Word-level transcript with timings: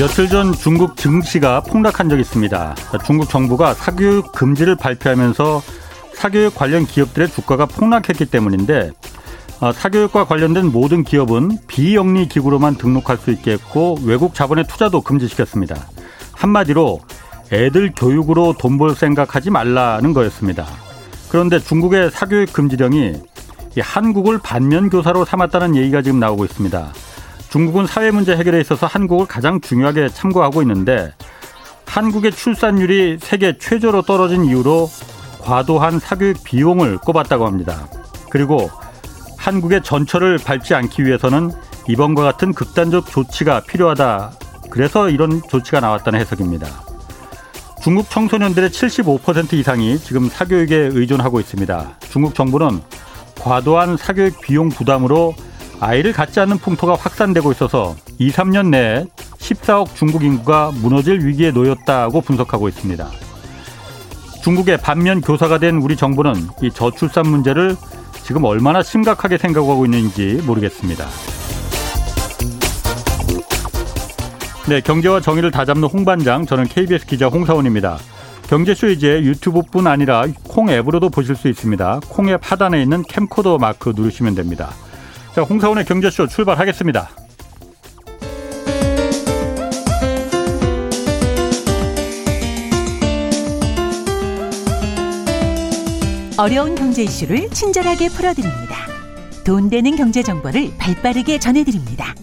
며칠 0.00 0.30
전 0.30 0.54
중국 0.54 0.96
증시가 0.96 1.60
폭락한 1.60 2.08
적이 2.08 2.22
있습니다. 2.22 2.74
중국 3.04 3.28
정부가 3.28 3.74
사교육 3.74 4.32
금지를 4.32 4.74
발표하면서 4.74 5.60
사교육 6.14 6.54
관련 6.54 6.86
기업들의 6.86 7.28
주가가 7.28 7.66
폭락했기 7.66 8.24
때문인데 8.24 8.92
어, 9.60 9.72
사교육과 9.72 10.24
관련된 10.24 10.72
모든 10.72 11.04
기업은 11.04 11.58
비영리 11.66 12.28
기구로만 12.28 12.76
등록할 12.76 13.18
수 13.18 13.30
있게 13.30 13.52
했고 13.52 13.98
외국 14.02 14.34
자본의 14.34 14.68
투자도 14.68 15.02
금지시켰습니다. 15.02 15.76
한마디로 16.32 17.00
애들 17.52 17.92
교육으로 17.94 18.54
돈 18.58 18.78
벌 18.78 18.94
생각하지 18.94 19.50
말라는 19.50 20.14
거였습니다. 20.14 20.64
그런데 21.28 21.58
중국의 21.58 22.10
사교육 22.10 22.54
금지령이 22.54 23.16
한국을 23.78 24.38
반면 24.42 24.88
교사로 24.88 25.26
삼았다는 25.26 25.76
얘기가 25.76 26.00
지금 26.00 26.18
나오고 26.20 26.46
있습니다. 26.46 26.90
중국은 27.50 27.86
사회 27.86 28.10
문제 28.10 28.36
해결에 28.36 28.60
있어서 28.60 28.86
한국을 28.86 29.26
가장 29.26 29.60
중요하게 29.60 30.08
참고하고 30.10 30.62
있는데 30.62 31.12
한국의 31.84 32.30
출산율이 32.30 33.18
세계 33.20 33.58
최저로 33.58 34.02
떨어진 34.02 34.44
이후로 34.44 34.88
과도한 35.40 35.98
사교육 35.98 36.44
비용을 36.44 36.98
꼽았다고 36.98 37.44
합니다. 37.44 37.88
그리고 38.30 38.70
한국의 39.36 39.82
전철을 39.82 40.38
밟지 40.38 40.74
않기 40.74 41.04
위해서는 41.04 41.50
이번과 41.88 42.22
같은 42.22 42.52
극단적 42.52 43.10
조치가 43.10 43.60
필요하다. 43.60 44.32
그래서 44.70 45.08
이런 45.08 45.42
조치가 45.48 45.80
나왔다는 45.80 46.20
해석입니다. 46.20 46.68
중국 47.82 48.08
청소년들의 48.10 48.70
75% 48.70 49.54
이상이 49.54 49.98
지금 49.98 50.28
사교육에 50.28 50.90
의존하고 50.92 51.40
있습니다. 51.40 51.96
중국 52.10 52.34
정부는 52.36 52.80
과도한 53.40 53.96
사교육 53.96 54.40
비용 54.40 54.68
부담으로 54.68 55.34
아이를 55.80 56.12
갖지 56.12 56.40
않는 56.40 56.58
풍토가 56.58 56.94
확산되고 56.94 57.50
있어서 57.52 57.96
2, 58.18 58.30
3년 58.30 58.68
내에 58.68 59.06
14억 59.38 59.94
중국 59.94 60.22
인구가 60.22 60.70
무너질 60.74 61.26
위기에 61.26 61.50
놓였다고 61.50 62.20
분석하고 62.20 62.68
있습니다. 62.68 63.10
중국의 64.42 64.78
반면 64.78 65.20
교사가 65.20 65.58
된 65.58 65.76
우리 65.76 65.96
정부는 65.96 66.34
이 66.62 66.70
저출산 66.70 67.26
문제를 67.26 67.76
지금 68.22 68.44
얼마나 68.44 68.82
심각하게 68.82 69.38
생각하고 69.38 69.84
있는지 69.86 70.40
모르겠습니다. 70.46 71.06
네, 74.68 74.80
경제와 74.80 75.20
정의를 75.20 75.50
다잡는 75.50 75.88
홍반장, 75.88 76.46
저는 76.46 76.64
KBS 76.64 77.06
기자 77.06 77.26
홍사원입니다. 77.26 77.98
경제쇼 78.48 78.88
이제 78.88 79.20
유튜브뿐 79.22 79.86
아니라 79.86 80.24
콩 80.44 80.70
앱으로도 80.70 81.08
보실 81.08 81.34
수 81.34 81.48
있습니다. 81.48 82.00
콩 82.08 82.28
앱 82.28 82.40
하단에 82.42 82.82
있는 82.82 83.02
캠코더 83.02 83.58
마크 83.58 83.92
누르시면 83.96 84.34
됩니다. 84.34 84.70
자, 85.34 85.42
홍사원의 85.42 85.84
경제쇼 85.84 86.26
출발하겠습니다. 86.26 87.08
어려운 96.36 96.74
경제 96.74 97.02
이슈를 97.04 97.50
친절하게 97.50 98.08
풀어드립니다. 98.08 98.86
돈 99.44 99.70
되는 99.70 99.94
경제 99.94 100.22
정보를 100.22 100.72
발빠르게 100.78 101.38
전해드립니다. 101.38 102.14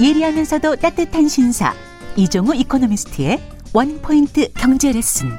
예리하면서도 0.00 0.76
따뜻한 0.76 1.28
신사 1.28 1.72
이종우 2.16 2.54
이코노미스트의 2.56 3.40
원포인트 3.72 4.52
경제 4.54 4.92
레슨. 4.92 5.30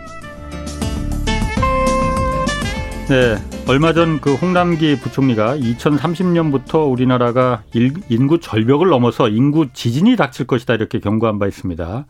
네, 3.10 3.38
얼마 3.68 3.94
전 3.94 4.20
그 4.22 4.36
홍남기 4.36 4.96
부총리가 5.00 5.58
2030년부터 5.58 6.90
우리나라가 6.92 7.64
인구 8.10 8.40
절벽을 8.40 8.90
넘어서 8.90 9.28
인구 9.28 9.68
지진이 9.74 10.16
닥칠 10.16 10.46
것이다 10.46 10.76
이렇게 10.76 11.00
경고한 11.00 11.40
바 11.40 11.48
있습니다. 11.48 12.06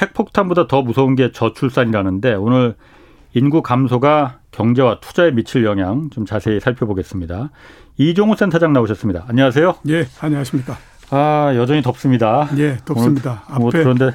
핵폭탄보다 0.00 0.66
더 0.66 0.82
무서운 0.82 1.14
게 1.14 1.32
저출산이라는데 1.32 2.34
오늘 2.34 2.74
인구 3.32 3.62
감소가 3.62 4.40
경제와 4.50 5.00
투자에 5.00 5.30
미칠 5.30 5.64
영향 5.64 6.10
좀 6.10 6.26
자세히 6.26 6.60
살펴보겠습니다. 6.60 7.50
이종우 7.96 8.36
센터장 8.36 8.74
나오셨습니다. 8.74 9.24
안녕하세요. 9.28 9.76
예, 9.88 10.06
안녕하십니까. 10.20 10.76
아 11.10 11.52
여전히 11.56 11.80
덥습니다. 11.80 12.50
예, 12.58 12.76
덥습니다. 12.84 13.44
오늘, 13.48 13.58
뭐, 13.60 13.70
그런데 13.70 14.10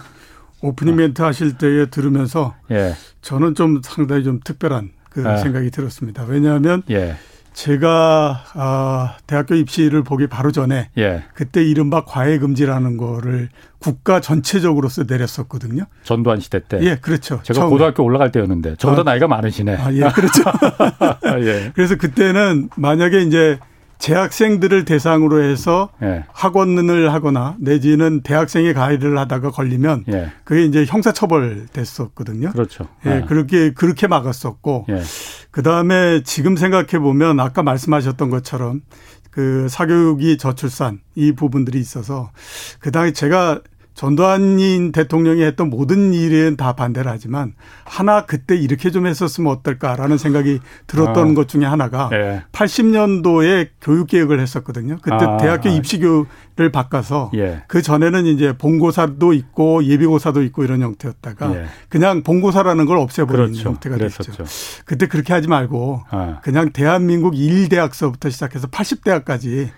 오프닝 0.62 0.96
멘트 0.96 1.24
하실 1.24 1.58
때에 1.58 1.88
들으면서 1.88 2.54
예. 2.70 2.94
저는 3.22 3.56
좀 3.56 3.82
상당히 3.84 4.24
좀 4.24 4.40
특별한 4.44 4.92
그 5.12 5.24
예. 5.30 5.38
생각이 5.38 5.70
들었습니다. 5.70 6.24
왜냐하면 6.28 6.82
예. 6.90 7.18
제가 7.54 8.46
아, 8.54 9.18
대학교 9.28 9.56
입시를 9.56 10.04
보기 10.04 10.28
바로 10.28 10.52
전에 10.52 10.90
예. 10.98 11.26
그때 11.34 11.62
이른바 11.64 12.06
과외 12.06 12.40
금지라는 12.40 12.96
거를 12.96 13.50
국가 13.78 14.22
전체적으로서 14.22 15.04
내렸었거든요. 15.08 15.84
전두환 16.04 16.40
시대 16.40 16.62
때. 16.66 16.80
예, 16.82 16.96
그렇죠. 16.96 17.42
제가 17.44 17.60
처음에. 17.60 17.72
고등학교 17.72 18.04
올라갈 18.04 18.32
때였는데 18.32 18.76
저보다 18.78 19.02
아, 19.02 19.04
나이가 19.04 19.28
많으시네. 19.28 19.76
아, 19.76 19.92
예, 19.94 20.02
그렇죠. 20.12 20.44
예. 21.46 21.72
그래서 21.76 21.98
그때는 21.98 22.70
만약에 22.78 23.22
이제 23.22 23.60
재학생들을 24.02 24.84
대상으로 24.84 25.44
해서 25.44 25.90
예. 26.02 26.26
학원을 26.34 27.14
하거나 27.14 27.56
내지는 27.60 28.22
대학생의 28.22 28.74
가해를 28.74 29.18
하다가 29.18 29.52
걸리면 29.52 30.06
예. 30.10 30.32
그게 30.44 30.66
이제 30.66 30.86
형사처벌 30.86 31.68
됐었거든요. 31.72 32.52
그렇죠. 32.52 32.88
예, 33.06 33.18
예. 33.18 33.26
그렇게 33.28 33.74
그렇게 33.74 34.08
막았었고 34.08 34.88
예. 34.90 35.02
그 35.52 35.62
다음에 35.62 36.24
지금 36.24 36.58
생각해 36.58 36.98
보면 37.00 37.40
아까 37.40 37.62
말씀하셨던 37.62 38.32
것처럼 38.32 38.82
그 39.30 39.68
사교육이 39.70 40.38
저출산 40.40 41.00
이 41.14 41.32
부분들이 41.34 41.80
있어서 41.80 42.32
그 42.80 42.92
당시 42.92 43.14
제가 43.14 43.62
전두환 44.02 44.92
대통령이 44.92 45.44
했던 45.44 45.70
모든 45.70 46.12
일은 46.12 46.58
다 46.58 46.74
반대를 46.74 47.12
하지만 47.12 47.54
하나 47.86 48.26
그때 48.26 48.56
이렇게 48.56 48.90
좀 48.90 49.06
했었으면 49.06 49.52
어떨까라는 49.52 50.18
생각이 50.18 50.58
들었던 50.88 51.30
아. 51.30 51.34
것 51.36 51.48
중에 51.48 51.66
하나가 51.66 52.10
예. 52.12 52.42
80년도에 52.52 53.70
교육 53.80 54.08
개혁을 54.08 54.40
했었거든요. 54.40 54.98
그때 55.04 55.24
아. 55.24 55.38
대학교 55.38 55.70
입시 55.70 56.00
교육을 56.00 56.72
바꿔서 56.72 57.30
예. 57.36 57.62
그 57.68 57.84
전에는 57.84 58.26
이제 58.26 58.58
본고사도 58.58 59.34
있고 59.34 59.84
예비고사도 59.84 60.42
있고 60.46 60.64
이런 60.64 60.82
형태였다가 60.82 61.56
예. 61.56 61.66
그냥 61.88 62.24
본고사라는 62.24 62.88
걸 62.88 62.98
없애버리는 62.98 63.52
그렇죠. 63.52 63.70
형태가 63.70 63.98
그랬었죠. 63.98 64.32
됐죠. 64.32 64.46
그때 64.84 65.06
그렇게 65.06 65.32
하지 65.32 65.48
말고 65.48 66.02
아. 66.10 66.40
그냥 66.42 66.72
대한민국 66.72 67.36
1대학서부터 67.36 68.32
시작해서 68.32 68.66
80대학까지 68.66 69.70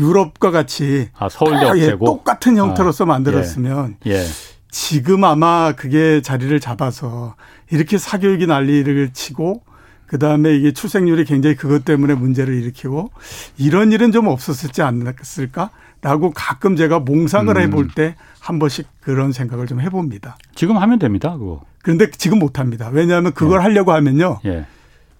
유럽과 0.00 0.50
같이 0.50 1.08
아, 1.18 1.28
서울대 1.28 1.66
아, 1.66 1.76
예, 1.76 1.96
똑같은 1.96 2.56
형태로서 2.56 3.04
아, 3.04 3.06
만들었으면 3.06 3.96
예. 4.06 4.12
예. 4.12 4.24
지금 4.70 5.24
아마 5.24 5.72
그게 5.72 6.20
자리를 6.22 6.58
잡아서 6.60 7.34
이렇게 7.70 7.98
사교육이 7.98 8.46
난리를 8.46 9.12
치고 9.12 9.62
그 10.06 10.18
다음에 10.18 10.54
이게 10.56 10.72
출생률이 10.72 11.24
굉장히 11.24 11.54
그것 11.54 11.84
때문에 11.84 12.14
문제를 12.14 12.54
일으키고 12.54 13.10
이런 13.58 13.92
일은 13.92 14.10
좀 14.10 14.26
없었을지 14.26 14.82
않았을까 14.82 15.70
라고 16.02 16.32
가끔 16.34 16.76
제가 16.76 16.98
몽상을 17.00 17.54
음. 17.56 17.62
해볼 17.62 17.88
때 17.94 18.16
한 18.40 18.58
번씩 18.58 18.86
그런 19.00 19.32
생각을 19.32 19.66
좀 19.66 19.80
해봅니다. 19.80 20.36
지금 20.54 20.78
하면 20.78 20.98
됩니다, 20.98 21.36
그거. 21.36 21.60
그런데 21.82 22.10
지금 22.10 22.38
못 22.38 22.58
합니다. 22.58 22.88
왜냐하면 22.90 23.32
그걸 23.32 23.60
예. 23.60 23.62
하려고 23.62 23.92
하면요. 23.92 24.40
예. 24.46 24.66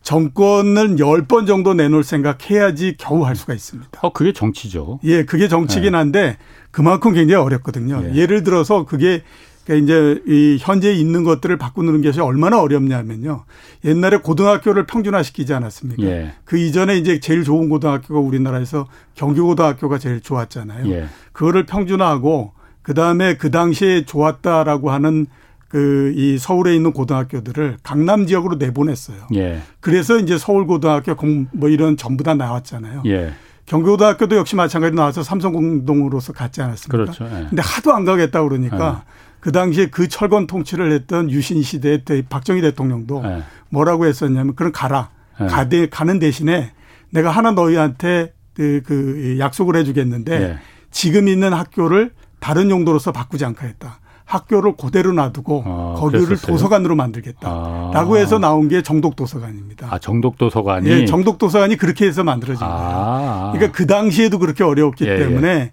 정권을 0.02 0.96
10번 0.96 1.46
정도 1.46 1.74
내놓을 1.74 2.04
생각 2.04 2.50
해야지 2.50 2.94
겨우 2.98 3.24
할 3.24 3.36
수가 3.36 3.54
있습니다. 3.54 3.90
어, 4.02 4.12
그게 4.12 4.32
정치죠. 4.32 5.00
예, 5.04 5.24
그게 5.24 5.48
정치긴 5.48 5.92
네. 5.92 5.98
한데 5.98 6.36
그만큼 6.70 7.12
굉장히 7.12 7.42
어렵거든요. 7.42 8.02
예. 8.14 8.26
를 8.26 8.42
들어서 8.42 8.84
그게 8.86 9.22
그러니까 9.64 9.84
이제 9.84 10.22
이 10.26 10.56
현재 10.60 10.92
있는 10.92 11.22
것들을 11.22 11.56
바꾸는 11.56 12.02
것이 12.02 12.20
얼마나 12.20 12.60
어렵냐면요. 12.60 13.44
옛날에 13.84 14.16
고등학교를 14.18 14.86
평준화시키지 14.86 15.52
않았습니까? 15.54 16.02
예. 16.02 16.32
그 16.44 16.56
이전에 16.58 16.96
이제 16.96 17.20
제일 17.20 17.44
좋은 17.44 17.68
고등학교가 17.68 18.18
우리나라에서 18.20 18.86
경기고등학교가 19.14 19.98
제일 19.98 20.20
좋았잖아요. 20.20 20.90
예. 20.92 21.06
그거를 21.32 21.66
평준화하고 21.66 22.52
그다음에 22.82 23.36
그 23.36 23.50
당시에 23.50 24.04
좋았다라고 24.06 24.90
하는 24.90 25.26
그 25.70 26.12
이 26.16 26.36
서울에 26.36 26.74
있는 26.74 26.92
고등학교들을 26.92 27.78
강남 27.82 28.26
지역으로 28.26 28.56
내보냈어요. 28.56 29.28
예. 29.34 29.62
그래서 29.80 30.18
이제 30.18 30.36
서울 30.36 30.66
고등학교 30.66 31.14
뭐 31.52 31.68
이런 31.68 31.96
전부 31.96 32.24
다 32.24 32.34
나왔잖아요. 32.34 33.04
예. 33.06 33.32
경기고등학교도 33.66 34.36
역시 34.36 34.56
마찬가지로 34.56 34.96
나와서 34.96 35.22
삼성공동으로서 35.22 36.32
갔지 36.32 36.60
않았습니까? 36.60 36.96
그렇죠. 36.96 37.24
예. 37.24 37.46
근데 37.48 37.62
하도 37.62 37.94
안 37.94 38.04
가겠다 38.04 38.42
그러니까 38.42 39.04
예. 39.06 39.10
그 39.38 39.52
당시에 39.52 39.86
그 39.86 40.08
철권 40.08 40.48
통치를 40.48 40.90
했던 40.92 41.30
유신 41.30 41.62
시대 41.62 42.04
때 42.04 42.22
박정희 42.28 42.60
대통령도 42.62 43.22
예. 43.24 43.42
뭐라고 43.68 44.06
했었냐면 44.06 44.56
그럼 44.56 44.72
가라. 44.72 45.10
예. 45.40 45.46
가대 45.46 45.88
가는 45.88 46.18
대신에 46.18 46.72
내가 47.10 47.30
하나 47.30 47.52
너희한테 47.52 48.34
그, 48.54 48.82
그 48.84 49.36
약속을 49.38 49.76
해주겠는데 49.76 50.32
예. 50.42 50.58
지금 50.90 51.28
있는 51.28 51.52
학교를 51.52 52.10
다른 52.40 52.70
용도로서 52.70 53.12
바꾸지 53.12 53.44
않겠다. 53.44 53.99
학교를 54.30 54.74
그대로 54.76 55.12
놔두고 55.12 55.64
아, 55.66 55.94
거기를 55.98 56.26
그랬었어요? 56.26 56.52
도서관으로 56.52 56.94
만들겠다라고 56.94 58.14
아. 58.14 58.18
해서 58.18 58.38
나온 58.38 58.68
게 58.68 58.80
정독 58.80 59.16
도서관입니다. 59.16 59.88
아 59.90 59.98
정독 59.98 60.38
도서관이 60.38 60.88
예, 60.88 61.04
정독 61.04 61.38
도서관이 61.38 61.76
그렇게 61.76 62.06
해서 62.06 62.22
만들어진 62.22 62.64
아. 62.64 62.68
거예요. 62.68 63.52
그러니까 63.54 63.72
그 63.76 63.86
당시에도 63.88 64.38
그렇게 64.38 64.62
어려웠기 64.62 65.04
예, 65.04 65.14
예. 65.14 65.18
때문에 65.18 65.72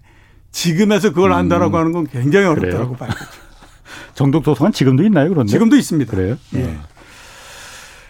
지금에서 0.50 1.12
그걸 1.12 1.34
한다라고 1.34 1.76
음. 1.76 1.80
하는 1.80 1.92
건 1.92 2.06
굉장히 2.08 2.46
어렵다고 2.46 2.96
봐요. 2.96 3.10
정독 4.14 4.42
도서관 4.42 4.72
지금도 4.72 5.04
있나요, 5.04 5.28
그런데? 5.28 5.52
지금도 5.52 5.76
있습니다. 5.76 6.10
그래요? 6.10 6.36
예. 6.54 6.58
네. 6.58 6.76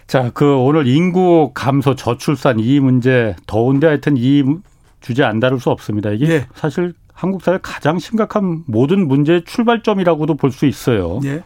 자, 0.07 0.31
그 0.33 0.57
오늘 0.57 0.87
인구 0.87 1.51
감소, 1.53 1.95
저출산 1.95 2.59
이 2.59 2.81
문제 2.81 3.37
더운데 3.47 3.87
하여튼 3.87 4.15
이 4.17 4.43
주제 5.03 5.25
안 5.25 5.41
다룰 5.41 5.61
수 5.61 5.69
없습니다. 5.69 6.11
이게 6.13 6.33
예. 6.33 6.47
사실 6.55 6.95
한국 7.19 7.43
사회 7.43 7.59
가장 7.61 7.99
심각한 7.99 8.63
모든 8.69 9.09
문제의 9.09 9.43
출발점이라고도 9.45 10.37
볼 10.37 10.53
수 10.53 10.67
있어요. 10.67 11.19
예. 11.25 11.43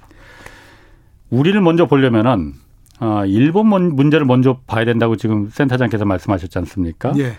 우리를 1.31 1.59
먼저 1.63 1.87
보려면은 1.87 2.53
아, 2.99 3.25
일본 3.27 3.69
문제를 3.69 4.27
먼저 4.27 4.59
봐야 4.67 4.85
된다고 4.85 5.17
지금 5.17 5.49
센터장께서 5.49 6.05
말씀하셨지 6.05 6.59
않습니까? 6.59 7.15
예. 7.17 7.33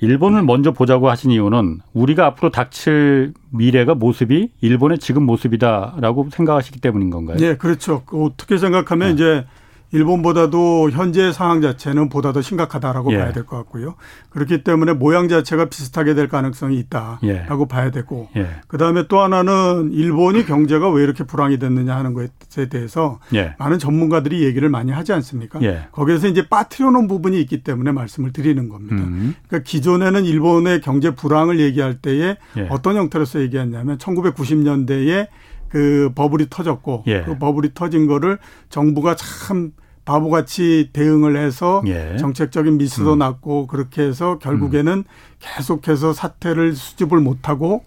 일본을 0.00 0.42
먼저 0.44 0.70
보자고 0.70 1.10
하신 1.10 1.32
이유는 1.32 1.80
우리가 1.92 2.24
앞으로 2.26 2.50
닥칠 2.50 3.34
미래가 3.50 3.96
모습이 3.96 4.50
일본의 4.60 4.98
지금 4.98 5.24
모습이다라고 5.24 6.28
생각하시기 6.30 6.80
때문인 6.80 7.10
건가요? 7.10 7.36
네, 7.38 7.56
그렇죠. 7.56 8.02
그 8.06 8.24
어떻게 8.24 8.58
생각하면 8.58 9.08
네. 9.08 9.14
이제 9.14 9.44
일본보다도 9.92 10.90
현재 10.90 11.32
상황 11.32 11.60
자체는 11.60 12.08
보다 12.08 12.32
더 12.32 12.40
심각하다라고 12.40 13.12
예. 13.12 13.18
봐야 13.18 13.32
될 13.32 13.44
것 13.44 13.56
같고요. 13.58 13.94
그렇기 14.30 14.64
때문에 14.64 14.94
모양 14.94 15.28
자체가 15.28 15.66
비슷하게 15.66 16.14
될 16.14 16.28
가능성이 16.28 16.78
있다라고 16.78 17.20
예. 17.24 17.68
봐야 17.68 17.90
되고 17.90 18.28
예. 18.36 18.46
그다음에 18.68 19.06
또 19.08 19.20
하나는 19.20 19.90
일본이 19.92 20.46
경제가 20.46 20.88
왜 20.90 21.02
이렇게 21.02 21.24
불황이 21.24 21.58
됐느냐 21.58 21.94
하는 21.96 22.14
것에 22.14 22.68
대해서 22.68 23.20
예. 23.34 23.54
많은 23.58 23.78
전문가들이 23.78 24.44
얘기를 24.44 24.68
많이 24.68 24.92
하지 24.92 25.12
않습니까? 25.12 25.60
예. 25.62 25.86
거기에서 25.92 26.28
이제 26.28 26.48
빠뜨려 26.48 26.90
놓은 26.90 27.06
부분이 27.08 27.38
있기 27.42 27.62
때문에 27.62 27.92
말씀을 27.92 28.32
드리는 28.32 28.68
겁니다. 28.68 28.96
음. 28.96 29.34
그러니까 29.48 29.68
기존에는 29.68 30.24
일본의 30.24 30.80
경제 30.80 31.14
불황을 31.14 31.60
얘기할 31.60 31.96
때에 31.96 32.36
예. 32.56 32.66
어떤 32.70 32.96
형태로서 32.96 33.40
얘기했냐면 33.40 33.98
1990년대에 33.98 35.28
그 35.72 36.12
버블이 36.14 36.48
터졌고 36.50 37.04
예. 37.06 37.22
그 37.22 37.38
버블이 37.38 37.70
터진 37.72 38.06
거를 38.06 38.38
정부가 38.68 39.16
참 39.16 39.72
바보같이 40.04 40.90
대응을 40.92 41.38
해서 41.38 41.82
예. 41.86 42.18
정책적인 42.18 42.76
미스도 42.76 43.14
음. 43.14 43.18
났고 43.20 43.66
그렇게 43.66 44.02
해서 44.02 44.38
결국에는 44.38 44.92
음. 44.92 45.04
계속해서 45.38 46.12
사태를 46.12 46.74
수집을 46.74 47.20
못하고 47.20 47.84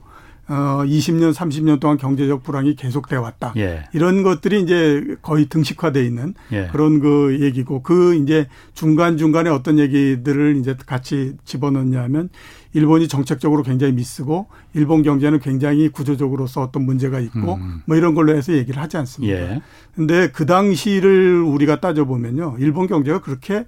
어 0.48 0.84
20년 0.86 1.34
30년 1.34 1.80
동안 1.80 1.98
경제적 1.98 2.42
불황이 2.42 2.76
계속돼 2.76 3.18
왔다. 3.18 3.54
예. 3.58 3.84
이런 3.94 4.24
것들이 4.24 4.62
이제 4.62 5.16
거의 5.22 5.46
등식화돼 5.46 6.04
있는 6.04 6.34
예. 6.52 6.68
그런 6.72 7.00
그 7.00 7.38
얘기고 7.42 7.84
그 7.84 8.16
이제 8.16 8.48
중간 8.74 9.18
중간에 9.18 9.52
어떤 9.52 9.78
얘기들을 9.78 10.58
이제 10.58 10.76
같이 10.88 11.34
집어넣냐면 11.46 12.30
일본이 12.76 13.08
정책적으로 13.08 13.64
굉장히 13.64 13.94
미쓰고 13.94 14.48
일본 14.74 15.02
경제는 15.02 15.40
굉장히 15.40 15.88
구조적으로서 15.88 16.62
어떤 16.62 16.86
문제가 16.86 17.22
있고 17.22 17.56
음. 17.56 17.82
뭐 17.86 17.96
이런 17.96 18.16
걸로 18.16 18.36
해서 18.36 18.52
얘기를 18.52 18.82
하지 18.82 18.98
않습니다. 18.98 19.34
예. 19.34 19.62
근데 19.96 20.30
그 20.30 20.46
당시를 20.46 21.42
우리가 21.42 21.80
따져보면요. 21.80 22.58
일본 22.60 22.88
경제가 22.88 23.22
그렇게 23.22 23.66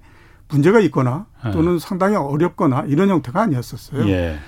문제가 0.50 0.78
있거나 0.80 1.24
예. 1.46 1.52
또는 1.52 1.78
상당히 1.78 2.16
어렵거나 2.16 2.84
이런 2.86 3.08
형태가 3.08 3.40
아니었었어요. 3.40 4.06
예. 4.10 4.38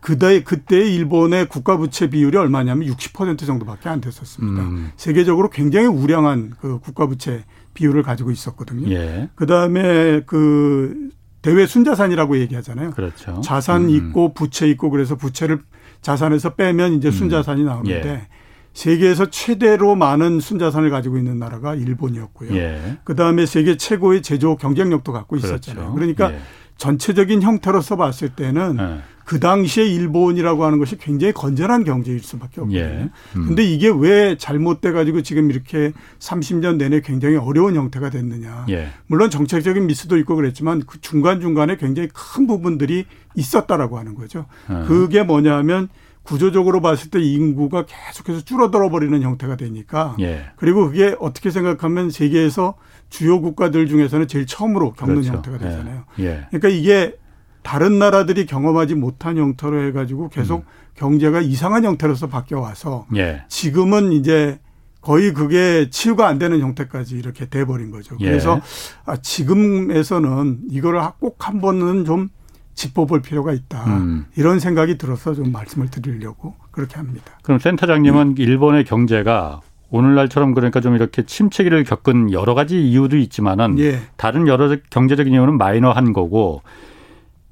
그때 0.00 0.42
그때 0.42 0.78
일본의 0.78 1.50
국가 1.50 1.76
부채 1.76 2.08
비율이 2.08 2.38
얼마냐면 2.38 2.88
60% 2.88 3.44
정도밖에 3.44 3.90
안 3.90 4.00
됐었습니다. 4.00 4.62
음. 4.62 4.92
세계적으로 4.96 5.50
굉장히 5.50 5.88
우량한 5.88 6.54
그 6.58 6.78
국가 6.78 7.06
부채 7.06 7.44
비율을 7.74 8.02
가지고 8.02 8.30
있었거든요. 8.30 8.90
예. 8.90 9.28
그다음에 9.34 10.22
그 10.24 11.10
대외 11.46 11.64
순자산이라고 11.64 12.38
얘기하잖아요. 12.38 12.90
그렇죠. 12.90 13.40
자산 13.40 13.84
음. 13.84 13.90
있고 13.90 14.34
부채 14.34 14.66
있고 14.66 14.90
그래서 14.90 15.14
부채를 15.14 15.60
자산에서 16.02 16.54
빼면 16.54 16.94
이제 16.94 17.06
음. 17.06 17.12
순자산이 17.12 17.62
나오는데 17.62 18.08
예. 18.08 18.28
세계에서 18.72 19.30
최대로 19.30 19.94
많은 19.94 20.40
순자산을 20.40 20.90
가지고 20.90 21.18
있는 21.18 21.38
나라가 21.38 21.76
일본이었고요. 21.76 22.52
예. 22.56 22.98
그다음에 23.04 23.46
세계 23.46 23.76
최고의 23.76 24.22
제조 24.22 24.56
경쟁력도 24.56 25.12
갖고 25.12 25.36
그렇죠. 25.36 25.54
있었잖아요. 25.54 25.94
그러니까 25.94 26.32
예. 26.32 26.40
전체적인 26.78 27.42
형태로서 27.42 27.94
봤을 27.94 28.30
때는 28.30 28.78
예. 28.80 29.02
그 29.26 29.40
당시에 29.40 29.84
일본이라고 29.84 30.64
하는 30.64 30.78
것이 30.78 30.96
굉장히 30.96 31.32
건전한 31.32 31.82
경제일 31.82 32.20
수밖에 32.20 32.60
없거든요. 32.60 32.78
예. 32.78 33.10
음. 33.34 33.46
근데 33.48 33.64
이게 33.64 33.90
왜 33.92 34.36
잘못돼 34.38 34.92
가지고 34.92 35.22
지금 35.22 35.50
이렇게 35.50 35.92
30년 36.20 36.76
내내 36.76 37.00
굉장히 37.00 37.36
어려운 37.36 37.74
형태가 37.74 38.10
됐느냐. 38.10 38.66
예. 38.68 38.88
물론 39.08 39.28
정책적인 39.28 39.88
미스도 39.88 40.16
있고 40.18 40.36
그랬지만 40.36 40.84
그 40.86 41.00
중간중간에 41.00 41.76
굉장히 41.76 42.08
큰 42.14 42.46
부분들이 42.46 43.04
있었다라고 43.34 43.98
하는 43.98 44.14
거죠. 44.14 44.46
예. 44.70 44.86
그게 44.86 45.24
뭐냐면 45.24 45.88
구조적으로 46.22 46.80
봤을 46.80 47.10
때 47.10 47.20
인구가 47.20 47.84
계속해서 47.84 48.44
줄어들어 48.44 48.90
버리는 48.90 49.20
형태가 49.20 49.56
되니까 49.56 50.14
예. 50.20 50.46
그리고 50.54 50.86
그게 50.86 51.16
어떻게 51.18 51.50
생각하면 51.50 52.10
세계에서 52.10 52.74
주요 53.10 53.40
국가들 53.40 53.88
중에서는 53.88 54.28
제일 54.28 54.46
처음으로 54.46 54.92
겪는 54.92 55.22
그렇죠. 55.22 55.32
형태가 55.32 55.58
되잖아요. 55.58 56.04
예. 56.20 56.24
예. 56.24 56.46
그러니까 56.50 56.68
이게 56.68 57.16
다른 57.66 57.98
나라들이 57.98 58.46
경험하지 58.46 58.94
못한 58.94 59.36
형태로 59.36 59.88
해가지고 59.88 60.28
계속 60.28 60.60
음. 60.60 60.64
경제가 60.94 61.40
이상한 61.40 61.84
형태로서 61.84 62.28
바뀌어 62.28 62.60
와서 62.60 63.06
예. 63.16 63.42
지금은 63.48 64.12
이제 64.12 64.60
거의 65.00 65.34
그게 65.34 65.90
치유가 65.90 66.28
안 66.28 66.38
되는 66.38 66.60
형태까지 66.60 67.16
이렇게 67.16 67.48
돼버린 67.48 67.90
거죠. 67.90 68.16
예. 68.20 68.26
그래서 68.26 68.60
아, 69.04 69.16
지금에서는 69.16 70.60
이거를 70.70 71.00
꼭 71.18 71.38
한 71.40 71.60
번은 71.60 72.04
좀 72.04 72.28
짚어볼 72.74 73.22
필요가 73.22 73.52
있다. 73.52 73.84
음. 73.86 74.26
이런 74.36 74.60
생각이 74.60 74.96
들어서 74.96 75.34
좀 75.34 75.50
말씀을 75.50 75.88
드리려고 75.90 76.54
그렇게 76.70 76.94
합니다. 76.96 77.32
그럼 77.42 77.58
센터장님은 77.58 78.36
네. 78.36 78.42
일본의 78.44 78.84
경제가 78.84 79.60
오늘날처럼 79.90 80.54
그러니까 80.54 80.80
좀 80.80 80.94
이렇게 80.94 81.24
침체기를 81.24 81.82
겪은 81.82 82.30
여러 82.32 82.54
가지 82.54 82.80
이유도 82.80 83.16
있지만은 83.16 83.76
예. 83.80 84.02
다른 84.16 84.46
여러 84.46 84.76
경제적인 84.90 85.32
이유는 85.32 85.58
마이너한 85.58 86.12
거고 86.12 86.62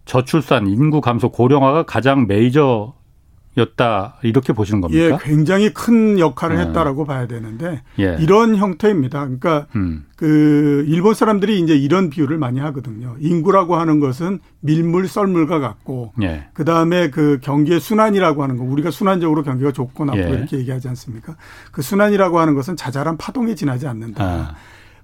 저출산, 0.05 0.67
인구 0.69 1.01
감소, 1.01 1.31
고령화가 1.31 1.85
가장 1.85 2.27
메이저 2.27 2.95
였다 3.57 4.17
이렇게 4.23 4.53
보시는 4.53 4.81
겁니까? 4.81 5.05
예, 5.05 5.19
굉장히 5.23 5.73
큰 5.73 6.19
역할을 6.19 6.57
네. 6.57 6.63
했다라고 6.65 7.05
봐야 7.05 7.27
되는데 7.27 7.83
예. 8.01 8.17
이런 8.21 8.57
형태입니다. 8.57 9.21
그러니까 9.21 9.67
음. 9.77 10.07
그 10.17 10.85
일본 10.89 11.15
사람들이 11.15 11.61
이제 11.61 11.77
이런 11.77 12.11
비유를 12.11 12.37
많이 12.37 12.59
하거든요. 12.59 13.15
인구라고 13.21 13.77
하는 13.77 14.01
것은 14.01 14.41
밀물 14.61 15.07
썰물과 15.07 15.61
같고 15.61 16.15
예. 16.23 16.49
그 16.53 16.65
다음에 16.65 17.11
그 17.11 17.39
경기의 17.43 17.79
순환이라고 17.79 18.43
하는 18.43 18.57
거 18.57 18.65
우리가 18.65 18.91
순환적으로 18.91 19.45
경기가 19.45 19.71
좋고 19.71 20.05
나쁘고 20.05 20.31
예. 20.31 20.37
이렇게 20.37 20.59
얘기하지 20.59 20.89
않습니까? 20.89 21.37
그 21.71 21.81
순환이라고 21.81 22.41
하는 22.41 22.55
것은 22.55 22.75
자잘한 22.75 23.19
파동에 23.19 23.55
지나지 23.55 23.87
않는다. 23.87 24.25
아. 24.25 24.55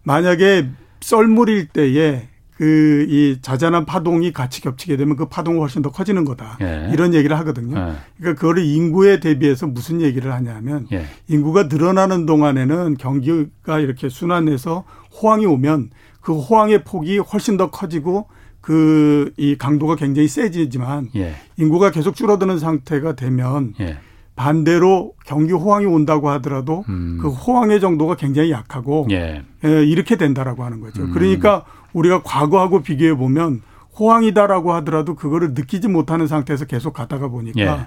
만약에 0.03 0.69
썰물일 1.01 1.69
때에 1.69 2.30
그 2.61 3.07
이 3.09 3.39
자잘한 3.41 3.87
파동이 3.87 4.33
같이 4.33 4.61
겹치게 4.61 4.99
되면 4.99 5.17
그 5.17 5.25
파동이 5.27 5.59
훨씬 5.59 5.81
더 5.81 5.91
커지는 5.91 6.27
거다. 6.27 6.59
예. 6.61 6.91
이런 6.93 7.15
얘기를 7.15 7.39
하거든요. 7.39 7.75
예. 7.79 7.93
그러니까 8.19 8.39
그거를 8.39 8.63
인구에 8.65 9.19
대비해서 9.19 9.67
무슨 9.67 10.03
얘기를 10.03 10.31
하냐면 10.31 10.87
예. 10.93 11.07
인구가 11.27 11.65
늘어나는 11.65 12.27
동안에는 12.27 12.99
경기가 12.99 13.79
이렇게 13.79 14.11
순환해서 14.11 14.85
호황이 15.23 15.47
오면 15.47 15.89
그 16.21 16.39
호황의 16.39 16.85
폭이 16.85 17.17
훨씬 17.19 17.57
더 17.57 17.71
커지고 17.71 18.27
그 18.61 19.33
이 19.39 19.57
강도가 19.57 19.97
굉장히 19.97 20.29
세지지만 20.29 21.09
예. 21.17 21.35
인구가 21.57 21.91
계속 21.91 22.15
줄어드는 22.15 22.59
상태가 22.59 23.17
되면 23.17 23.73
예. 23.81 23.97
반대로 24.37 25.13
경기 25.27 25.53
호황이 25.53 25.87
온다고 25.87 26.31
하더라도 26.31 26.85
음. 26.89 27.19
그 27.21 27.29
호황의 27.29 27.81
정도가 27.81 28.17
굉장히 28.17 28.51
약하고 28.51 29.07
예. 29.11 29.43
예, 29.65 29.85
이렇게 29.85 30.17
된다라고 30.17 30.65
하는 30.65 30.81
거죠. 30.81 31.03
음. 31.03 31.13
그러니까 31.13 31.65
우리가 31.93 32.23
과거하고 32.23 32.83
비교해 32.83 33.15
보면 33.15 33.63
호황이다라고 33.99 34.73
하더라도 34.75 35.15
그거를 35.15 35.53
느끼지 35.55 35.89
못하는 35.89 36.27
상태에서 36.27 36.65
계속 36.65 36.93
가다가 36.95 37.29
보니까 37.29 37.61
예. 37.61 37.87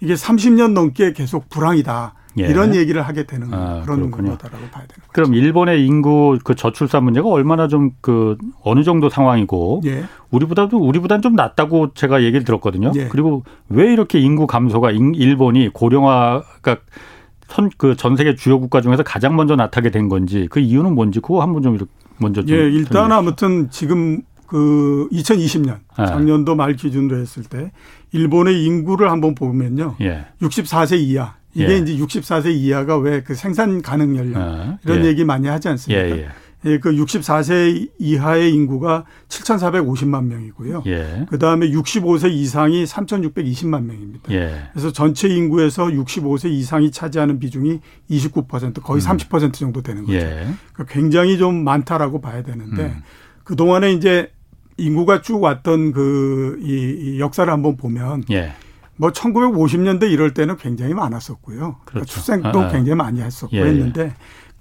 이게 0.00 0.14
30년 0.14 0.72
넘게 0.72 1.12
계속 1.12 1.48
불황이다. 1.48 2.14
예. 2.40 2.48
이런 2.48 2.74
얘기를 2.74 3.00
하게 3.00 3.22
되는 3.26 3.54
아, 3.54 3.82
그런 3.84 4.10
거다라고 4.10 4.40
봐야 4.72 4.82
되는 4.82 4.88
거죠. 4.88 5.12
그럼 5.12 5.34
일본의 5.34 5.86
인구 5.86 6.36
그 6.42 6.56
저출산 6.56 7.04
문제가 7.04 7.28
얼마나 7.28 7.68
좀 7.68 7.92
그 8.00 8.36
어느 8.62 8.82
정도 8.82 9.08
상황이고 9.08 9.82
예. 9.86 10.04
우리보다도 10.30 10.76
우리보다는 10.78 11.22
좀 11.22 11.34
낫다고 11.36 11.94
제가 11.94 12.22
얘기를 12.24 12.44
들었거든요. 12.44 12.90
예. 12.96 13.06
그리고 13.08 13.44
왜 13.68 13.92
이렇게 13.92 14.18
인구 14.18 14.46
감소가 14.48 14.90
일본이 14.90 15.68
고령화가 15.72 16.76
선 17.48 17.70
그 17.78 17.94
전 17.96 18.16
세계 18.16 18.34
주요 18.34 18.58
국가 18.58 18.80
중에서 18.80 19.04
가장 19.04 19.36
먼저 19.36 19.54
나타나게 19.54 19.90
된 19.90 20.08
건지 20.08 20.48
그 20.50 20.58
이유는 20.58 20.94
뭔지 20.96 21.20
그거 21.20 21.40
한번 21.40 21.62
좀 21.62 21.78
먼저 22.18 22.44
좀 22.44 22.56
예, 22.56 22.62
일단 22.70 23.10
아무튼 23.12 23.70
지금 23.70 24.22
그 24.46 25.08
2020년 25.12 25.78
예. 25.98 26.06
작년도 26.06 26.54
말 26.54 26.74
기준으로 26.74 27.16
했을 27.18 27.42
때 27.42 27.72
일본의 28.12 28.64
인구를 28.64 29.10
한번 29.10 29.34
보면요. 29.34 29.96
예. 30.00 30.26
64세 30.40 30.98
이하 31.00 31.34
이게 31.54 31.68
예. 31.72 31.76
이제 31.78 31.96
64세 31.96 32.52
이하가 32.54 32.96
왜 32.98 33.22
그 33.22 33.34
생산 33.34 33.80
가능 33.82 34.16
연령 34.16 34.40
아, 34.42 34.78
이런 34.84 35.04
예. 35.04 35.08
얘기 35.08 35.24
많이 35.24 35.48
하지 35.48 35.68
않습니까? 35.68 36.16
예, 36.66 36.78
그 36.78 36.92
64세 36.92 37.90
이하의 37.98 38.52
인구가 38.54 39.04
7,450만 39.28 40.24
명이고요. 40.24 40.82
예. 40.86 41.26
그 41.28 41.38
다음에 41.38 41.68
65세 41.70 42.30
이상이 42.30 42.84
3,620만 42.84 43.84
명입니다. 43.84 44.32
예. 44.32 44.68
그래서 44.72 44.92
전체 44.92 45.28
인구에서 45.28 45.86
65세 45.86 46.50
이상이 46.50 46.90
차지하는 46.90 47.38
비중이 47.38 47.80
29% 48.10 48.82
거의 48.82 49.02
음. 49.02 49.16
30% 49.18 49.52
정도 49.54 49.82
되는 49.82 50.04
거죠. 50.04 50.16
예. 50.16 50.46
그러니까 50.72 50.84
굉장히 50.88 51.38
좀 51.38 51.62
많다라고 51.64 52.20
봐야 52.20 52.42
되는데 52.42 52.82
음. 52.82 53.02
그 53.44 53.56
동안에 53.56 53.92
이제 53.92 54.30
인구가 54.76 55.22
쭉 55.22 55.42
왔던 55.42 55.92
그 55.92 56.58
이 56.62 57.18
역사를 57.20 57.50
한번 57.52 57.76
보면 57.76 58.24
예. 58.30 58.52
뭐 58.96 59.10
1950년대 59.10 60.10
이럴 60.10 60.34
때는 60.34 60.56
굉장히 60.56 60.94
많았었고요. 60.94 61.56
그러니까 61.58 61.80
그렇죠. 61.84 61.84
그러니까 61.84 62.12
출생도 62.12 62.60
아, 62.60 62.64
아. 62.66 62.68
굉장히 62.68 62.96
많이 62.96 63.20
했었고 63.20 63.56
예, 63.56 63.60
예. 63.60 63.66
했는데 63.66 64.14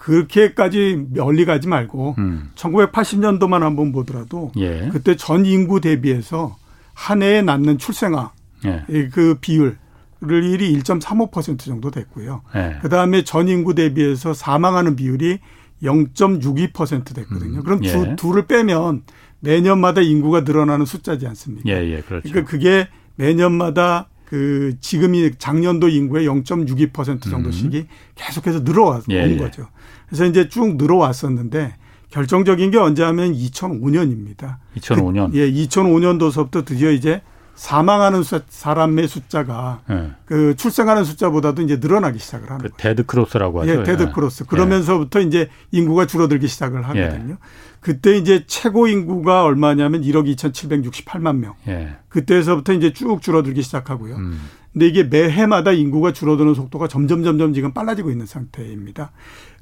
그렇게까지 0.04 1.06
멀리 1.12 1.46
가지 1.46 1.68
말고 1.70 2.16
음. 2.18 2.52
1980년도만 2.56 3.60
한번 3.60 3.94
보더라도 3.94 4.52
예. 4.58 4.90
그때 4.92 5.16
전 5.16 5.46
인구 5.46 5.80
대비해서 5.80 6.58
한 6.94 7.24
해에 7.24 7.42
낳는 7.42 7.78
출생아 7.78 8.32
예. 8.66 8.84
그 9.10 9.38
비율 9.40 9.78
이1.35% 10.22 11.60
정도 11.60 11.90
됐고요. 11.90 12.42
예. 12.56 12.80
그 12.82 12.90
다음에 12.90 13.24
전 13.24 13.48
인구 13.48 13.76
대비해서 13.76 14.34
사망하는 14.34 14.98
비율이 14.98 15.40
0.62% 15.82 17.16
됐거든요. 17.16 17.60
음. 17.60 17.64
그럼 17.64 17.80
두, 17.80 18.06
예. 18.06 18.16
둘을 18.18 18.46
빼면 18.46 19.04
매년마다 19.40 20.02
인구가 20.02 20.42
늘어나는 20.42 20.86
숫자지 20.86 21.28
않습니까? 21.28 21.70
예, 21.70 21.76
예, 21.76 22.02
그렇죠. 22.02 22.30
그러니까 22.30 22.50
그게 22.50 22.88
매년마다 23.16 24.08
그 24.34 24.74
지금이 24.82 25.34
작년도 25.38 25.90
인구의 25.90 26.28
0.62% 26.28 27.30
정도씩이 27.30 27.78
음. 27.78 27.88
계속해서 28.16 28.62
늘어온 28.62 29.04
예, 29.12 29.30
예. 29.30 29.38
거죠. 29.38 29.68
그래서 30.08 30.26
이제 30.26 30.50
쭉 30.50 30.76
늘어왔었는데 30.78 31.76
결정적인 32.10 32.72
게 32.72 32.80
언제 32.80 33.04
하면 33.04 33.32
2005년입니다. 33.32 34.56
2005년. 34.78 35.32
그, 35.34 35.38
예, 35.38 35.52
2005년도서부터 35.52 36.66
드디어 36.66 36.90
이제 36.90 37.22
사망하는 37.54 38.24
수, 38.24 38.42
사람의 38.50 39.08
숫자가 39.08 39.82
네. 39.88 40.10
그 40.26 40.56
출생하는 40.56 41.04
숫자보다도 41.04 41.62
이제 41.62 41.76
늘어나기 41.76 42.18
시작을 42.18 42.50
하는 42.50 42.58
그 42.58 42.70
거예요. 42.70 42.78
데드 42.78 43.06
크로스라고 43.06 43.62
하죠. 43.62 43.72
예, 43.72 43.84
데드 43.84 44.14
크로스. 44.14 44.46
그러면서부터 44.46 45.20
예. 45.20 45.26
이제 45.26 45.50
인구가 45.70 46.08
줄어들기 46.08 46.48
시작을 46.48 46.82
하거든요. 46.86 47.34
예. 47.34 47.38
그때 47.84 48.18
이제 48.18 48.46
최고 48.48 48.88
인구가 48.88 49.44
얼마냐면 49.44 50.02
1억 50.02 50.34
2,768만 50.36 51.38
명. 51.38 51.54
예. 51.68 51.98
그때에서부터 52.08 52.74
이제 52.74 52.94
쭉 52.94 53.22
줄어들기 53.22 53.62
시작하고요. 53.62 54.16
음. 54.16 54.40
근데 54.72 54.88
이게 54.88 55.04
매해마다 55.04 55.72
인구가 55.72 56.14
줄어드는 56.14 56.56
속도가 56.56 56.88
점점 56.88 57.24
점점 57.24 57.54
지금 57.54 57.74
빨라지고 57.74 58.10
있는 58.10 58.26
상태입니다. 58.26 59.12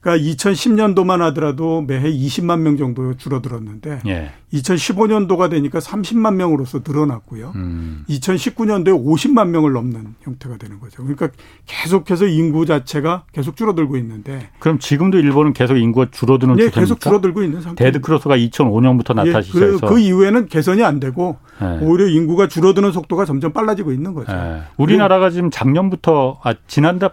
그러니까 0.01 0.31
2010년도만 0.31 1.19
하더라도 1.19 1.81
매해 1.81 2.11
20만 2.11 2.59
명 2.59 2.75
정도 2.75 3.15
줄어들었는데 3.15 4.01
예. 4.07 4.31
2015년도가 4.51 5.49
되니까 5.49 5.79
30만 5.79 6.35
명으로서 6.35 6.81
늘어났고요. 6.85 7.53
음. 7.55 8.03
2019년도에 8.09 8.89
50만 8.89 9.49
명을 9.49 9.73
넘는 9.73 10.15
형태가 10.21 10.57
되는 10.57 10.79
거죠. 10.79 11.03
그러니까 11.03 11.29
계속해서 11.67 12.25
인구 12.25 12.65
자체가 12.65 13.25
계속 13.31 13.55
줄어들고 13.55 13.95
있는데 13.97 14.49
그럼 14.59 14.79
지금도 14.79 15.19
일본은 15.19 15.53
계속 15.53 15.77
인구가 15.77 16.07
줄어드는 16.09 16.55
네, 16.55 16.69
계속 16.71 16.99
줄어들고 16.99 17.43
있는 17.43 17.61
상태. 17.61 17.85
데드 17.85 18.01
크로스가 18.01 18.35
2005년부터 18.37 19.13
나타나기 19.13 19.51
예, 19.55 19.59
그, 19.59 19.79
그 19.79 19.99
이후에는 19.99 20.47
개선이 20.47 20.83
안 20.83 20.99
되고 20.99 21.37
예. 21.61 21.85
오히려 21.85 22.07
인구가 22.07 22.47
줄어드는 22.47 22.91
속도가 22.91 23.25
점점 23.25 23.53
빨라지고 23.53 23.91
있는 23.91 24.15
거죠. 24.15 24.31
예. 24.33 24.63
우리나라가 24.77 25.29
지금 25.29 25.51
작년부터 25.51 26.39
아 26.43 26.55
지난달 26.67 27.11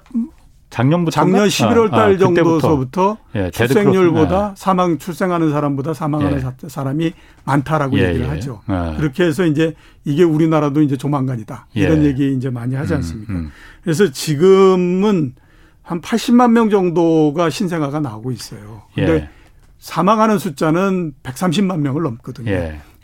작년부터 0.70 1.10
작년 1.10 1.46
11월 1.48 1.90
달 1.90 2.14
아, 2.14 2.18
정도서부터 2.18 3.16
예, 3.34 3.50
출생률보다 3.50 4.50
예. 4.50 4.54
사망 4.56 4.98
출생하는 4.98 5.50
사람보다 5.50 5.94
사망하는 5.94 6.42
예. 6.42 6.68
사람이 6.68 7.12
많다라고 7.44 7.98
예, 7.98 8.08
얘기를 8.08 8.26
예. 8.26 8.30
하죠. 8.30 8.60
아. 8.66 8.94
그렇게 8.98 9.25
해서 9.25 9.46
이제 9.46 9.75
이게 10.04 10.25
우리나라도 10.25 10.82
이제 10.82 10.96
조만간이다. 10.96 11.68
예. 11.76 11.80
이런 11.80 12.04
얘기 12.04 12.32
이제 12.34 12.50
많이 12.50 12.75
하지 12.75 12.92
음, 12.92 12.96
않습니까? 12.96 13.32
음, 13.32 13.37
음. 13.37 13.50
그래서 13.82 14.10
지금은 14.10 15.34
한 15.82 16.02
80만 16.02 16.52
명 16.52 16.68
정도가 16.68 17.48
신생아가 17.48 18.00
나오고 18.00 18.30
있어요. 18.32 18.82
근데 18.94 19.30
사망하는 19.78 20.38
숫자는 20.38 21.14
130만 21.22 21.78
명을 21.78 22.02
넘거든요. 22.02 22.50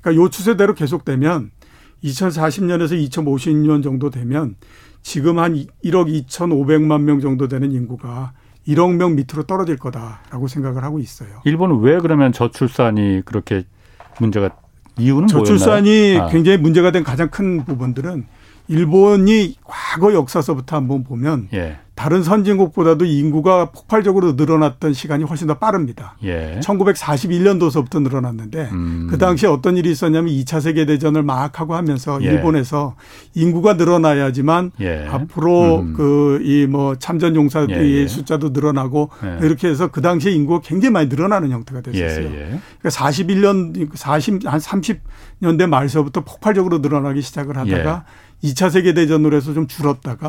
그러니까 0.02 0.22
요 0.22 0.28
추세대로 0.28 0.74
계속되면 0.74 1.50
2040년에서 2.04 3.08
2050년 3.08 3.82
정도 3.82 4.10
되면 4.10 4.56
지금 5.04 5.38
한 5.38 5.54
1억 5.84 6.26
2,500만 6.26 7.02
명 7.02 7.20
정도 7.20 7.46
되는 7.46 7.70
인구가 7.70 8.32
1억 8.66 8.96
명 8.96 9.14
밑으로 9.14 9.44
떨어질 9.44 9.76
거다라고 9.76 10.48
생각을 10.48 10.82
하고 10.82 10.98
있어요. 10.98 11.28
일본은 11.44 11.80
왜 11.80 12.00
그러면 12.00 12.32
저출산이 12.32 13.22
그렇게 13.26 13.64
문제가 14.18 14.50
이유는 14.98 15.28
저출산이 15.28 16.18
아. 16.18 16.28
굉장히 16.28 16.56
문제가 16.56 16.90
된 16.90 17.04
가장 17.04 17.28
큰 17.28 17.64
부분들은 17.66 18.26
일본이 18.68 19.58
과거 19.62 20.14
역사서부터 20.14 20.76
한번 20.76 21.04
보면 21.04 21.48
예. 21.52 21.78
다른 21.94 22.24
선진국보다도 22.24 23.04
인구가 23.04 23.70
폭발적으로 23.70 24.32
늘어났던 24.32 24.94
시간이 24.94 25.22
훨씬 25.24 25.46
더 25.46 25.58
빠릅니다. 25.58 26.16
예. 26.24 26.58
1941년도서부터 26.60 28.02
늘어났는데 28.02 28.68
음. 28.72 29.06
그 29.08 29.16
당시에 29.16 29.48
어떤 29.48 29.76
일이 29.76 29.92
있었냐면 29.92 30.32
2차 30.34 30.60
세계 30.60 30.86
대전을 30.86 31.22
막 31.22 31.60
하고 31.60 31.76
하면서 31.76 32.20
예. 32.22 32.26
일본에서 32.26 32.96
인구가 33.34 33.74
늘어나야지만 33.74 34.72
예. 34.80 35.06
앞으로 35.08 35.80
음. 35.80 35.92
그이 35.94 36.66
뭐 36.66 36.96
참전 36.96 37.36
용사의 37.36 37.68
예, 37.70 37.76
예. 37.76 38.08
숫자도 38.08 38.48
늘어나고 38.48 39.10
예. 39.22 39.46
이렇게 39.46 39.68
해서 39.68 39.88
그 39.88 40.00
당시에 40.00 40.32
인구가 40.32 40.60
굉장히 40.64 40.92
많이 40.92 41.08
늘어나는 41.08 41.52
형태가 41.52 41.82
됐었어요. 41.82 42.28
그러니까 42.28 42.88
41년 42.88 43.90
40 43.94 44.46
한 44.46 44.58
30년대 44.58 45.68
말서부터 45.68 46.22
폭발적으로 46.22 46.78
늘어나기 46.78 47.22
시작을 47.22 47.56
하다가 47.56 48.04
2차 48.42 48.70
세계 48.70 48.94
대전으로 48.94 49.36
해서 49.36 49.54
좀 49.54 49.68
줄었다가 49.68 50.28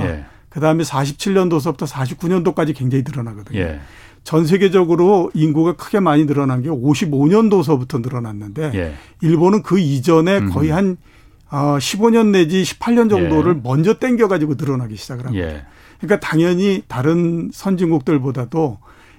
그다음에 0.56 0.86
47년도서부터 0.86 1.86
49년도까지 1.86 2.74
굉장히 2.74 3.04
늘어나거든요. 3.06 3.60
예. 3.60 3.80
전 4.24 4.48
세계적으로 4.48 5.30
인구가 5.34 5.74
크게 5.74 6.00
많이 6.00 6.26
늘어난 6.26 6.64
게 6.64 6.70
55년도서부터 6.70 8.02
늘어났는데 8.02 8.72
예. 8.74 8.94
일본은 9.22 9.64
그 9.64 9.78
이전에 9.80 10.38
음. 10.38 10.50
거의 10.52 10.72
한 10.72 10.96
15년 11.50 12.20
어, 12.20 12.32
내지 12.32 12.64
18년 12.64 13.10
정도를 13.10 13.58
예. 13.58 13.62
먼저 13.62 13.96
땡겨 13.96 14.30
가지고 14.30 14.56
늘어나기 14.58 14.96
시작을 14.96 15.26
한 15.28 15.36
예. 15.36 15.42
거죠. 15.42 15.62
그러니까 16.00 16.26
당연히 16.26 16.84
다른 16.88 17.50
선진국들보다도 17.54 18.78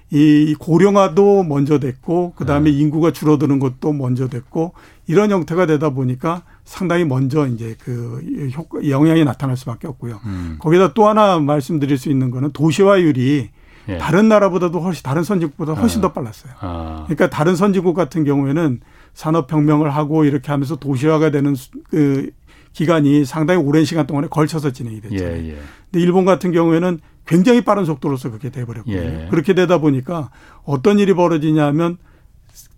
이 0.09 0.55
고령화도 0.57 1.43
먼저 1.43 1.77
됐고 1.77 2.33
그다음에 2.35 2.71
네. 2.71 2.77
인구가 2.77 3.11
줄어드는 3.11 3.59
것도 3.59 3.93
먼저 3.93 4.27
됐고 4.27 4.73
이런 5.05 5.29
형태가 5.29 5.67
되다 5.67 5.91
보니까 5.91 6.41
상당히 6.67 7.05
먼저 7.05 7.47
이제 7.47 7.77
그 7.79 8.21
효과 8.53 8.85
영향이 8.87 9.23
나타날 9.23 9.55
수밖에 9.55 9.87
없고요. 9.87 10.19
음. 10.25 10.57
거기다 10.59 10.93
또 10.93 11.07
하나 11.07 11.39
말씀드릴 11.39 11.97
수 11.97 12.09
있는 12.09 12.29
거는 12.29 12.51
도시화율이 12.51 13.49
예. 13.87 13.97
다른 13.97 14.27
나라보다도 14.27 14.81
훨씬 14.81 15.01
다른 15.01 15.23
선진국보다 15.23 15.73
훨씬 15.73 15.99
아. 15.99 16.01
더 16.01 16.11
빨랐어요. 16.11 16.51
아. 16.59 17.03
그러니까 17.05 17.29
다른 17.29 17.55
선진국 17.55 17.95
같은 17.95 18.25
경우에는 18.25 18.81
산업혁명을 19.13 19.89
하고 19.89 20.25
이렇게 20.25 20.51
하면서 20.51 20.75
도시화가 20.75 21.31
되는 21.31 21.55
그 21.89 22.31
기간이 22.73 23.23
상당히 23.23 23.63
오랜 23.63 23.85
시간 23.85 24.05
동안에 24.05 24.27
걸쳐서 24.27 24.71
진행이 24.71 24.99
됐잖아요. 24.99 25.37
예, 25.37 25.49
예. 25.51 25.57
근데 25.89 26.03
일본 26.03 26.25
같은 26.25 26.51
경우에는 26.51 26.99
굉장히 27.25 27.61
빠른 27.61 27.85
속도로서 27.85 28.27
그렇게 28.27 28.49
돼버렸거든요. 28.49 28.97
예. 28.97 29.27
그렇게 29.31 29.53
되다 29.53 29.77
보니까 29.77 30.31
어떤 30.65 30.99
일이 30.99 31.13
벌어지냐면 31.13 31.97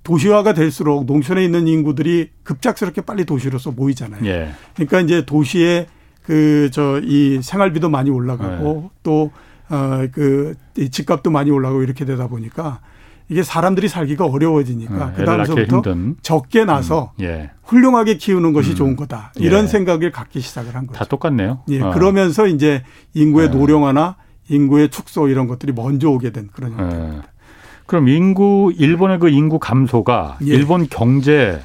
도시화가 0.09 0.53
될수록 0.53 1.05
농촌에 1.05 1.43
있는 1.45 1.67
인구들이 1.67 2.31
급작스럽게 2.43 3.01
빨리 3.01 3.25
도시로서 3.25 3.71
모이잖아요. 3.71 4.25
예. 4.25 4.49
그러니까 4.75 5.01
이제 5.01 5.23
도시에 5.25 5.85
그 6.23 6.69
저 6.71 6.99
이 7.03 7.39
생활비도 7.41 7.89
많이 7.89 8.09
올라가고 8.09 8.89
예. 8.91 8.99
또어그 9.03 10.55
집값도 10.91 11.29
많이 11.31 11.51
올라가고 11.51 11.83
이렇게 11.83 12.05
되다 12.05 12.27
보니까 12.27 12.81
이게 13.29 13.43
사람들이 13.43 13.87
살기가 13.87 14.25
어려워지니까 14.25 15.11
예. 15.11 15.17
그 15.17 15.25
다음서부터 15.25 15.83
적게 16.23 16.65
나서 16.65 17.13
음. 17.19 17.25
예. 17.25 17.51
훌륭하게 17.63 18.17
키우는 18.17 18.53
것이 18.53 18.71
음. 18.71 18.75
좋은 18.75 18.95
거다 18.95 19.31
이런 19.37 19.63
예. 19.65 19.67
생각을 19.67 20.11
갖기 20.11 20.41
시작을 20.41 20.75
한 20.75 20.87
거죠. 20.87 20.97
다 20.97 21.05
똑같네요. 21.05 21.61
예. 21.69 21.81
어. 21.81 21.91
그러면서 21.91 22.47
이제 22.47 22.83
인구의 23.13 23.47
예. 23.47 23.51
노령화나 23.51 24.15
인구의 24.49 24.89
축소 24.89 25.27
이런 25.27 25.45
것들이 25.47 25.71
먼저 25.73 26.09
오게 26.09 26.31
된 26.31 26.49
그런 26.51 26.71
형태입니다. 26.71 27.23
그럼 27.89 28.07
인구 28.07 28.71
일본의 28.77 29.17
그 29.17 29.29
인구 29.29 29.57
감소가 29.57 30.37
예. 30.43 30.53
일본 30.53 30.85
경제 30.87 31.59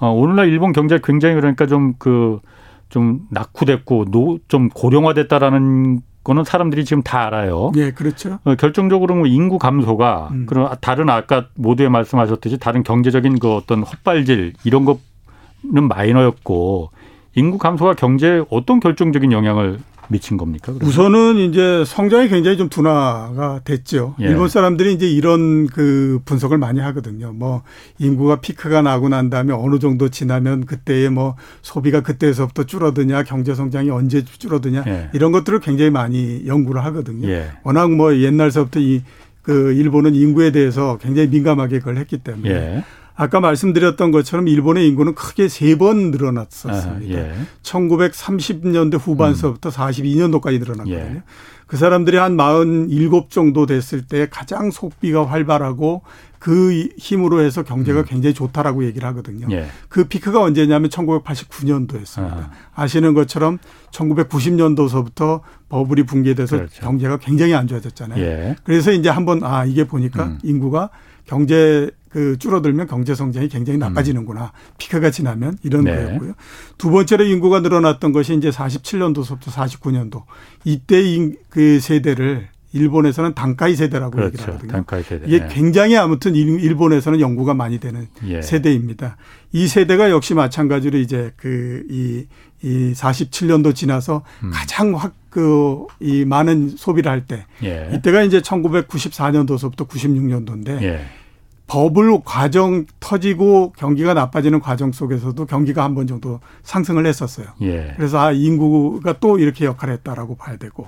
어, 0.00 0.10
오늘날 0.10 0.48
일본 0.48 0.72
경제 0.72 0.98
굉장히 1.02 1.36
그러니까 1.36 1.68
좀 1.68 1.94
그좀 1.98 2.48
그, 2.90 3.20
낙후됐고 3.30 4.06
노, 4.10 4.38
좀 4.48 4.68
고령화됐다라는 4.70 6.00
거는 6.24 6.42
사람들이 6.42 6.84
지금 6.84 7.04
다 7.04 7.28
알아요. 7.28 7.70
예, 7.76 7.92
그렇죠. 7.92 8.40
어, 8.42 8.56
결정적으로 8.56 9.14
뭐 9.14 9.28
인구 9.28 9.60
감소가 9.60 10.30
음. 10.32 10.46
그런 10.46 10.68
다른 10.80 11.08
아까 11.08 11.46
모두에 11.54 11.88
말씀하셨듯이 11.88 12.58
다른 12.58 12.82
경제적인 12.82 13.38
그 13.38 13.54
어떤 13.54 13.84
헛발질 13.84 14.54
이런 14.64 14.84
것는 14.84 15.86
마이너였고 15.86 16.90
인구 17.36 17.58
감소가 17.58 17.94
경제에 17.94 18.42
어떤 18.50 18.80
결정적인 18.80 19.30
영향을 19.30 19.78
미친 20.08 20.36
겁니까? 20.36 20.72
그러면? 20.72 20.88
우선은 20.88 21.36
이제 21.38 21.84
성장이 21.86 22.28
굉장히 22.28 22.56
좀 22.56 22.68
둔화가 22.68 23.60
됐죠. 23.64 24.14
예. 24.20 24.26
일본 24.26 24.48
사람들이 24.48 24.92
이제 24.92 25.08
이런 25.08 25.66
그 25.66 26.20
분석을 26.24 26.58
많이 26.58 26.80
하거든요. 26.80 27.32
뭐 27.32 27.62
인구가 27.98 28.36
피크가 28.36 28.82
나고 28.82 29.08
난 29.08 29.30
다음에 29.30 29.52
어느 29.52 29.78
정도 29.78 30.08
지나면 30.08 30.66
그때의 30.66 31.10
뭐 31.10 31.36
소비가 31.62 32.00
그때에서부터 32.00 32.64
줄어드냐, 32.64 33.24
경제 33.24 33.54
성장이 33.54 33.90
언제 33.90 34.24
줄어드냐 34.24 34.84
예. 34.86 35.10
이런 35.12 35.32
것들을 35.32 35.60
굉장히 35.60 35.90
많이 35.90 36.46
연구를 36.46 36.84
하거든요. 36.86 37.28
예. 37.28 37.50
워낙 37.64 37.90
뭐 37.90 38.14
옛날서부터 38.16 38.80
이 38.80 39.02
그 39.46 39.72
일본은 39.72 40.16
인구에 40.16 40.50
대해서 40.50 40.98
굉장히 41.00 41.28
민감하게 41.28 41.78
그걸 41.78 41.98
했기 41.98 42.18
때문에 42.18 42.50
예. 42.50 42.84
아까 43.16 43.40
말씀드렸던 43.40 44.10
것처럼 44.10 44.46
일본의 44.46 44.86
인구는 44.88 45.14
크게 45.14 45.48
세 45.48 45.76
번 45.76 46.10
늘어났었습니다. 46.10 47.16
아, 47.16 47.18
예. 47.18 47.34
1930년대 47.62 48.98
후반서부터 49.00 49.70
음. 49.70 49.72
42년도까지 49.72 50.58
늘어났거든요. 50.58 50.94
예. 50.96 51.22
그 51.66 51.76
사람들이 51.76 52.16
한 52.16 52.36
47 52.36 53.28
정도 53.28 53.66
됐을 53.66 54.02
때 54.06 54.28
가장 54.30 54.70
속비가 54.70 55.26
활발하고 55.26 56.02
그 56.38 56.88
힘으로 56.96 57.40
해서 57.40 57.62
경제가 57.64 58.00
음. 58.00 58.04
굉장히 58.06 58.34
좋다라고 58.34 58.84
얘기를 58.84 59.08
하거든요. 59.08 59.48
예. 59.50 59.66
그 59.88 60.04
피크가 60.04 60.40
언제냐면 60.40 60.90
1989년도였습니다. 60.90 62.32
아. 62.32 62.50
아시는 62.74 63.14
것처럼 63.14 63.58
1990년도서부터 63.90 65.40
버블이 65.68 66.04
붕괴돼서 66.04 66.56
그렇죠. 66.56 66.80
경제가 66.82 67.18
굉장히 67.18 67.54
안 67.54 67.66
좋아졌잖아요. 67.66 68.22
예. 68.22 68.56
그래서 68.64 68.92
이제 68.92 69.08
한번 69.08 69.42
아 69.42 69.64
이게 69.64 69.84
보니까 69.84 70.24
음. 70.24 70.38
인구가 70.42 70.90
경제 71.24 71.90
그 72.16 72.38
줄어들면 72.38 72.86
경제 72.86 73.14
성장이 73.14 73.48
굉장히 73.48 73.78
나빠지는구나. 73.78 74.44
음. 74.44 74.72
피크가 74.78 75.10
지나면 75.10 75.58
이런 75.62 75.84
네. 75.84 75.94
거였고요. 75.94 76.32
두 76.78 76.90
번째로 76.90 77.24
인구가 77.24 77.60
늘어났던 77.60 78.12
것이 78.12 78.34
이제 78.34 78.48
47년도서부터 78.48 79.50
49년도 79.50 80.22
이때 80.64 81.02
그 81.50 81.78
세대를 81.78 82.48
일본에서는 82.72 83.34
단가이 83.34 83.76
세대라고 83.76 84.12
그렇죠. 84.12 84.28
얘기를 84.28 84.46
하거든요. 84.46 84.72
단가이 84.72 85.02
세대. 85.02 85.26
이게 85.26 85.40
네. 85.40 85.48
굉장히 85.48 85.98
아무튼 85.98 86.34
일본에서는 86.34 87.20
연구가 87.20 87.52
많이 87.52 87.78
되는 87.80 88.08
예. 88.26 88.40
세대입니다. 88.40 89.18
이 89.52 89.68
세대가 89.68 90.10
역시 90.10 90.32
마찬가지로 90.32 90.96
이제 90.96 91.32
그이 91.36 92.26
이 92.62 92.92
47년도 92.94 93.74
지나서 93.74 94.24
음. 94.42 94.50
가장 94.54 94.94
확 94.94 95.12
그 95.36 95.86
이 96.00 96.24
많은 96.24 96.70
소비를 96.78 97.12
할 97.12 97.26
때, 97.26 97.44
예. 97.62 97.90
이때가 97.92 98.22
이제 98.22 98.40
1994년도서부터 98.40 99.86
96년도인데 99.86 100.80
예. 100.80 101.04
버블 101.66 102.20
과정 102.24 102.86
터지고 103.00 103.72
경기가 103.76 104.14
나빠지는 104.14 104.60
과정 104.60 104.92
속에서도 104.92 105.46
경기가 105.46 105.82
한 105.82 105.94
번 105.96 106.06
정도 106.06 106.38
상승을 106.62 107.06
했었어요. 107.06 107.46
예. 107.62 107.92
그래서 107.96 108.20
아 108.20 108.30
인구가 108.32 109.18
또 109.18 109.38
이렇게 109.38 109.64
역할을 109.64 109.94
했다라고 109.94 110.36
봐야 110.36 110.56
되고 110.56 110.86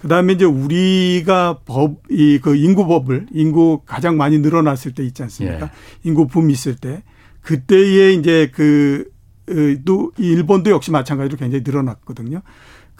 그다음에 0.00 0.34
이제 0.34 0.44
우리가 0.44 1.58
법 1.66 2.02
이 2.10 2.38
그 2.40 2.54
인구 2.54 2.86
버블 2.86 3.26
인구 3.32 3.80
가장 3.84 4.16
많이 4.16 4.38
늘어났을 4.38 4.92
때 4.94 5.04
있지 5.04 5.22
않습니까? 5.24 5.66
예. 5.66 5.70
인구 6.04 6.26
붐 6.28 6.48
있을 6.50 6.76
때 6.76 7.02
그때에 7.42 8.12
이제 8.12 8.50
그또 8.54 10.12
일본도 10.16 10.70
역시 10.70 10.90
마찬가지로 10.90 11.36
굉장히 11.38 11.64
늘어났거든요. 11.66 12.42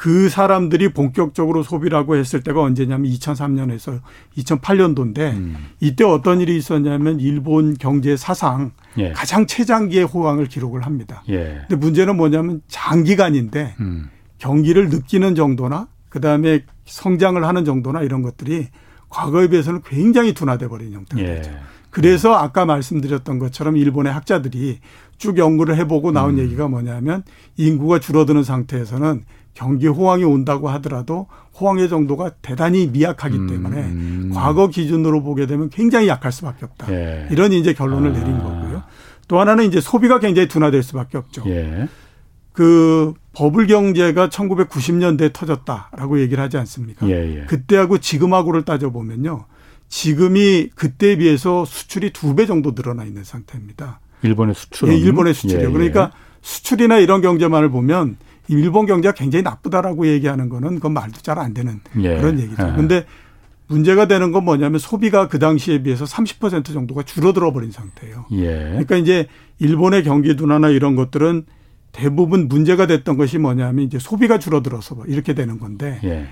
그 0.00 0.30
사람들이 0.30 0.94
본격적으로 0.94 1.62
소비라고 1.62 2.16
했을 2.16 2.42
때가 2.42 2.62
언제냐면 2.62 3.12
2003년에서 3.12 4.00
2008년도인데 4.38 5.18
음. 5.34 5.56
이때 5.78 6.04
어떤 6.04 6.40
일이 6.40 6.56
있었냐면 6.56 7.20
일본 7.20 7.76
경제 7.76 8.16
사상 8.16 8.70
예. 8.96 9.12
가장 9.12 9.46
최장기의 9.46 10.04
호황을 10.04 10.46
기록을 10.46 10.86
합니다. 10.86 11.22
예. 11.28 11.66
근데 11.68 11.76
문제는 11.76 12.16
뭐냐면 12.16 12.62
장기간인데 12.68 13.74
음. 13.80 14.08
경기를 14.38 14.88
느끼는 14.88 15.34
정도나 15.34 15.86
그다음에 16.08 16.64
성장을 16.86 17.44
하는 17.44 17.66
정도나 17.66 18.00
이런 18.00 18.22
것들이 18.22 18.68
과거에 19.10 19.48
비해서는 19.48 19.82
굉장히 19.84 20.32
둔화돼 20.32 20.68
버린 20.68 20.94
형태가 20.94 21.20
예. 21.20 21.34
되죠. 21.34 21.50
그래서 21.90 22.34
아까 22.34 22.64
말씀드렸던 22.64 23.38
것처럼 23.38 23.76
일본의 23.76 24.12
학자들이 24.12 24.78
쭉 25.18 25.36
연구를 25.38 25.76
해보고 25.76 26.12
나온 26.12 26.34
음. 26.34 26.38
얘기가 26.38 26.68
뭐냐면 26.68 27.24
인구가 27.56 27.98
줄어드는 27.98 28.42
상태에서는 28.44 29.24
경기 29.54 29.88
호황이 29.88 30.24
온다고 30.24 30.68
하더라도 30.70 31.26
호황의 31.60 31.88
정도가 31.88 32.30
대단히 32.40 32.86
미약하기 32.86 33.36
음. 33.36 33.46
때문에 33.48 33.76
음. 33.82 34.30
과거 34.32 34.68
기준으로 34.68 35.22
보게 35.22 35.46
되면 35.46 35.68
굉장히 35.68 36.08
약할 36.08 36.32
수밖에 36.32 36.64
없다. 36.64 36.90
예. 36.92 37.28
이런 37.30 37.52
이제 37.52 37.74
결론을 37.74 38.10
아. 38.10 38.12
내린 38.12 38.38
거고요. 38.38 38.82
또 39.28 39.38
하나는 39.38 39.64
이제 39.64 39.80
소비가 39.80 40.18
굉장히 40.18 40.48
둔화될 40.48 40.82
수밖에 40.82 41.18
없죠. 41.18 41.42
예. 41.46 41.88
그 42.52 43.14
버블 43.32 43.66
경제가 43.66 44.28
1990년대에 44.28 45.32
터졌다라고 45.32 46.20
얘기를 46.20 46.42
하지 46.42 46.56
않습니까? 46.58 47.06
예, 47.08 47.40
예. 47.40 47.44
그때하고 47.46 47.98
지금하고를 47.98 48.64
따져 48.64 48.90
보면요. 48.90 49.44
지금이 49.90 50.70
그때에 50.74 51.16
비해서 51.16 51.64
수출이 51.64 52.12
두 52.12 52.34
배 52.34 52.46
정도 52.46 52.72
늘어나 52.74 53.04
있는 53.04 53.24
상태입니다. 53.24 54.00
일본의 54.22 54.54
수출? 54.54 54.88
예, 54.90 54.96
일본의 54.96 55.34
수출이요. 55.34 55.60
예, 55.60 55.68
예. 55.68 55.72
그러니까 55.72 56.12
수출이나 56.42 56.98
이런 56.98 57.20
경제만을 57.20 57.70
보면 57.70 58.16
일본 58.48 58.86
경제가 58.86 59.14
굉장히 59.14 59.42
나쁘다라고 59.42 60.06
얘기하는 60.06 60.48
거는 60.48 60.76
그건 60.76 60.92
말도 60.94 61.20
잘 61.22 61.38
안 61.38 61.52
되는 61.54 61.80
예. 62.00 62.16
그런 62.16 62.38
얘기죠. 62.38 62.56
그런데 62.56 63.04
문제가 63.66 64.06
되는 64.06 64.32
건 64.32 64.44
뭐냐면 64.44 64.78
소비가 64.78 65.28
그 65.28 65.38
당시에 65.38 65.82
비해서 65.82 66.04
30% 66.04 66.72
정도가 66.72 67.02
줄어들어 67.02 67.52
버린 67.52 67.70
상태예요. 67.70 68.26
그러니까 68.70 68.96
이제 68.96 69.26
일본의 69.58 70.04
경기 70.04 70.34
둔화나 70.36 70.68
이런 70.70 70.96
것들은 70.96 71.44
대부분 71.92 72.48
문제가 72.48 72.86
됐던 72.86 73.16
것이 73.16 73.38
뭐냐면 73.38 73.84
이제 73.84 73.98
소비가 73.98 74.38
줄어들어서 74.38 74.96
이렇게 75.08 75.34
되는 75.34 75.58
건데 75.58 76.00
예. 76.04 76.28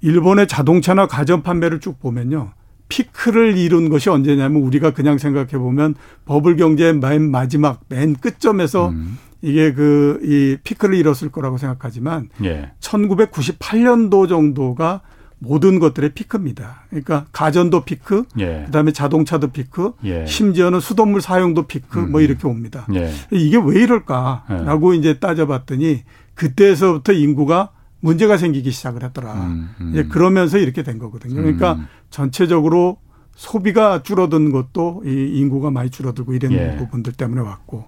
일본의 0.00 0.46
자동차나 0.48 1.06
가전 1.06 1.42
판매를 1.42 1.80
쭉 1.80 1.98
보면요. 2.00 2.52
피크를 2.88 3.56
이룬 3.56 3.88
것이 3.88 4.10
언제냐면 4.10 4.62
우리가 4.62 4.92
그냥 4.92 5.18
생각해 5.18 5.58
보면 5.58 5.94
버블 6.24 6.56
경제의 6.56 6.94
맨 6.96 7.30
마지막 7.30 7.80
맨 7.88 8.14
끝점에서 8.14 8.88
음. 8.88 9.18
이게 9.42 9.72
그 9.72 10.18
이 10.22 10.56
피크를 10.62 10.94
이뤘을 10.96 11.30
거라고 11.30 11.58
생각하지만 11.58 12.28
예. 12.44 12.72
1998년도 12.80 14.28
정도가 14.28 15.00
모든 15.40 15.78
것들의 15.78 16.10
피크입니다. 16.14 16.86
그러니까 16.90 17.26
가전도 17.32 17.84
피크, 17.84 18.24
예. 18.40 18.64
그다음에 18.66 18.90
자동차도 18.90 19.48
피크, 19.48 19.92
예. 20.04 20.26
심지어는 20.26 20.80
수돗물 20.80 21.20
사용도 21.20 21.62
피크 21.62 22.00
음. 22.00 22.10
뭐 22.10 22.20
이렇게 22.20 22.48
옵니다. 22.48 22.86
예. 22.94 23.12
이게 23.30 23.56
왜 23.56 23.82
이럴까라고 23.82 24.94
예. 24.94 24.98
이제 24.98 25.18
따져봤더니 25.20 26.02
그때에서부터 26.34 27.12
인구가 27.12 27.70
문제가 28.00 28.36
생기기 28.36 28.70
시작을 28.70 29.02
했더라. 29.02 29.34
음, 29.34 29.70
음. 29.80 29.90
이제 29.92 30.04
그러면서 30.04 30.58
이렇게 30.58 30.82
된 30.82 30.98
거거든요. 30.98 31.34
그러니까 31.34 31.74
음. 31.74 31.86
전체적으로 32.10 32.98
소비가 33.34 34.02
줄어든 34.02 34.50
것도 34.50 35.02
이 35.06 35.38
인구가 35.38 35.70
많이 35.70 35.90
줄어들고 35.90 36.34
이런 36.34 36.52
예. 36.52 36.76
부분들 36.76 37.12
때문에 37.12 37.40
왔고 37.40 37.84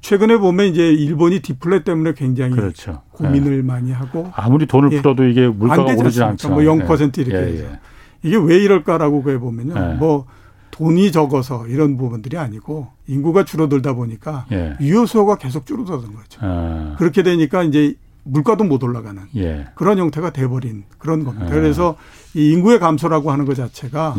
최근에 0.00 0.38
보면 0.38 0.66
이제 0.66 0.92
일본이 0.92 1.40
디플레 1.40 1.84
때문에 1.84 2.14
굉장히 2.14 2.54
그렇죠. 2.54 3.02
고민을 3.12 3.58
예. 3.58 3.62
많이 3.62 3.92
하고 3.92 4.30
아무리 4.34 4.66
돈을 4.66 4.92
예. 4.92 4.96
풀어도 4.96 5.24
이게 5.24 5.46
물가가 5.46 5.94
오르지 5.94 6.22
않죠. 6.22 6.48
뭐0% 6.50 7.18
예. 7.18 7.22
이렇게 7.22 7.54
예. 7.54 7.60
예. 7.60 7.80
이게 8.24 8.36
왜 8.36 8.58
이럴까라고 8.58 9.22
그해 9.22 9.38
보면요. 9.38 9.74
예. 9.76 9.94
뭐 9.94 10.26
돈이 10.72 11.12
적어서 11.12 11.66
이런 11.68 11.96
부분들이 11.96 12.36
아니고 12.36 12.88
인구가 13.06 13.44
줄어들다 13.44 13.94
보니까 13.94 14.46
유효 14.80 15.06
수요가 15.06 15.36
계속 15.36 15.66
줄어드는 15.66 16.14
거죠. 16.14 16.40
아. 16.42 16.94
그렇게 16.98 17.22
되니까 17.22 17.62
이제 17.64 17.94
물가도 18.28 18.64
못 18.64 18.82
올라가는 18.82 19.22
그런 19.74 19.98
형태가 19.98 20.30
돼버린 20.30 20.84
그런 20.98 21.24
겁니다. 21.24 21.46
아. 21.46 21.50
그래서 21.50 21.96
이 22.34 22.50
인구의 22.52 22.78
감소라고 22.78 23.30
하는 23.30 23.44
것 23.44 23.54
자체가 23.54 24.14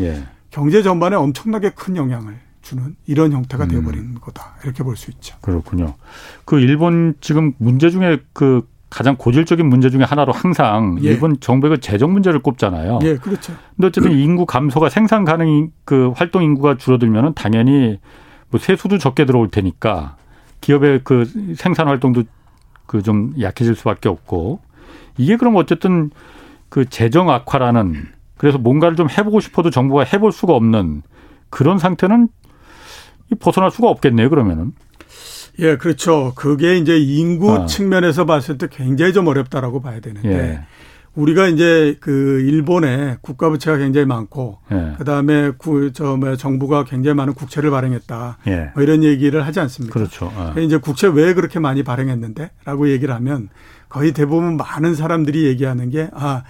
경제 0.51 0.81
전반에 0.81 1.15
엄청나게 1.15 1.71
큰 1.71 1.95
영향을 1.95 2.35
주는 2.61 2.95
이런 3.07 3.31
형태가 3.31 3.65
음. 3.65 3.69
되어버린 3.69 4.15
거다 4.19 4.55
이렇게 4.63 4.83
볼 4.83 4.95
수 4.97 5.09
있죠. 5.11 5.35
그렇군요. 5.41 5.95
그 6.45 6.59
일본 6.59 7.13
지금 7.21 7.53
문제 7.57 7.89
중에 7.89 8.19
그 8.33 8.67
가장 8.89 9.15
고질적인 9.17 9.65
문제 9.67 9.89
중에 9.89 10.03
하나로 10.03 10.33
항상 10.33 10.97
예. 11.03 11.09
일본 11.09 11.39
정부의 11.39 11.75
그 11.75 11.79
재정 11.79 12.11
문제를 12.11 12.41
꼽잖아요. 12.41 12.99
예, 13.03 13.17
그렇죠. 13.17 13.53
근데 13.75 13.87
어쨌든 13.87 14.11
인구 14.11 14.45
감소가 14.47 14.89
생산 14.89 15.25
가능 15.25 15.71
그 15.85 16.11
활동 16.15 16.43
인구가 16.43 16.75
줄어들면은 16.75 17.33
당연히 17.35 17.99
뭐 18.49 18.59
세수도 18.59 18.97
적게 18.97 19.25
들어올 19.25 19.49
테니까 19.49 20.15
기업의 20.61 21.01
그 21.03 21.25
생산 21.55 21.87
활동도 21.87 22.23
그 22.89 23.03
좀 23.03 23.33
약해질 23.39 23.75
수밖에 23.75 24.09
없고 24.09 24.59
이게 25.17 25.37
그럼 25.37 25.55
어쨌든 25.57 26.09
그 26.69 26.85
재정 26.89 27.29
악화라는 27.29 28.07
그래서 28.35 28.57
뭔가를 28.57 28.95
좀 28.95 29.07
해보고 29.09 29.39
싶어도 29.41 29.69
정부가 29.69 30.03
해볼 30.03 30.31
수가 30.31 30.53
없는 30.53 31.03
그런 31.51 31.77
상태는 31.77 32.29
벗어날 33.39 33.69
수가 33.69 33.89
없겠네요, 33.89 34.29
그러면은. 34.29 34.71
예, 35.59 35.77
그렇죠. 35.77 36.33
그게 36.35 36.77
이제 36.77 36.97
인구 36.97 37.51
아. 37.53 37.65
측면에서 37.67 38.25
봤을 38.25 38.57
때 38.57 38.67
굉장히 38.71 39.13
좀 39.13 39.27
어렵다라고 39.27 39.81
봐야 39.81 39.99
되는데 39.99 40.29
예. 40.29 40.59
우리가 41.19 41.47
이제 41.47 41.97
그 41.99 42.39
일본에 42.41 43.17
국가 43.21 43.49
부채가 43.49 43.77
굉장히 43.77 44.05
많고 44.07 44.59
예. 44.71 44.95
그다음에 44.97 45.51
구저 45.57 46.15
뭐 46.15 46.35
정부가 46.35 46.85
굉장히 46.85 47.15
많은 47.15 47.33
국채를 47.33 47.71
발행했다. 47.71 48.37
예. 48.47 48.71
뭐 48.73 48.83
이런 48.83 49.03
얘기를 49.03 49.45
하지 49.45 49.59
않습니까? 49.59 49.93
그렇죠. 49.93 50.31
아. 50.35 50.53
이제 50.59 50.77
국채 50.77 51.07
왜 51.07 51.33
그렇게 51.33 51.59
많이 51.59 51.83
발행했는데라고 51.83 52.89
얘기를 52.89 53.13
하면 53.15 53.49
거의 53.89 54.13
대부분 54.13 54.55
많은 54.55 54.95
사람들이 54.95 55.45
얘기하는 55.45 55.89
게 55.89 56.09
아, 56.13 56.43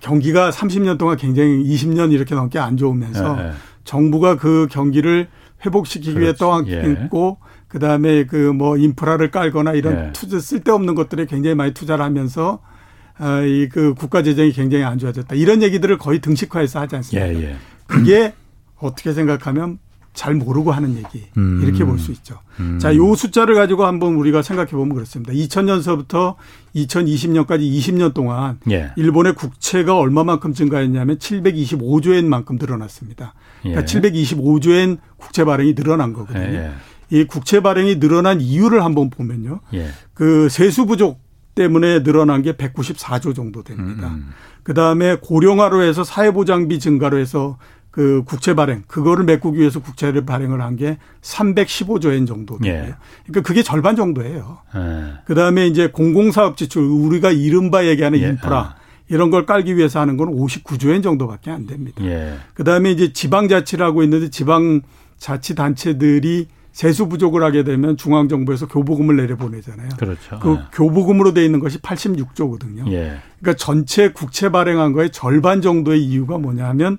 경기가 0.00 0.50
30년 0.50 0.98
동안 0.98 1.16
굉장히 1.16 1.62
20년 1.64 2.12
이렇게 2.12 2.34
넘게 2.34 2.58
안 2.58 2.76
좋으면서 2.76 3.36
네. 3.36 3.52
정부가 3.84 4.36
그 4.36 4.66
경기를 4.70 5.28
회복시키기 5.64 6.20
위해 6.20 6.34
떠안고 6.34 6.70
예. 6.72 7.48
그다음에 7.68 8.24
그 8.24 8.52
뭐 8.52 8.76
인프라를 8.76 9.30
깔거나 9.30 9.74
이런 9.74 10.06
예. 10.08 10.12
투자 10.12 10.40
쓸데없는 10.40 10.94
것들에 10.94 11.26
굉장히 11.26 11.54
많이 11.54 11.72
투자를 11.74 12.04
하면서 12.04 12.60
아, 12.64 12.68
이 13.46 13.68
그 13.70 13.94
국가 13.94 14.22
재정이 14.22 14.52
굉장히 14.52 14.84
안 14.84 14.98
좋아졌다. 14.98 15.34
이런 15.34 15.62
얘기들을 15.62 15.98
거의 15.98 16.20
등식화해서 16.20 16.80
하지 16.80 16.96
않습니까? 16.96 17.28
예, 17.34 17.42
예. 17.50 17.56
그게 17.86 18.32
어떻게 18.76 19.12
생각하면 19.12 19.78
잘 20.14 20.34
모르고 20.34 20.72
하는 20.72 20.96
얘기 20.96 21.26
음. 21.36 21.60
이렇게 21.62 21.84
볼 21.84 21.98
수 21.98 22.10
있죠. 22.12 22.40
음. 22.58 22.78
자, 22.80 22.94
요 22.96 23.14
숫자를 23.14 23.54
가지고 23.54 23.86
한번 23.86 24.14
우리가 24.14 24.42
생각해 24.42 24.70
보면 24.72 24.94
그렇습니다. 24.94 25.32
2000년서부터 25.32 26.34
2020년까지 26.74 27.60
20년 27.60 28.14
동안 28.14 28.58
예. 28.70 28.90
일본의 28.96 29.34
국채가 29.34 29.96
얼마만큼 29.96 30.54
증가했냐면 30.54 31.18
725조 31.18 32.14
엔만큼 32.14 32.56
늘어났습니다. 32.60 33.34
그러니까 33.62 33.82
예. 33.82 33.84
725조 33.84 34.70
엔 34.72 34.98
국채 35.16 35.44
발행이 35.44 35.74
늘어난 35.74 36.12
거거든요. 36.12 36.42
예. 36.42 36.70
이 37.10 37.24
국채 37.24 37.60
발행이 37.60 38.00
늘어난 38.00 38.40
이유를 38.40 38.84
한번 38.84 39.10
보면요. 39.10 39.60
예. 39.74 39.88
그 40.14 40.48
세수 40.48 40.86
부족 40.86 41.20
때문에 41.58 42.04
늘어난 42.04 42.42
게 42.42 42.52
194조 42.52 43.34
정도 43.34 43.64
됩니다. 43.64 44.06
음. 44.08 44.12
음. 44.14 44.30
그 44.62 44.74
다음에 44.74 45.16
고령화로 45.16 45.82
해서 45.82 46.04
사회보장비 46.04 46.78
증가로 46.78 47.18
해서 47.18 47.58
그 47.90 48.22
국채 48.26 48.54
발행 48.54 48.84
그거를 48.86 49.24
메꾸기 49.24 49.58
위해서 49.58 49.80
국채를 49.80 50.24
발행을 50.24 50.60
한 50.60 50.76
게 50.76 50.98
315조 51.20 52.12
엔 52.12 52.26
정도 52.26 52.58
돼요. 52.58 52.72
예. 52.72 52.94
그러니까 53.26 53.40
그게 53.42 53.64
절반 53.64 53.96
정도예요. 53.96 54.58
예. 54.76 55.14
그다음에 55.24 55.66
이제 55.66 55.88
공공사업 55.88 56.56
지출 56.56 56.82
우리가 56.82 57.32
이른바 57.32 57.86
얘기하는 57.86 58.20
예. 58.20 58.28
인프라 58.28 58.58
아. 58.58 58.74
이런 59.08 59.30
걸 59.30 59.46
깔기 59.46 59.76
위해서 59.76 59.98
하는 59.98 60.16
건 60.16 60.28
59조 60.28 60.90
엔 60.90 61.02
정도밖에 61.02 61.50
안 61.50 61.66
됩니다. 61.66 62.04
예. 62.04 62.36
그다음에 62.54 62.92
이제 62.92 63.12
지방자치라고 63.12 64.04
있는데 64.04 64.30
지방 64.30 64.82
자치 65.16 65.56
단체들이 65.56 66.46
세수 66.78 67.08
부족을 67.08 67.42
하게 67.42 67.64
되면 67.64 67.96
중앙 67.96 68.28
정부에서 68.28 68.68
교부금을 68.68 69.16
내려보내잖아요. 69.16 69.88
그렇죠. 69.98 70.38
그 70.38 70.52
예. 70.52 70.64
교부금으로 70.72 71.34
돼 71.34 71.44
있는 71.44 71.58
것이 71.58 71.78
86조거든요. 71.78 72.86
예. 72.92 73.18
그러니까 73.40 73.56
전체 73.58 74.12
국채 74.12 74.48
발행한 74.48 74.92
거의 74.92 75.10
절반 75.10 75.60
정도의 75.60 76.04
이유가 76.04 76.38
뭐냐 76.38 76.68
하면 76.68 76.98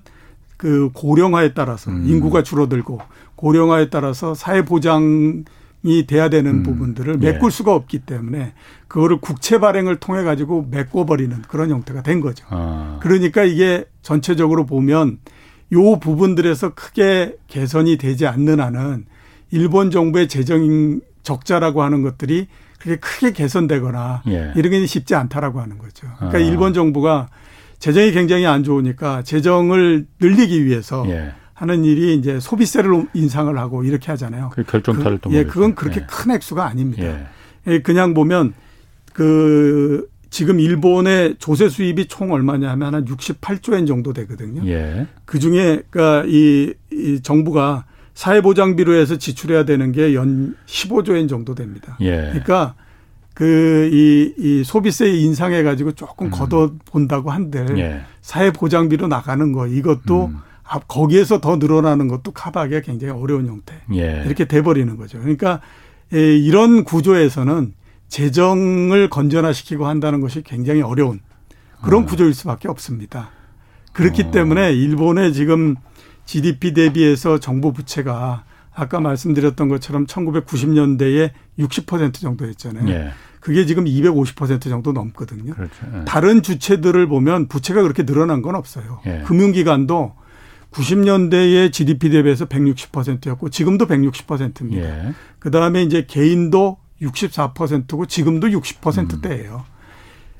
그 0.58 0.90
고령화에 0.92 1.54
따라서 1.54 1.90
음. 1.90 2.04
인구가 2.06 2.42
줄어들고 2.42 3.00
고령화에 3.36 3.88
따라서 3.88 4.34
사회 4.34 4.66
보장이 4.66 5.44
돼야 6.06 6.28
되는 6.28 6.56
음. 6.56 6.62
부분들을 6.62 7.14
예. 7.22 7.32
메꿀 7.32 7.46
예. 7.46 7.50
수가 7.50 7.74
없기 7.74 8.00
때문에 8.00 8.52
그거를 8.86 9.16
국채 9.18 9.60
발행을 9.60 9.96
통해 9.96 10.24
가지고 10.24 10.66
메꿔버리는 10.70 11.40
그런 11.48 11.70
형태가 11.70 12.02
된 12.02 12.20
거죠. 12.20 12.44
아. 12.50 12.98
그러니까 13.00 13.44
이게 13.44 13.86
전체적으로 14.02 14.66
보면 14.66 15.20
요 15.72 15.98
부분들에서 15.98 16.74
크게 16.74 17.38
개선이 17.46 17.96
되지 17.96 18.26
않는 18.26 18.60
한은 18.60 19.06
일본 19.50 19.90
정부의 19.90 20.28
재정 20.28 21.00
적자라고 21.22 21.82
하는 21.82 22.02
것들이 22.02 22.46
그렇게 22.78 22.98
크게 23.00 23.32
개선되거나 23.32 24.22
예. 24.28 24.52
이런 24.56 24.70
게 24.70 24.86
쉽지 24.86 25.14
않다라고 25.14 25.60
하는 25.60 25.78
거죠. 25.78 26.08
그러니까 26.16 26.38
아. 26.38 26.40
일본 26.40 26.72
정부가 26.72 27.28
재정이 27.78 28.12
굉장히 28.12 28.46
안 28.46 28.64
좋으니까 28.64 29.22
재정을 29.22 30.06
늘리기 30.20 30.64
위해서 30.64 31.04
예. 31.08 31.32
하는 31.54 31.84
일이 31.84 32.14
이제 32.14 32.40
소비세를 32.40 33.08
인상을 33.12 33.56
하고 33.58 33.84
이렇게 33.84 34.10
하잖아요. 34.12 34.50
그 34.54 34.62
결정타를 34.62 35.18
그, 35.18 35.30
예, 35.32 35.44
그건 35.44 35.74
그렇게 35.74 36.00
예. 36.00 36.06
큰 36.08 36.30
액수가 36.30 36.64
아닙니다. 36.64 37.02
예. 37.02 37.26
예. 37.66 37.82
그냥 37.82 38.14
보면 38.14 38.54
그 39.12 40.08
지금 40.30 40.58
일본의 40.58 41.36
조세 41.38 41.68
수입이 41.68 42.06
총 42.06 42.32
얼마냐 42.32 42.70
하면 42.70 42.94
한 42.94 43.04
68조 43.04 43.74
엔 43.74 43.84
정도 43.84 44.14
되거든요. 44.14 44.66
예. 44.66 45.06
그 45.26 45.38
중에 45.38 45.82
그러니까 45.90 46.24
이, 46.28 46.72
이 46.90 47.20
정부가 47.22 47.84
사회보장비로 48.14 48.94
해서 48.94 49.16
지출해야 49.16 49.64
되는 49.64 49.92
게 49.92 50.14
연 50.14 50.54
15조 50.66 51.16
엔 51.16 51.28
정도 51.28 51.54
됩니다. 51.54 51.96
예. 52.00 52.16
그러니까 52.16 52.74
그, 53.34 53.88
이, 53.92 54.34
이 54.36 54.64
소비세 54.64 55.08
인상해 55.08 55.62
가지고 55.62 55.92
조금 55.92 56.26
음. 56.26 56.30
걷어 56.30 56.72
본다고 56.84 57.30
한들 57.30 57.78
예. 57.78 58.02
사회 58.20 58.50
보장비로 58.52 59.06
나가는 59.08 59.52
거 59.52 59.66
이것도 59.66 60.26
음. 60.26 60.38
거기에서 60.88 61.40
더 61.40 61.56
늘어나는 61.56 62.08
것도 62.08 62.32
커버하기가 62.32 62.80
굉장히 62.80 63.12
어려운 63.14 63.46
형태. 63.46 63.74
예. 63.94 64.22
이렇게 64.26 64.44
돼버리는 64.46 64.94
거죠. 64.96 65.18
그러니까 65.18 65.60
예, 66.12 66.36
이런 66.36 66.84
구조에서는 66.84 67.72
재정을 68.08 69.08
건전화시키고 69.08 69.86
한다는 69.86 70.20
것이 70.20 70.42
굉장히 70.42 70.82
어려운 70.82 71.20
그런 71.82 72.02
어. 72.02 72.06
구조일 72.06 72.34
수밖에 72.34 72.68
없습니다. 72.68 73.30
그렇기 73.92 74.24
어. 74.24 74.30
때문에 74.30 74.72
일본의 74.72 75.32
지금 75.32 75.76
GDP 76.26 76.74
대비해서 76.74 77.38
정부 77.38 77.72
부채가 77.72 78.44
아까 78.72 79.00
말씀드렸던 79.00 79.68
것처럼 79.68 80.06
1990년대에 80.06 81.30
60% 81.58 82.14
정도 82.14 82.48
였잖아요. 82.48 82.88
예. 82.88 83.10
그게 83.40 83.66
지금 83.66 83.84
250% 83.84 84.62
정도 84.64 84.92
넘거든요. 84.92 85.54
그렇죠. 85.54 85.86
예. 85.94 86.04
다른 86.04 86.42
주체들을 86.42 87.06
보면 87.08 87.48
부채가 87.48 87.82
그렇게 87.82 88.04
늘어난 88.04 88.42
건 88.42 88.54
없어요. 88.54 89.00
예. 89.06 89.22
금융기관도 89.26 90.14
90년대에 90.70 91.72
GDP 91.72 92.10
대비해서 92.10 92.46
160%였고 92.46 93.50
지금도 93.50 93.86
160%입니다. 93.86 95.06
예. 95.06 95.14
그다음에 95.38 95.82
이제 95.82 96.06
개인도 96.06 96.78
64%고 97.02 98.06
지금도 98.06 98.48
60%대예요. 98.48 99.64
음. 99.66 99.79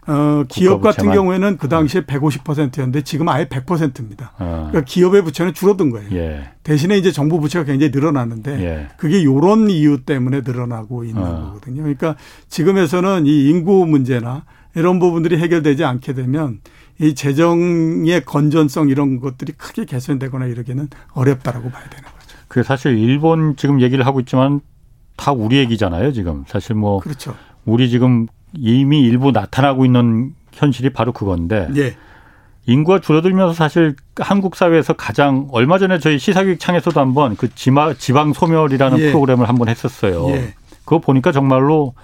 어, 0.07 0.45
기업 0.49 0.81
같은 0.81 1.11
경우에는 1.13 1.59
그 1.59 1.69
당시에 1.69 2.03
150%였는데 2.03 3.03
지금 3.03 3.29
아예 3.29 3.47
100%입니다. 3.47 4.33
어. 4.39 4.69
그러니까 4.71 4.83
기업의 4.83 5.23
부채는 5.23 5.53
줄어든 5.55 5.91
거예요. 5.91 6.09
예. 6.13 6.51
대신에 6.63 6.97
이제 6.97 7.13
정부 7.13 7.41
부채가 7.41 7.65
굉장히 7.65 7.93
늘어났는데 7.93 8.65
예. 8.65 8.89
그게 8.97 9.25
요런 9.25 9.71
이유 9.71 10.05
때문에 10.05 10.41
늘어나고 10.41 11.05
있는 11.05 11.23
어. 11.23 11.47
거거든요. 11.47 11.83
그러니까 11.83 12.17
지금에서는 12.49 13.27
이 13.27 13.49
인구 13.49 13.87
문제나 13.87 14.45
이런 14.75 14.99
부분들이 14.99 15.37
해결되지 15.39 15.85
않게 15.85 16.15
되면 16.15 16.61
이 17.01 17.15
재정의 17.15 18.25
건전성 18.25 18.89
이런 18.89 19.21
것들이 19.21 19.53
크게 19.53 19.85
개선되거나 19.85 20.47
이러기는 20.47 20.89
어렵다라고 21.13 21.71
봐야 21.71 21.85
되는 21.89 22.05
거죠. 22.05 22.37
그 22.49 22.63
사실 22.63 22.99
일본 22.99 23.57
지금 23.57 23.81
얘기를 23.81 24.07
하고 24.07 24.21
있지만 24.21 24.61
다 25.17 25.33
우리 25.33 25.59
얘기잖아요, 25.59 26.13
지금. 26.13 26.45
사실 26.47 26.75
뭐 26.75 27.01
그렇죠. 27.01 27.35
우리 27.65 27.91
지금 27.91 28.27
이미 28.55 29.01
일부 29.01 29.31
나타나고 29.31 29.85
있는 29.85 30.35
현실이 30.53 30.91
바로 30.91 31.13
그건데 31.13 31.69
예. 31.77 31.97
인구가 32.67 33.01
줄어들면서 33.01 33.55
사실 33.55 33.97
한국 34.17 34.55
사회에서 34.55 34.93
가장 34.93 35.49
얼마 35.53 35.79
전에 35.79 35.99
저희 35.99 36.19
시사교육 36.19 36.61
창에서도 36.61 36.99
한번 37.01 37.37
그 37.37 37.53
지마, 37.55 37.95
지방 37.95 38.33
소멸이라는 38.33 38.99
예. 38.99 39.07
프로그램을 39.11 39.49
한번 39.49 39.69
했었어요. 39.69 40.29
예. 40.31 40.55
그거 40.85 40.99
보니까 40.99 41.33
정말로 41.33 41.95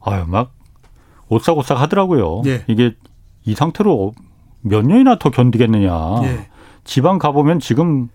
아유 0.00 0.24
막 0.26 0.52
오싹오싹 1.28 1.80
하더라고요. 1.80 2.42
예. 2.46 2.64
이게 2.66 2.94
이 3.44 3.54
상태로 3.54 4.14
몇 4.62 4.86
년이나 4.86 5.18
더 5.18 5.30
견디겠느냐. 5.30 5.90
예. 6.24 6.48
지방 6.84 7.18
가보면 7.18 7.60
지금 7.60 8.08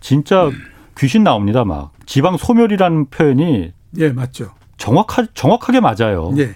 진짜 0.00 0.50
귀신 0.98 1.24
나옵니다. 1.24 1.64
막 1.64 1.92
지방 2.06 2.36
소멸이라는 2.36 3.06
표현이 3.06 3.72
예 3.98 4.08
맞죠. 4.10 4.50
정확하 4.76 5.26
정확하게 5.34 5.80
맞아요. 5.80 6.32
예. 6.38 6.54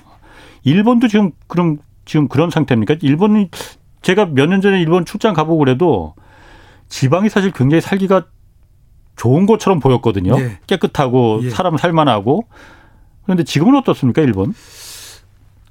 일본도 0.66 1.06
지금 1.08 1.30
그럼 1.46 1.78
지금 2.04 2.26
그런 2.28 2.50
상태입니까? 2.50 2.96
일본이 3.02 3.50
제가 4.02 4.26
몇 4.26 4.46
년 4.48 4.60
전에 4.60 4.80
일본 4.80 5.04
출장 5.04 5.32
가보고 5.32 5.58
그래도 5.58 6.14
지방이 6.88 7.28
사실 7.28 7.50
굉장히 7.52 7.80
살기가 7.80 8.24
좋은 9.16 9.46
것처럼 9.46 9.80
보였거든요. 9.80 10.38
예. 10.38 10.58
깨끗하고 10.66 11.40
예. 11.44 11.50
사람 11.50 11.76
살만하고 11.76 12.46
그런데 13.24 13.44
지금은 13.44 13.76
어떻습니까, 13.78 14.22
일본? 14.22 14.54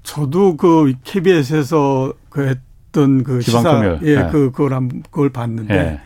저도 0.04 0.56
그 0.58 0.94
KBS에서 1.04 2.14
그 2.30 2.48
했던 2.48 3.24
그 3.24 3.42
시사 3.42 4.00
예, 4.04 4.08
예, 4.08 4.16
그 4.32 4.52
그걸 4.52 4.74
한 4.74 5.04
그걸 5.10 5.30
봤는데 5.30 5.76
예. 5.76 6.00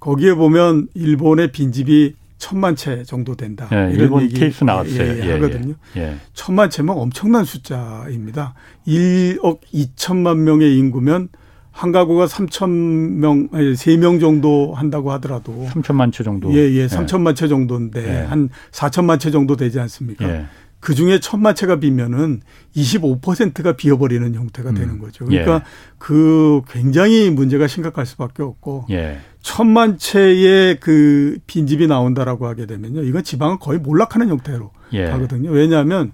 거기에 0.00 0.34
보면 0.34 0.88
일본의 0.94 1.52
빈집이 1.52 2.14
천만 2.38 2.76
채 2.76 3.04
정도 3.04 3.34
된다. 3.34 3.68
예, 3.72 3.76
이런 3.76 4.00
일본 4.00 4.22
얘기 4.22 4.34
케이스 4.34 4.64
나왔어요. 4.64 5.02
예, 5.02 5.20
예, 5.20 5.26
예 5.26 5.32
하거든요. 5.32 5.74
예. 5.96 6.16
천만 6.32 6.70
채면 6.70 6.96
엄청난 6.96 7.44
숫자입니다. 7.44 8.54
1억 8.86 9.60
2천만 9.72 10.38
명의 10.38 10.76
인구면 10.76 11.28
한 11.70 11.90
가구가 11.90 12.26
3천 12.26 12.70
명, 12.70 13.48
아니 13.52 13.72
3명 13.72 14.20
정도 14.20 14.74
한다고 14.74 15.10
하더라도 15.12 15.66
3천만 15.70 16.12
채 16.12 16.22
정도. 16.22 16.52
예, 16.52 16.70
예, 16.70 16.86
3천만 16.86 17.34
채 17.34 17.48
정도인데 17.48 18.06
예. 18.06 18.24
한 18.26 18.48
4천만 18.70 19.18
채 19.18 19.30
정도 19.30 19.56
되지 19.56 19.80
않습니까? 19.80 20.44
예. 20.84 20.86
그 20.86 20.94
중에 20.94 21.18
천만 21.18 21.54
채가 21.54 21.76
비면은 21.76 22.42
25%가 22.76 23.72
비어버리는 23.72 24.34
형태가 24.34 24.70
음. 24.70 24.74
되는 24.74 24.98
거죠. 24.98 25.24
그러니까 25.24 25.54
예. 25.56 25.60
그 25.98 26.60
굉장히 26.68 27.30
문제가 27.30 27.66
심각할 27.66 28.04
수밖에 28.04 28.42
없고 28.42 28.86
예. 28.90 29.18
천만 29.40 29.96
채의 29.96 30.80
그 30.80 31.38
빈집이 31.46 31.86
나온다라고 31.86 32.46
하게 32.46 32.66
되면요. 32.66 33.02
이건 33.02 33.24
지방은 33.24 33.58
거의 33.58 33.78
몰락하는 33.78 34.28
형태로 34.28 34.70
예. 34.92 35.06
가거든요. 35.06 35.50
왜냐하면 35.50 36.12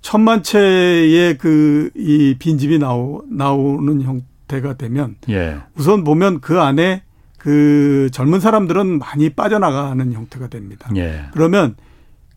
천만 0.00 0.42
채의 0.42 1.38
그 1.38 1.90
이 1.96 2.36
빈집이 2.38 2.78
나오 2.78 3.22
나오는 3.28 4.02
형태가 4.02 4.74
되면 4.74 5.16
예. 5.28 5.58
우선 5.76 6.04
보면 6.04 6.40
그 6.40 6.60
안에 6.60 7.02
그 7.38 8.08
젊은 8.12 8.40
사람들은 8.40 8.98
많이 8.98 9.30
빠져나가는 9.30 10.12
형태가 10.12 10.48
됩니다. 10.48 10.88
예. 10.96 11.24
그러면 11.32 11.76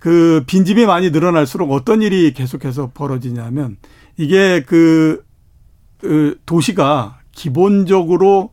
그 0.06 0.44
빈집이 0.46 0.86
많이 0.86 1.10
늘어날수록 1.10 1.72
어떤 1.72 2.04
일이 2.04 2.32
계속해서 2.32 2.92
벌어지냐면 2.94 3.78
이게 4.18 4.62
그, 4.64 5.26
그 5.98 6.40
도시가 6.46 7.22
기본적으로 7.32 8.52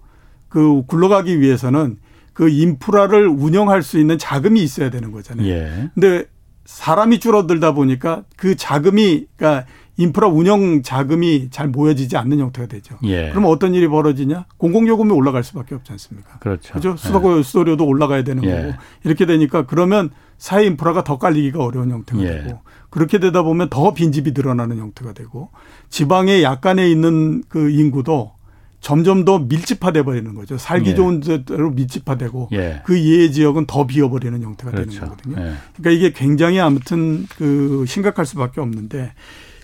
그 0.48 0.82
굴러가기 0.86 1.42
위해서는 1.42 1.98
그 2.32 2.48
인프라를 2.48 3.28
운영할 3.28 3.82
수 3.82 3.98
있는 3.98 4.16
자금이 4.16 4.62
있어야 4.62 4.88
되는 4.88 5.12
거잖아요. 5.12 5.46
예. 5.46 5.90
근데 5.92 6.24
사람이 6.64 7.20
줄어들다 7.20 7.72
보니까 7.72 8.22
그 8.38 8.56
자금이 8.56 9.26
그러니까 9.36 9.66
인프라 9.98 10.28
운영 10.28 10.82
자금이 10.82 11.50
잘 11.50 11.68
모여지지 11.68 12.16
않는 12.16 12.38
형태가 12.38 12.66
되죠. 12.68 12.96
예. 13.04 13.28
그러면 13.28 13.50
어떤 13.50 13.74
일이 13.74 13.88
벌어지냐? 13.88 14.46
공공요금이 14.56 15.12
올라갈 15.12 15.44
수밖에 15.44 15.74
없지 15.74 15.92
않습니까? 15.92 16.38
그렇죠. 16.38 16.72
그죠? 16.72 16.96
수도, 16.96 17.38
예. 17.38 17.42
수도료도 17.42 17.84
올라가야 17.84 18.24
되는 18.24 18.42
예. 18.44 18.50
거고. 18.50 18.72
이렇게 19.04 19.26
되니까 19.26 19.66
그러면 19.66 20.08
사회 20.42 20.66
인프라가 20.66 21.04
더 21.04 21.18
깔리기가 21.18 21.64
어려운 21.64 21.92
형태가 21.92 22.20
예. 22.24 22.42
되고 22.42 22.62
그렇게 22.90 23.20
되다 23.20 23.42
보면 23.44 23.70
더 23.70 23.94
빈집이 23.94 24.32
늘어나는 24.32 24.76
형태가 24.76 25.12
되고 25.12 25.50
지방의 25.88 26.42
약간에 26.42 26.90
있는 26.90 27.44
그 27.48 27.70
인구도 27.70 28.32
점점 28.80 29.24
더 29.24 29.38
밀집화돼 29.38 30.02
버리는 30.02 30.34
거죠. 30.34 30.58
살기 30.58 30.90
예. 30.90 30.94
좋은 30.96 31.20
데로 31.20 31.70
밀집화되고 31.70 32.48
예. 32.54 32.82
그 32.84 33.00
예외 33.00 33.30
지역은 33.30 33.66
더 33.66 33.86
비어버리는 33.86 34.42
형태가 34.42 34.72
그렇죠. 34.72 34.90
되는 34.90 35.08
거거든요. 35.08 35.36
예. 35.36 35.52
그러니까 35.76 35.90
이게 35.90 36.12
굉장히 36.12 36.58
아무튼 36.58 37.24
그 37.36 37.84
심각할 37.86 38.26
수밖에 38.26 38.60
없는데 38.60 39.12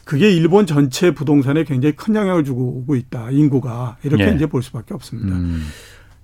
그게 0.05 0.31
일본 0.31 0.65
전체 0.65 1.13
부동산에 1.13 1.65
굉장히 1.65 1.97
큰 1.97 2.15
영향을 2.15 2.45
주고 2.45 2.63
오고 2.79 2.95
있다. 2.95 3.33
인구가 3.33 3.97
이렇게 4.05 4.29
예. 4.29 4.33
이제 4.33 4.47
볼 4.47 4.63
수밖에 4.63 4.95
없습니다. 4.95 5.35
음. 5.35 5.61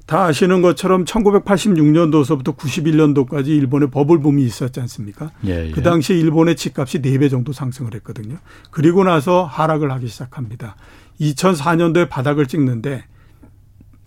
다 0.06 0.24
아시는 0.24 0.60
것처럼 0.60 1.04
1986년도서부터 1.04 2.56
91년도까지 2.56 3.48
일본의 3.48 3.90
버블 3.90 4.20
붐이 4.20 4.44
있었지 4.44 4.80
않습니까? 4.80 5.30
예, 5.46 5.68
예. 5.68 5.70
그 5.70 5.82
당시에 5.82 6.18
일본의 6.18 6.56
집값이 6.56 7.00
4배 7.00 7.30
정도 7.30 7.52
상승을 7.52 7.94
했거든요. 7.94 8.36
그리고 8.70 9.02
나서 9.04 9.44
하락을 9.44 9.90
하기 9.92 10.08
시작합니다. 10.08 10.76
2004년도에 11.20 12.08
바닥을 12.10 12.46
찍는데 12.46 13.04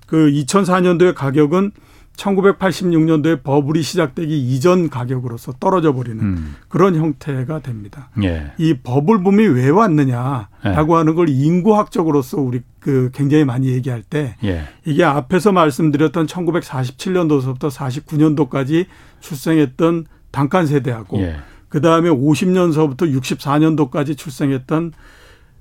그 0.06 0.30
2004년도의 0.32 1.16
가격은 1.16 1.72
1986년도에 2.18 3.44
버블이 3.44 3.84
시작되기 3.84 4.38
이전 4.38 4.90
가격으로서 4.90 5.54
떨어져 5.60 5.94
버리는 5.94 6.20
음. 6.20 6.56
그런 6.68 6.96
형태가 6.96 7.60
됩니다. 7.60 8.10
예. 8.24 8.52
이 8.58 8.74
버블붐이 8.74 9.48
왜 9.48 9.70
왔느냐라고 9.70 10.48
예. 10.66 10.98
하는 10.98 11.16
걸 11.16 11.30
인구학적으로서 11.30 12.42
우리 12.42 12.62
그 12.80 13.12
굉장히 13.14 13.46
많이 13.46 13.68
얘기할 13.68 14.02
때 14.02 14.36
예. 14.44 14.64
이게 14.86 15.04
앞에서 15.04 15.52
말씀드렸던 15.52 16.26
1947년도서부터 16.26 17.70
49년도까지 17.70 18.88
출생했던 19.22 20.06
단칸 20.32 20.66
세대하고 20.66 21.20
예. 21.22 21.38
그 21.70 21.82
다음에 21.82 22.10
50년서부터 22.10 23.02
64년도까지 23.14 24.18
출생했던 24.18 24.94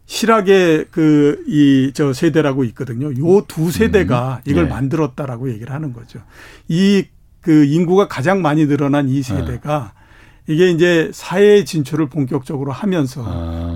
실학의 0.07 0.87
그 0.91 1.45
이 1.49 1.93
저 1.95 2.13
세대라고 2.13 2.65
있거든요. 2.65 3.11
요 3.19 3.43
두 3.47 3.71
세대가 3.71 4.41
음. 4.47 4.51
이걸 4.51 4.65
네. 4.65 4.71
만들었다라고 4.71 5.51
얘기를 5.51 5.73
하는 5.73 5.93
거죠. 5.93 6.21
이 6.69 7.05
그 7.43 7.65
인구가 7.65 8.09
가장 8.09 8.43
많이 8.43 8.67
늘어난 8.67 9.09
이 9.09 9.23
세대가 9.23 9.93
네. 10.47 10.53
이게 10.55 10.69
이제 10.71 11.11
사회 11.15 11.63
진출을 11.63 12.09
본격적으로 12.09 12.73
하면서 12.73 13.23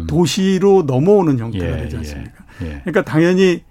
음. 0.00 0.06
도시로 0.08 0.82
넘어오는 0.88 1.38
형태가 1.38 1.78
예, 1.78 1.82
되지 1.82 1.96
않습니까? 1.98 2.32
예, 2.62 2.66
예. 2.66 2.80
그러니까 2.84 3.04
당연히 3.04 3.62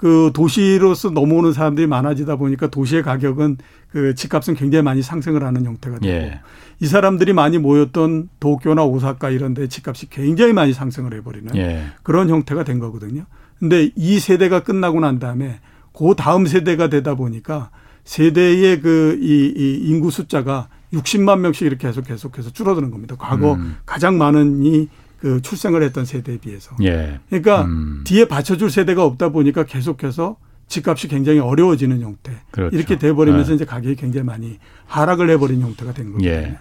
그 0.00 0.30
도시로서 0.32 1.10
넘어오는 1.10 1.52
사람들이 1.52 1.86
많아지다 1.86 2.36
보니까 2.36 2.68
도시의 2.68 3.02
가격은 3.02 3.58
그 3.90 4.14
집값은 4.14 4.54
굉장히 4.54 4.82
많이 4.82 5.02
상승을 5.02 5.44
하는 5.44 5.64
형태가 5.66 5.98
되고 5.98 6.10
예. 6.10 6.40
이 6.80 6.86
사람들이 6.86 7.34
많이 7.34 7.58
모였던 7.58 8.30
도쿄나 8.40 8.84
오사카 8.84 9.28
이런 9.28 9.52
데 9.52 9.68
집값이 9.68 10.08
굉장히 10.08 10.54
많이 10.54 10.72
상승을 10.72 11.12
해버리는 11.14 11.54
예. 11.56 11.84
그런 12.02 12.30
형태가 12.30 12.64
된 12.64 12.78
거거든요. 12.78 13.26
근데 13.58 13.90
이 13.94 14.18
세대가 14.18 14.60
끝나고 14.62 15.00
난 15.00 15.18
다음에 15.18 15.60
그 15.92 16.14
다음 16.16 16.46
세대가 16.46 16.88
되다 16.88 17.14
보니까 17.14 17.70
세대의 18.04 18.80
그 18.80 19.18
이 19.20 19.52
이 19.54 19.90
인구 19.90 20.10
숫자가 20.10 20.68
60만 20.94 21.40
명씩 21.40 21.66
이렇게 21.66 21.86
계속 21.88 22.04
계속해서 22.06 22.50
줄어드는 22.50 22.90
겁니다. 22.90 23.16
과거 23.18 23.52
음. 23.54 23.76
가장 23.84 24.16
많은 24.16 24.64
이 24.64 24.88
그 25.20 25.42
출생을 25.42 25.82
했던 25.82 26.04
세대에 26.04 26.38
비해서. 26.38 26.74
예. 26.82 27.20
그러니까 27.28 27.64
음. 27.64 28.02
뒤에 28.04 28.24
받쳐줄 28.26 28.70
세대가 28.70 29.04
없다 29.04 29.28
보니까 29.28 29.64
계속해서 29.64 30.36
집값이 30.66 31.08
굉장히 31.08 31.40
어려워지는 31.40 32.00
형태. 32.00 32.32
그렇죠. 32.50 32.74
이렇게 32.74 32.98
돼버리면서 32.98 33.50
예. 33.50 33.54
이제 33.56 33.64
가격이 33.64 33.96
굉장히 33.96 34.24
많이 34.24 34.58
하락을 34.86 35.28
해버린 35.30 35.60
형태가 35.60 35.92
된 35.92 36.06
거거든요. 36.06 36.30
예. 36.30 36.58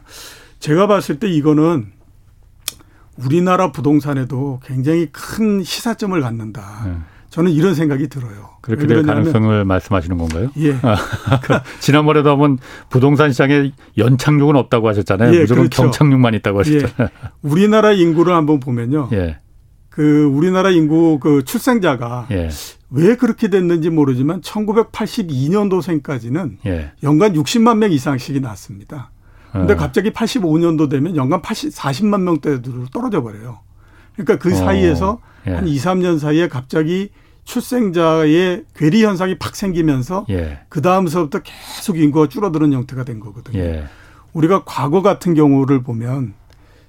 제가 0.60 0.88
봤을 0.88 1.20
때 1.20 1.30
이거는 1.30 1.92
우리나라 3.16 3.72
부동산에도 3.72 4.60
굉장히 4.66 5.08
큰 5.12 5.64
시사점을 5.64 6.20
갖는다. 6.20 6.84
예. 6.88 6.96
저는 7.30 7.52
이런 7.52 7.76
생각이 7.76 8.08
들어요. 8.08 8.50
그렇게 8.62 8.88
될 8.88 9.04
가능성을 9.04 9.66
말씀하시는 9.66 10.18
건가요? 10.18 10.50
예. 10.58 10.74
아, 10.82 10.96
지난번에도 11.80 12.32
한번 12.32 12.58
부동산 12.90 13.32
시장에 13.32 13.72
연착륙은 13.98 14.56
없다고 14.56 14.88
하셨잖아요. 14.90 15.36
예, 15.36 15.42
무조건 15.42 15.66
그렇죠. 15.66 15.84
경착륙만 15.84 16.34
있다고 16.36 16.60
하셨잖아요. 16.60 16.94
예. 17.02 17.08
우리나라 17.44 17.92
인구를 17.92 18.34
한번 18.34 18.60
보면요. 18.60 19.10
예. 19.14 19.38
그 19.90 20.24
우리나라 20.24 20.72
인구 20.72 21.20
그 21.20 21.44
출생자가 21.44 22.28
예. 22.32 22.50
왜 22.90 23.16
그렇게 23.16 23.50
됐는지 23.50 23.92
모르지만 23.92 24.42
1982년도생까지는 24.42 26.58
예. 26.66 26.92
연간 27.04 27.34
60만 27.34 27.78
명 27.78 27.92
이상씩이 27.92 28.40
났습니다. 28.40 29.12
근데 29.52 29.74
예. 29.74 29.78
갑자기 29.78 30.12
85년도 30.12 30.90
되면 30.90 31.16
연간 31.16 31.42
80, 31.42 31.74
40만 31.74 32.22
명대로 32.22 32.86
떨어져 32.92 33.22
버려요. 33.22 33.60
그러니까 34.16 34.38
그 34.38 34.52
어. 34.52 34.56
사이에서 34.56 35.20
예. 35.50 35.54
한 35.56 35.68
2, 35.68 35.76
3년 35.78 36.20
사이에 36.20 36.48
갑자기 36.48 37.10
출생자의 37.44 38.66
괴리 38.76 39.04
현상이 39.04 39.40
팍 39.40 39.56
생기면서 39.56 40.26
예. 40.30 40.60
그 40.70 40.82
다음서부터 40.82 41.40
계속 41.40 41.98
인구가 41.98 42.28
줄어드는 42.28 42.74
형태가 42.74 43.04
된 43.04 43.20
거거든요. 43.20 43.60
예. 43.60 43.86
우리가 44.34 44.64
과거 44.66 45.02
같은 45.02 45.34
경우를 45.34 45.82
보면 45.82 46.34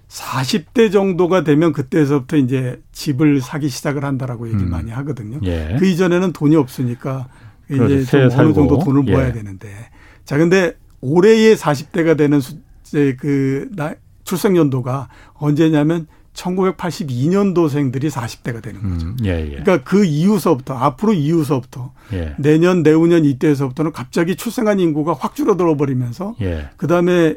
40대 0.09 0.93
정도가 0.93 1.45
되면 1.45 1.73
그때서부터 1.73 2.37
이제 2.37 2.83
집을 2.93 3.41
사기 3.41 3.69
시작을 3.69 4.05
한다라고 4.05 4.49
얘기를 4.49 4.67
음. 4.67 4.71
많이 4.71 4.91
하거든요. 4.91 5.39
예. 5.45 5.77
그 5.79 5.87
이전에는 5.87 6.33
돈이 6.33 6.57
없으니까 6.57 7.29
이제 7.71 8.05
좀 8.05 8.21
어느 8.39 8.53
정도 8.53 8.79
돈을 8.79 9.05
모아야 9.05 9.29
예. 9.29 9.33
되는데. 9.33 9.69
자, 10.25 10.37
근데 10.37 10.75
올해의 11.01 11.57
40대가 11.57 12.17
되는 12.17 12.41
수, 12.41 12.57
이제 12.85 13.17
그 13.19 13.69
나, 13.73 13.95
출생 14.25 14.57
연도가 14.57 15.09
언제냐면 15.35 16.07
1982년도생들이 16.35 18.11
40대가 18.11 18.63
되는 18.63 18.81
거죠. 18.83 19.07
음, 19.07 19.17
예, 19.25 19.41
예. 19.41 19.63
그러니까 19.63 19.83
그 19.83 20.05
이후서부터 20.05 20.75
앞으로 20.75 21.13
이후서부터 21.13 21.93
예. 22.13 22.35
내년 22.39 22.83
내후년 22.83 23.25
이때서부터는 23.25 23.93
갑자기 23.93 24.37
출생한 24.37 24.81
인구가 24.81 25.13
확 25.13 25.35
줄어들어 25.35 25.77
버리면서 25.77 26.35
예. 26.41 26.71
그다음에 26.77 27.37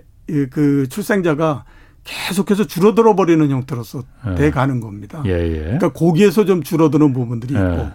그 0.51 0.87
출생자가 0.89 1.65
계속해서 2.03 2.65
줄어들어 2.65 3.15
버리는 3.15 3.49
형태로서 3.49 4.03
예. 4.31 4.35
돼 4.35 4.51
가는 4.51 4.79
겁니다. 4.79 5.23
예, 5.25 5.49
그러니까 5.49 5.91
거기에서 5.93 6.45
좀 6.45 6.63
줄어드는 6.63 7.13
부분들이 7.13 7.53
있고 7.53 7.89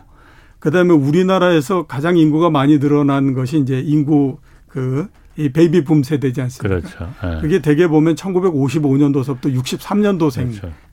그다음에 0.58 0.92
우리나라에서 0.92 1.86
가장 1.86 2.16
인구가 2.16 2.50
많이 2.50 2.80
늘어난 2.80 3.34
것이 3.34 3.58
이제 3.58 3.80
인구 3.80 4.38
그 4.66 5.08
이 5.38 5.48
베이비 5.50 5.84
붐 5.84 6.02
세대지 6.02 6.40
않습니까? 6.42 6.80
그렇죠. 6.80 7.14
네. 7.22 7.40
그게 7.40 7.62
대개 7.62 7.86
보면 7.86 8.16
1955년도서부터 8.16 9.54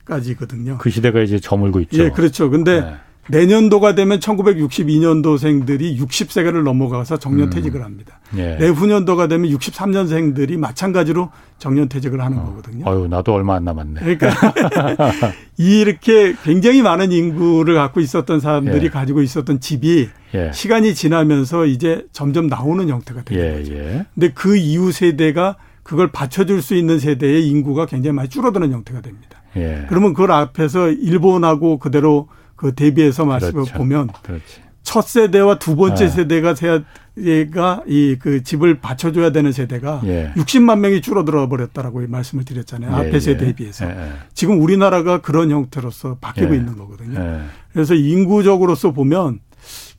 63년도생까지거든요. 0.06 0.64
그렇죠. 0.64 0.78
그 0.78 0.88
시대가 0.88 1.20
이제 1.20 1.40
저물고 1.40 1.80
있죠. 1.80 2.04
예, 2.04 2.10
그렇죠. 2.10 2.48
근데 2.48 2.80
네. 2.80 2.94
내년도가 3.28 3.94
되면 3.94 4.18
1962년도생들이 4.18 5.98
60세가를 5.98 6.62
넘어가서 6.62 7.18
정년퇴직을 7.18 7.80
음. 7.80 7.84
합니다. 7.84 8.20
예. 8.36 8.56
내후년도가 8.56 9.28
되면 9.28 9.50
63년생들이 9.50 10.56
마찬가지로 10.58 11.30
정년퇴직을 11.58 12.20
하는 12.20 12.38
어. 12.38 12.44
거거든요. 12.44 12.84
어유 12.88 13.08
나도 13.08 13.34
얼마 13.34 13.54
안 13.54 13.64
남았네. 13.64 14.00
그러니까 14.00 14.30
이렇게 15.56 16.34
굉장히 16.44 16.82
많은 16.82 17.12
인구를 17.12 17.74
갖고 17.74 18.00
있었던 18.00 18.40
사람들이 18.40 18.86
예. 18.86 18.90
가지고 18.90 19.22
있었던 19.22 19.60
집이 19.60 20.08
예. 20.34 20.50
시간이 20.52 20.94
지나면서 20.94 21.66
이제 21.66 22.06
점점 22.12 22.46
나오는 22.46 22.88
형태가 22.88 23.22
되는 23.22 23.42
예, 23.42 23.58
거죠. 23.58 23.74
예. 23.74 24.06
근데 24.14 24.32
그 24.32 24.56
이후 24.56 24.92
세대가 24.92 25.56
그걸 25.82 26.08
받쳐줄 26.08 26.62
수 26.62 26.74
있는 26.74 26.98
세대의 26.98 27.46
인구가 27.46 27.86
굉장히 27.86 28.14
많이 28.14 28.28
줄어드는 28.28 28.72
형태가 28.72 29.00
됩니다. 29.02 29.40
예. 29.56 29.86
그러면 29.88 30.12
그걸 30.12 30.32
앞에서 30.32 30.90
일본하고 30.90 31.78
그대로 31.78 32.28
그 32.56 32.74
대비해서 32.74 33.24
말씀을 33.24 33.52
그렇죠. 33.52 33.74
보면 33.74 34.08
그렇지. 34.22 34.66
첫 34.82 35.02
세대와 35.06 35.58
두 35.58 35.74
번째 35.76 36.04
네. 36.04 36.10
세대가 36.10 36.54
세가 36.54 37.82
이 37.88 38.16
그 38.20 38.42
집을 38.42 38.80
받쳐줘야 38.80 39.30
되는 39.30 39.50
세대가 39.52 40.00
예. 40.04 40.32
60만 40.36 40.78
명이 40.78 41.00
줄어들어 41.00 41.48
버렸다라고 41.48 42.00
말씀을 42.06 42.44
드렸잖아요. 42.44 42.90
예, 42.92 42.94
앞에 42.94 43.12
예. 43.14 43.20
세대에 43.20 43.52
비해서 43.54 43.84
예, 43.86 43.90
예. 43.90 44.12
지금 44.34 44.60
우리나라가 44.62 45.20
그런 45.20 45.50
형태로서 45.50 46.18
바뀌고 46.20 46.54
예. 46.54 46.58
있는 46.58 46.76
거거든요. 46.76 47.40
그래서 47.72 47.94
인구적으로서 47.94 48.92
보면 48.92 49.40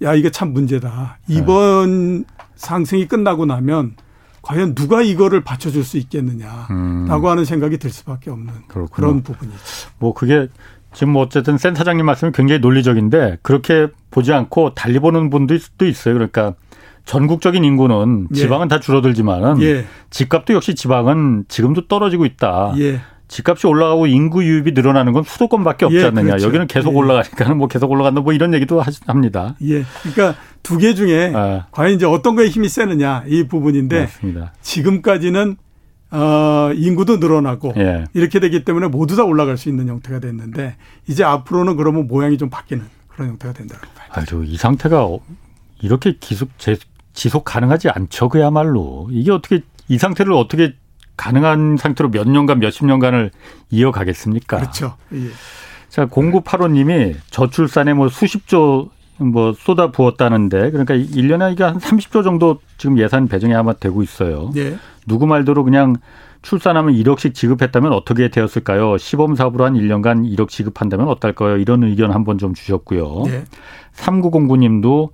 야 0.03 0.13
이게 0.13 0.29
참 0.29 0.53
문제다. 0.53 1.19
이번 1.27 2.23
상승이 2.55 3.07
끝나고 3.07 3.45
나면 3.45 3.95
과연 4.41 4.75
누가 4.75 5.01
이거를 5.01 5.43
받쳐줄 5.43 5.83
수 5.83 5.97
있겠느냐라고 5.97 6.71
음. 6.73 7.25
하는 7.25 7.43
생각이 7.43 7.77
들 7.79 7.89
수밖에 7.89 8.29
없는 8.29 8.53
그렇구나. 8.69 8.87
그런 8.95 9.21
부분이죠. 9.23 9.57
뭐 9.99 10.13
그게 10.13 10.47
지금 10.93 11.13
뭐 11.13 11.23
어쨌든 11.23 11.57
센터장님 11.57 12.05
말씀은 12.05 12.31
굉장히 12.31 12.59
논리적인데 12.59 13.37
그렇게 13.41 13.87
보지 14.09 14.33
않고 14.33 14.73
달리 14.73 14.99
보는 14.99 15.29
분들도 15.29 15.85
있어요. 15.85 16.13
그러니까 16.15 16.55
전국적인 17.05 17.63
인구는 17.63 18.27
예. 18.31 18.35
지방은 18.35 18.65
예. 18.65 18.69
다 18.69 18.79
줄어들지만은 18.79 19.61
예. 19.61 19.85
집값도 20.09 20.53
역시 20.53 20.75
지방은 20.75 21.45
지금도 21.47 21.87
떨어지고 21.87 22.25
있다. 22.25 22.73
예. 22.79 22.99
집값이 23.29 23.67
올라가고 23.67 24.07
인구 24.07 24.43
유입이 24.43 24.71
늘어나는 24.71 25.11
건 25.11 25.23
수도권밖에 25.23 25.85
없지 25.85 25.97
예, 25.97 26.05
않느냐. 26.05 26.27
그렇죠. 26.27 26.47
여기는 26.47 26.67
계속 26.67 26.93
예. 26.93 26.97
올라가니까는 26.97 27.57
뭐 27.57 27.67
계속 27.67 27.91
올라간다 27.91 28.21
뭐 28.21 28.31
이런 28.33 28.53
얘기도 28.53 28.81
합니다. 29.05 29.55
예. 29.61 29.83
그러니까 30.01 30.39
두 30.63 30.77
개 30.77 30.93
중에 30.93 31.31
아. 31.35 31.65
과연 31.71 31.93
이제 31.93 32.05
어떤 32.05 32.35
거에 32.35 32.47
힘이 32.47 32.67
세느냐 32.69 33.23
이 33.27 33.47
부분인데 33.47 34.01
맞습니다. 34.01 34.53
지금까지는 34.61 35.57
어, 36.11 36.71
인구도 36.73 37.17
늘어나고 37.17 37.73
예. 37.77 38.05
이렇게 38.13 38.39
되기 38.39 38.63
때문에 38.63 38.87
모두 38.87 39.15
다 39.15 39.23
올라갈 39.23 39.57
수 39.57 39.69
있는 39.69 39.87
형태가 39.87 40.19
됐는데 40.19 40.75
이제 41.07 41.23
앞으로는 41.23 41.75
그러면 41.75 42.07
모양이 42.07 42.37
좀 42.37 42.49
바뀌는 42.49 42.85
그런 43.07 43.29
형태가 43.29 43.53
된다고 43.53 43.81
봐요. 43.95 44.07
아주 44.11 44.43
이 44.45 44.55
상태가 44.57 45.05
이렇게 45.81 46.15
기속 46.19 46.49
지속 47.13 47.43
가능하지 47.45 47.89
않죠 47.89 48.29
그야말로 48.29 49.07
이게 49.11 49.31
어떻게 49.31 49.61
이 49.87 49.97
상태를 49.97 50.33
어떻게 50.33 50.75
가능한 51.17 51.77
상태로 51.77 52.11
몇 52.11 52.29
년간 52.29 52.59
몇십 52.59 52.85
년간을 52.85 53.31
이어가겠습니까? 53.71 54.57
그렇죠. 54.57 54.95
예. 55.13 55.29
자, 55.89 56.05
0985님이 56.05 57.15
저출산에 57.31 57.93
뭐 57.93 58.07
수십조 58.07 58.89
뭐 59.17 59.53
쏟아 59.53 59.91
부었다는데 59.91 60.69
그러니까 60.69 60.93
1년에 60.93 61.53
이게 61.53 61.63
한 61.63 61.79
30조 61.79 62.23
정도 62.23 62.59
지금 62.77 62.99
예산 62.99 63.27
배정이 63.27 63.55
아마 63.55 63.73
되고 63.73 64.03
있어요. 64.03 64.51
예. 64.57 64.77
누구 65.07 65.25
말대로 65.25 65.63
그냥 65.63 65.95
출산하면 66.41 66.93
1억씩 66.93 67.33
지급했다면 67.33 67.91
어떻게 67.93 68.29
되었을까요? 68.29 68.97
시범 68.97 69.35
사업으로 69.35 69.65
한 69.65 69.73
1년간 69.73 70.31
1억 70.35 70.49
지급한다면 70.49 71.07
어떨까요? 71.07 71.57
이런 71.57 71.83
의견 71.83 72.11
한번 72.11 72.37
좀 72.37 72.53
주셨고요. 72.53 73.23
예. 73.27 73.45
3909님도 73.95 75.09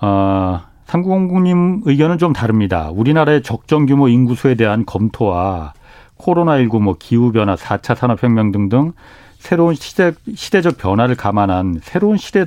아 0.00 0.66
3909님 0.86 1.82
의견은 1.84 2.18
좀 2.18 2.32
다릅니다. 2.32 2.90
우리나라의 2.92 3.42
적정 3.42 3.86
규모 3.86 4.08
인구수에 4.08 4.54
대한 4.54 4.86
검토와 4.86 5.74
코로나19 6.18 6.80
뭐 6.80 6.96
기후변화, 6.98 7.54
4차 7.54 7.94
산업혁명 7.94 8.52
등등 8.52 8.92
새로운 9.38 9.74
시대, 9.74 10.12
시대적 10.34 10.78
변화를 10.78 11.14
감안한 11.14 11.80
새로운 11.82 12.16
시대, 12.16 12.46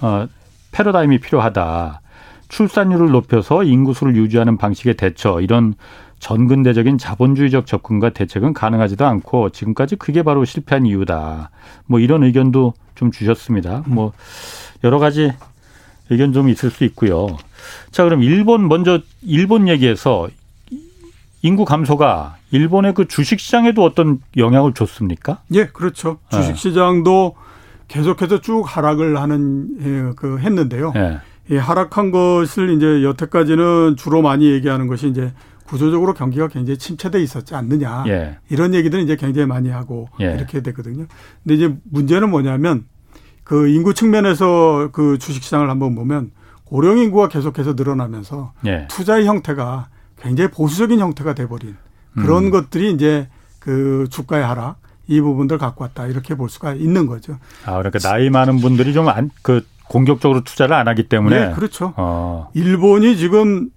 어, 0.00 0.26
패러다임이 0.72 1.18
필요하다. 1.18 2.00
출산율을 2.48 3.10
높여서 3.10 3.62
인구수를 3.62 4.16
유지하는 4.16 4.56
방식의 4.56 4.94
대처, 4.94 5.40
이런 5.40 5.74
전근대적인 6.20 6.98
자본주의적 6.98 7.66
접근과 7.66 8.10
대책은 8.10 8.52
가능하지도 8.52 9.04
않고 9.04 9.50
지금까지 9.50 9.96
그게 9.96 10.22
바로 10.22 10.44
실패한 10.44 10.86
이유다. 10.86 11.50
뭐 11.86 11.98
이런 11.98 12.22
의견도 12.22 12.74
좀 12.94 13.10
주셨습니다. 13.10 13.82
뭐 13.86 14.12
여러 14.84 14.98
가지 14.98 15.32
의견 16.10 16.32
좀 16.32 16.48
있을 16.48 16.70
수 16.70 16.84
있고요. 16.84 17.26
자, 17.90 18.04
그럼 18.04 18.22
일본 18.22 18.68
먼저 18.68 19.00
일본 19.22 19.66
얘기해서 19.68 20.28
인구 21.42 21.64
감소가 21.64 22.36
일본의 22.50 22.94
그 22.94 23.08
주식 23.08 23.40
시장에도 23.40 23.82
어떤 23.82 24.20
영향을 24.36 24.74
줬습니까? 24.74 25.38
예, 25.54 25.66
그렇죠. 25.66 26.18
주식 26.30 26.56
시장도 26.56 27.34
네. 27.36 27.50
계속해서 27.88 28.40
쭉 28.40 28.62
하락을 28.66 29.18
하는 29.18 29.68
예, 29.80 30.12
그 30.16 30.38
했는데요. 30.38 30.92
네. 30.92 31.18
이 31.50 31.56
하락한 31.56 32.10
것을 32.10 32.70
이제 32.76 33.02
여태까지는 33.02 33.96
주로 33.96 34.22
많이 34.22 34.50
얘기하는 34.50 34.86
것이 34.86 35.08
이제 35.08 35.32
구조적으로 35.70 36.14
경기가 36.14 36.48
굉장히 36.48 36.78
침체돼 36.78 37.22
있었지 37.22 37.54
않느냐 37.54 38.02
예. 38.08 38.38
이런 38.48 38.74
얘기들은 38.74 39.04
이제 39.04 39.14
굉장히 39.14 39.46
많이 39.46 39.68
하고 39.68 40.08
예. 40.20 40.34
이렇게 40.34 40.60
되거든요. 40.62 41.06
근데 41.44 41.54
이제 41.54 41.76
문제는 41.84 42.28
뭐냐면 42.28 42.86
그 43.44 43.68
인구 43.68 43.94
측면에서 43.94 44.88
그 44.90 45.16
주식시장을 45.18 45.70
한번 45.70 45.94
보면 45.94 46.32
고령 46.64 46.98
인구가 46.98 47.28
계속해서 47.28 47.74
늘어나면서 47.74 48.52
예. 48.66 48.88
투자의 48.90 49.26
형태가 49.26 49.88
굉장히 50.20 50.50
보수적인 50.50 50.98
형태가 50.98 51.34
돼버린 51.34 51.76
그런 52.14 52.46
음. 52.46 52.50
것들이 52.50 52.92
이제 52.92 53.28
그 53.60 54.06
주가의 54.10 54.44
하락 54.44 54.80
이 55.06 55.20
부분들 55.20 55.58
갖고 55.58 55.84
왔다 55.84 56.06
이렇게 56.08 56.34
볼 56.34 56.48
수가 56.48 56.74
있는 56.74 57.06
거죠. 57.06 57.38
아 57.64 57.78
그러니까 57.78 58.00
나이 58.00 58.28
많은 58.28 58.58
분들이 58.58 58.92
좀 58.92 59.08
안 59.08 59.30
그 59.42 59.64
공격적으로 59.88 60.42
투자를 60.44 60.74
안 60.74 60.86
하기 60.88 61.08
때문에 61.08 61.48
네, 61.48 61.54
그렇죠. 61.54 61.92
어. 61.96 62.48
일본이 62.54 63.16
지금 63.16 63.70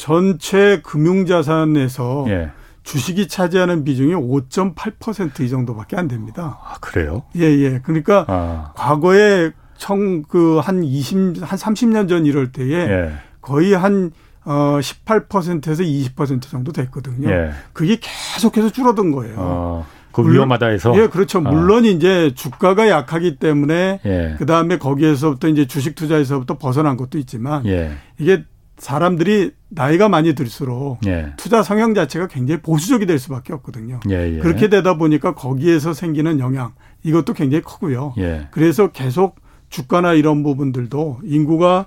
전체 0.00 0.80
금융자산에서 0.82 2.24
예. 2.28 2.50
주식이 2.84 3.28
차지하는 3.28 3.84
비중이 3.84 4.14
5.8%이 4.14 5.50
정도밖에 5.50 5.96
안 5.96 6.08
됩니다. 6.08 6.58
아, 6.64 6.76
그래요? 6.80 7.24
예, 7.36 7.42
예. 7.42 7.80
그러니까 7.82 8.24
아. 8.26 8.72
과거에 8.74 9.50
청 9.76 10.22
그 10.22 10.60
한 10.60 10.82
20, 10.82 11.42
한 11.42 11.58
30년 11.58 12.08
전 12.08 12.24
이럴 12.24 12.50
때에 12.50 12.72
예. 12.72 13.12
거의 13.42 13.72
한 13.74 14.10
어, 14.46 14.78
18%에서 14.80 15.82
20% 15.82 16.42
정도 16.50 16.72
됐거든요. 16.72 17.28
예. 17.30 17.50
그게 17.74 17.98
계속해서 18.00 18.70
줄어든 18.70 19.12
거예요. 19.12 19.34
어, 19.36 19.86
그 20.12 20.26
위험하다 20.32 20.66
해서? 20.68 20.94
예, 20.96 21.08
그렇죠. 21.08 21.38
어. 21.38 21.42
물론 21.42 21.84
이제 21.84 22.32
주가가 22.34 22.88
약하기 22.88 23.36
때문에 23.36 24.00
예. 24.06 24.34
그 24.38 24.46
다음에 24.46 24.78
거기에서부터 24.78 25.48
이제 25.48 25.66
주식 25.66 25.94
투자에서부터 25.94 26.56
벗어난 26.56 26.96
것도 26.96 27.18
있지만 27.18 27.66
예. 27.66 27.92
이게 28.18 28.44
사람들이 28.80 29.52
나이가 29.68 30.08
많이 30.08 30.34
들수록 30.34 30.98
예. 31.06 31.32
투자 31.36 31.62
성향 31.62 31.94
자체가 31.94 32.26
굉장히 32.26 32.60
보수적이 32.62 33.06
될 33.06 33.18
수밖에 33.18 33.52
없거든요. 33.52 34.00
예, 34.10 34.36
예. 34.36 34.38
그렇게 34.38 34.68
되다 34.68 34.96
보니까 34.96 35.34
거기에서 35.34 35.92
생기는 35.92 36.40
영향 36.40 36.72
이것도 37.04 37.34
굉장히 37.34 37.62
크고요. 37.62 38.14
예. 38.18 38.48
그래서 38.50 38.88
계속 38.90 39.36
주가나 39.68 40.14
이런 40.14 40.42
부분들도 40.42 41.20
인구가 41.24 41.86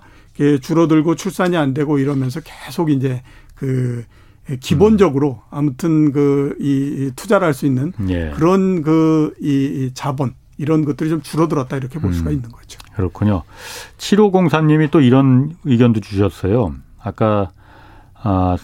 줄어들고 0.61 1.15
출산이 1.15 1.57
안 1.57 1.73
되고 1.73 1.97
이러면서 1.99 2.39
계속 2.41 2.89
이제 2.91 3.21
그 3.55 4.05
기본적으로 4.59 5.41
아무튼 5.49 6.11
그 6.11 6.55
이 6.59 7.11
투자를 7.15 7.47
할 7.47 7.53
수 7.53 7.65
있는 7.65 7.91
예. 8.09 8.31
그런 8.35 8.81
그 8.83 9.33
이 9.41 9.91
자본 9.93 10.33
이런 10.57 10.85
것들이 10.85 11.09
좀 11.09 11.21
줄어들었다 11.21 11.77
이렇게 11.77 11.99
볼 11.99 12.13
수가 12.13 12.29
음. 12.29 12.35
있는 12.35 12.51
거죠. 12.51 12.79
그렇군요. 12.95 13.43
7504님이 13.97 14.91
또 14.91 15.01
이런 15.01 15.55
의견도 15.63 15.99
주셨어요. 15.99 16.73
아까 17.01 17.51
아, 18.13 18.57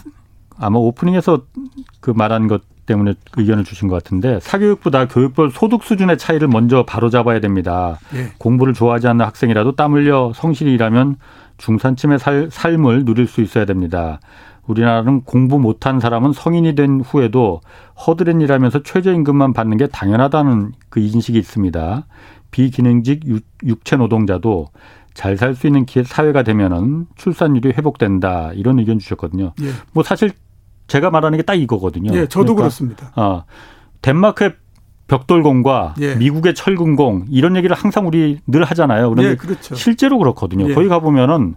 아마 0.58 0.78
오프닝에서 0.78 1.42
그 2.00 2.10
말한 2.10 2.48
것 2.48 2.62
때문에 2.86 3.14
의견을 3.36 3.64
주신 3.64 3.88
것 3.88 4.02
같은데 4.02 4.40
사교육보다 4.40 5.06
교육별 5.06 5.50
소득 5.50 5.84
수준의 5.84 6.18
차이를 6.18 6.48
먼저 6.48 6.84
바로잡아야 6.84 7.40
됩니다. 7.40 7.98
네. 8.12 8.32
공부를 8.38 8.74
좋아하지 8.74 9.06
않는 9.08 9.24
학생이라도 9.24 9.76
땀 9.76 9.92
흘려 9.92 10.32
성실히 10.34 10.72
일하면 10.72 11.16
중산층의 11.58 12.18
살, 12.18 12.48
삶을 12.50 13.04
누릴 13.04 13.26
수 13.26 13.42
있어야 13.42 13.64
됩니다. 13.64 14.20
우리나라는 14.70 15.22
공부 15.22 15.58
못한 15.58 16.00
사람은 16.00 16.32
성인이 16.32 16.74
된 16.74 17.00
후에도 17.00 17.60
허드렛 18.06 18.40
일하면서 18.40 18.82
최저임금만 18.82 19.52
받는 19.52 19.76
게 19.76 19.86
당연하다는 19.86 20.72
그 20.88 21.00
인식이 21.00 21.38
있습니다. 21.38 22.06
비기능직 22.50 23.22
육체 23.64 23.96
노동자도 23.96 24.68
잘 25.14 25.36
살 25.36 25.54
수 25.54 25.66
있는 25.66 25.84
기회 25.86 26.04
사회가 26.04 26.42
되면은 26.44 27.06
출산율이 27.16 27.70
회복된다 27.70 28.52
이런 28.54 28.78
의견 28.78 28.98
주셨거든요. 28.98 29.52
예. 29.60 29.70
뭐 29.92 30.02
사실 30.02 30.30
제가 30.86 31.10
말하는 31.10 31.36
게 31.36 31.42
딱 31.42 31.54
이거거든요. 31.54 32.12
예, 32.14 32.26
저도 32.26 32.54
그러니까, 32.54 32.62
그렇습니다. 32.62 33.12
어, 33.16 33.44
덴마크의 34.02 34.54
벽돌공과 35.08 35.96
예. 36.00 36.14
미국의 36.14 36.54
철근공 36.54 37.26
이런 37.30 37.56
얘기를 37.56 37.74
항상 37.74 38.06
우리 38.06 38.38
늘 38.46 38.62
하잖아요. 38.64 39.10
그런데 39.10 39.32
예, 39.32 39.34
그렇죠. 39.36 39.74
실제로 39.74 40.18
그렇거든요. 40.18 40.70
예. 40.70 40.74
거기 40.74 40.88
가 40.88 41.00
보면은 41.00 41.56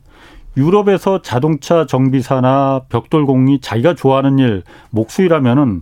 유럽에서 0.56 1.22
자동차 1.22 1.86
정비사나 1.86 2.84
벽돌공이 2.89 3.62
자기가 3.62 3.95
좋아하는 3.95 4.39
일 4.39 4.64
목수일하면은 4.91 5.82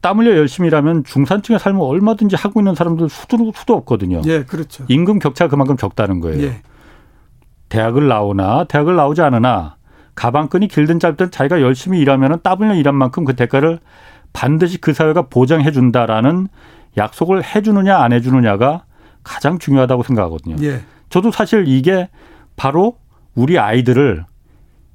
땀 0.00 0.18
흘려 0.20 0.36
열심히 0.36 0.68
일하면 0.68 1.02
중산층의 1.04 1.58
삶을 1.58 1.82
얼마든지 1.82 2.36
하고 2.36 2.60
있는 2.60 2.74
사람들 2.74 3.08
수도, 3.08 3.52
수도 3.54 3.74
없거든요. 3.74 4.22
예, 4.26 4.44
그렇죠. 4.44 4.84
임금 4.88 5.18
격차가 5.18 5.48
그만큼 5.48 5.76
적다는 5.76 6.20
거예요. 6.20 6.42
예. 6.44 6.62
대학을 7.68 8.06
나오나 8.06 8.64
대학을 8.64 8.94
나오지 8.94 9.22
않으나 9.22 9.76
가방끈이 10.14 10.68
길든 10.68 11.00
짧든 11.00 11.32
자기가 11.32 11.60
열심히 11.60 11.98
일하면 11.98 12.38
땀 12.42 12.60
흘려 12.60 12.74
일한 12.74 12.94
만큼 12.94 13.24
그 13.24 13.34
대가를 13.34 13.80
반드시 14.32 14.78
그 14.78 14.92
사회가 14.92 15.22
보장해 15.22 15.72
준다라는 15.72 16.46
약속을 16.96 17.42
해 17.42 17.62
주느냐 17.62 17.98
안 17.98 18.12
해 18.12 18.20
주느냐가 18.20 18.84
가장 19.24 19.58
중요하다고 19.58 20.04
생각하거든요. 20.04 20.56
예. 20.62 20.82
저도 21.10 21.32
사실 21.32 21.64
이게 21.66 22.08
바로 22.54 22.96
우리 23.36 23.58
아이들을 23.58 24.24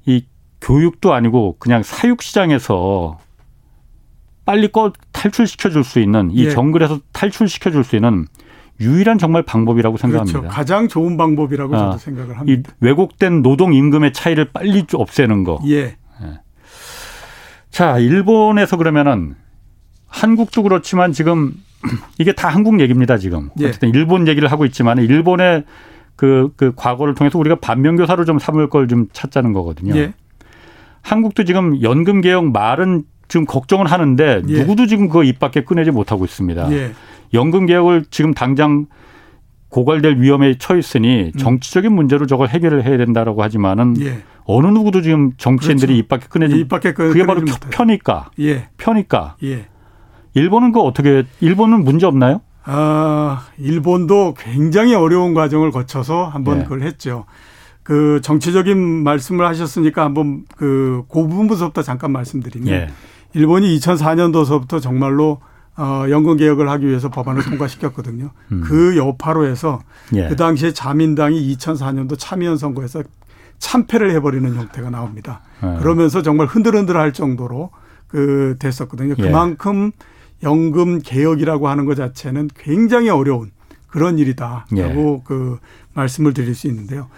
이 0.06 0.26
교육도 0.60 1.14
아니고 1.14 1.56
그냥 1.58 1.82
사육 1.82 2.20
시장에서 2.22 3.18
빨리 4.44 4.68
꺼 4.70 4.92
탈출시켜 5.12 5.70
줄 5.70 5.84
수 5.84 6.00
있는 6.00 6.30
이 6.32 6.46
예. 6.46 6.50
정글에서 6.50 6.98
탈출시켜 7.12 7.70
줄 7.70 7.84
수 7.84 7.96
있는 7.96 8.26
유일한 8.80 9.16
정말 9.18 9.42
방법이라고 9.44 9.96
생각합니다. 9.96 10.40
그렇죠. 10.40 10.54
가장 10.54 10.88
좋은 10.88 11.16
방법이라고 11.16 11.72
저도 11.76 11.92
아, 11.92 11.96
생각을 11.98 12.38
합니다. 12.38 12.70
이 12.70 12.74
왜곡된 12.84 13.42
노동 13.42 13.72
임금의 13.74 14.12
차이를 14.12 14.46
빨리 14.52 14.84
없애는 14.92 15.44
거. 15.44 15.60
예. 15.68 15.76
예. 15.80 15.96
자, 17.70 17.98
일본에서 17.98 18.76
그러면은 18.76 19.36
한국도 20.08 20.64
그렇지만 20.64 21.12
지금 21.12 21.54
이게 22.18 22.32
다 22.32 22.48
한국 22.48 22.80
얘기입니다, 22.80 23.18
지금. 23.18 23.50
예. 23.60 23.68
어쨌든 23.68 23.90
일본 23.90 24.26
얘기를 24.26 24.50
하고 24.50 24.64
있지만 24.64 24.98
일본의 24.98 25.64
그, 26.16 26.50
그 26.56 26.72
과거를 26.76 27.14
통해서 27.14 27.38
우리가 27.38 27.56
반면교사로 27.56 28.24
좀 28.24 28.38
삼을 28.38 28.68
걸 28.68 28.86
좀 28.86 29.06
찾자는 29.12 29.52
거거든요. 29.52 29.96
예. 29.96 30.12
한국도 31.02 31.44
지금 31.44 31.82
연금 31.82 32.20
개혁 32.20 32.46
말은 32.52 33.04
지금 33.28 33.46
걱정을 33.46 33.86
하는데 33.86 34.42
예. 34.46 34.58
누구도 34.60 34.86
지금 34.86 35.08
그거 35.08 35.24
입 35.24 35.38
밖에 35.38 35.64
꺼내지 35.64 35.90
못하고 35.90 36.24
있습니다. 36.24 36.70
예. 36.72 36.92
연금 37.34 37.66
개혁을 37.66 38.04
지금 38.10 38.34
당장 38.34 38.86
고갈될 39.70 40.20
위험에 40.20 40.58
처했으니 40.58 41.32
음. 41.34 41.38
정치적인 41.38 41.92
문제로 41.92 42.26
저걸 42.26 42.48
해결을 42.48 42.84
해야 42.84 42.98
된다라고 42.98 43.42
하지만은 43.42 43.94
예. 44.02 44.18
어느 44.44 44.66
누구도 44.66 45.00
지금 45.00 45.32
정치인들이 45.38 45.94
그렇죠. 45.94 45.98
입 46.04 46.08
밖에 46.08 46.26
꺼내지 46.28 46.58
입 46.58 46.68
밖에 46.68 46.92
그게 46.92 47.24
바로 47.24 47.42
편니까 47.70 48.30
예. 48.38 48.68
편니까 48.76 49.36
예. 49.44 49.66
일본은 50.34 50.72
그 50.72 50.80
어떻게 50.80 51.24
일본은 51.40 51.84
문제 51.84 52.04
없나요? 52.06 52.42
아 52.64 53.46
일본도 53.58 54.34
굉장히 54.38 54.94
어려운 54.94 55.34
과정을 55.34 55.70
거쳐서 55.70 56.26
한번 56.26 56.60
예. 56.60 56.62
그걸 56.62 56.82
했죠. 56.82 57.24
그 57.82 58.20
정치적인 58.22 58.78
말씀을 58.78 59.46
하셨으니까 59.46 60.04
한번 60.04 60.44
그, 60.56 61.02
그 61.08 61.26
부분부터 61.26 61.82
잠깐 61.82 62.12
말씀드리면 62.12 62.68
예. 62.68 62.88
일본이 63.34 63.76
2004년도서부터 63.78 64.80
정말로 64.80 65.40
어, 65.76 66.04
연금 66.10 66.36
개혁을 66.36 66.68
하기 66.68 66.86
위해서 66.86 67.08
법안을 67.08 67.42
통과시켰거든요. 67.44 68.30
음. 68.52 68.60
그 68.64 68.96
여파로 68.96 69.46
해서 69.46 69.80
예. 70.14 70.28
그 70.28 70.36
당시에 70.36 70.72
자민당이 70.72 71.56
2004년도 71.56 72.18
참의원 72.18 72.58
선거에서 72.58 73.02
참패를 73.58 74.10
해버리는 74.12 74.54
형태가 74.54 74.90
나옵니다. 74.90 75.40
예. 75.62 75.78
그러면서 75.78 76.22
정말 76.22 76.46
흔들흔들할 76.46 77.12
정도로 77.12 77.70
그 78.06 78.56
됐었거든요. 78.58 79.14
예. 79.18 79.22
그만큼 79.22 79.92
연금 80.42 81.00
개혁이라고 81.00 81.68
하는 81.68 81.84
것 81.84 81.94
자체는 81.94 82.50
굉장히 82.56 83.08
어려운 83.08 83.50
그런 83.86 84.18
일이다라고 84.18 84.70
예. 84.76 85.22
그 85.24 85.58
말씀을 85.94 86.34
드릴 86.34 86.54
수 86.54 86.66
있는데요. 86.66 87.08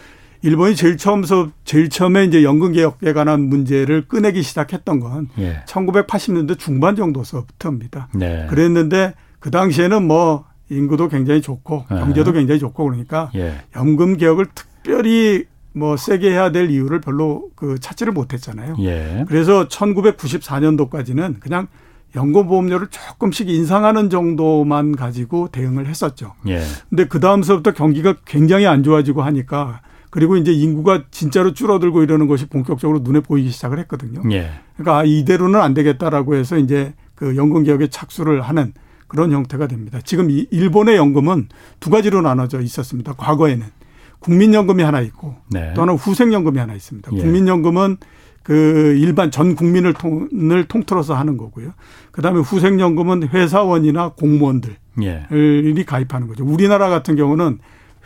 일본이 0.42 0.76
제일 0.76 0.98
처음서 0.98 1.48
제일 1.64 1.88
처음에 1.88 2.24
이제 2.24 2.44
연금 2.44 2.72
개혁에 2.72 3.14
관한 3.14 3.48
문제를 3.48 4.06
꺼내기 4.08 4.42
시작했던 4.42 5.00
건 5.00 5.28
예. 5.38 5.62
1980년대 5.66 6.58
중반 6.58 6.96
정도서부터입니다. 6.96 8.08
네. 8.12 8.46
그랬는데 8.50 9.14
그 9.40 9.50
당시에는 9.50 10.06
뭐 10.06 10.44
인구도 10.68 11.08
굉장히 11.08 11.40
좋고 11.40 11.86
예. 11.90 11.94
경제도 11.94 12.32
굉장히 12.32 12.60
좋고 12.60 12.84
그러니까 12.84 13.30
예. 13.36 13.62
연금 13.74 14.18
개혁을 14.18 14.46
특별히 14.54 15.46
뭐 15.72 15.96
세게 15.96 16.30
해야 16.30 16.52
될 16.52 16.70
이유를 16.70 17.00
별로 17.00 17.48
그 17.54 17.78
찾지를 17.80 18.12
못했잖아요. 18.12 18.76
예. 18.80 19.24
그래서 19.26 19.66
1994년도까지는 19.68 21.40
그냥 21.40 21.68
연금보험료를 22.14 22.88
조금씩 22.88 23.48
인상하는 23.48 24.10
정도만 24.10 24.96
가지고 24.96 25.48
대응을 25.48 25.86
했었죠. 25.86 26.34
예. 26.48 26.60
근데 26.88 27.06
그 27.06 27.20
다음서부터 27.20 27.72
경기가 27.72 28.14
굉장히 28.24 28.66
안 28.66 28.82
좋아지고 28.82 29.22
하니까 29.22 29.80
그리고 30.10 30.36
이제 30.36 30.52
인구가 30.52 31.02
진짜로 31.10 31.52
줄어들고 31.54 32.04
이러는 32.04 32.28
것이 32.28 32.46
본격적으로 32.46 33.00
눈에 33.00 33.20
보이기 33.20 33.50
시작을 33.50 33.80
했거든요. 33.80 34.22
예. 34.30 34.50
그러니까 34.76 34.98
아, 34.98 35.04
이대로는 35.04 35.60
안 35.60 35.74
되겠다라고 35.74 36.36
해서 36.36 36.56
이제 36.56 36.94
그 37.16 37.36
연금 37.36 37.64
개혁에 37.64 37.88
착수를 37.88 38.40
하는 38.40 38.72
그런 39.08 39.32
형태가 39.32 39.66
됩니다. 39.66 39.98
지금 40.04 40.30
이 40.30 40.46
일본의 40.50 40.96
연금은 40.96 41.48
두 41.80 41.90
가지로 41.90 42.20
나눠져 42.20 42.60
있었습니다. 42.60 43.14
과거에는 43.14 43.66
국민연금이 44.20 44.82
하나 44.82 45.00
있고 45.00 45.36
네. 45.50 45.72
또 45.74 45.82
하나 45.82 45.92
후생연금이 45.92 46.58
하나 46.58 46.74
있습니다. 46.74 47.10
예. 47.12 47.16
국민연금은 47.20 47.98
그 48.44 48.96
일반 49.00 49.30
전 49.32 49.56
국민을 49.56 49.94
통 49.94 50.28
을 50.32 50.64
통틀어서 50.64 51.14
하는 51.14 51.36
거고요. 51.36 51.72
그 52.12 52.22
다음에 52.22 52.40
후생연금은 52.40 53.28
회사원이나 53.28 54.10
공무원들이 54.10 54.74
예. 55.02 55.26
가입하는 55.86 56.28
거죠. 56.28 56.44
우리나라 56.44 56.88
같은 56.88 57.16
경우는 57.16 57.58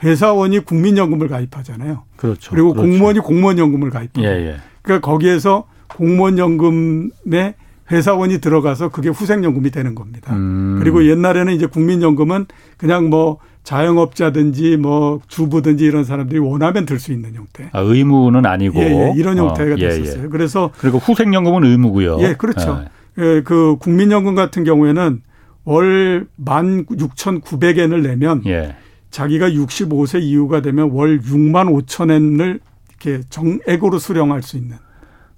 회사원이 0.03 0.61
국민연금을 0.61 1.29
가입하잖아요. 1.29 2.05
그렇죠. 2.17 2.51
그리고 2.53 2.73
그렇죠. 2.73 2.89
공무원이 2.89 3.19
공무원연금을 3.19 3.91
가입하고. 3.91 4.23
예, 4.27 4.29
예. 4.29 4.57
그러니까 4.83 5.07
거기에서 5.11 5.67
공무원연금에 5.89 7.55
회사원이 7.91 8.39
들어가서 8.41 8.91
그게 8.91 9.09
후생연금이 9.09 9.71
되는 9.71 9.95
겁니다. 9.95 10.35
음. 10.35 10.77
그리고 10.79 11.07
옛날에는 11.07 11.53
이제 11.53 11.67
국민연금은 11.67 12.47
그냥 12.77 13.11
뭐 13.11 13.39
자영업자든지 13.69 14.79
뭐 14.79 15.21
주부든지 15.29 15.85
이런 15.85 16.03
사람들이 16.05 16.39
원하면 16.41 16.87
들 16.87 16.99
수 16.99 17.13
있는 17.13 17.35
형태. 17.35 17.69
아, 17.73 17.81
의무는 17.81 18.47
아니고. 18.47 18.81
예, 18.81 18.85
예. 18.85 19.13
이런 19.15 19.39
어, 19.39 19.49
형태가 19.49 19.75
어, 19.75 19.77
됐었어요. 19.77 20.25
예, 20.25 20.29
그래서 20.29 20.71
그리고 20.79 20.97
후생연금은 20.99 21.65
의무고요. 21.65 22.19
예, 22.23 22.35
그렇죠. 22.35 22.85
예, 23.19 23.43
그 23.45 23.77
국민연금 23.79 24.35
같은 24.35 24.65
경우에는 24.65 25.21
월 25.65 26.27
16,900엔을 26.43 28.01
내면 28.01 28.43
예. 28.47 28.75
자기가 29.11 29.51
65세 29.51 30.23
이후가 30.23 30.63
되면 30.63 30.91
월 30.91 31.21
6만 31.21 31.71
5천 31.87 32.11
엔을 32.11 32.61
이렇게 32.89 33.23
정액으로 33.29 33.99
수령할 33.99 34.43
수 34.43 34.57
있는 34.57 34.77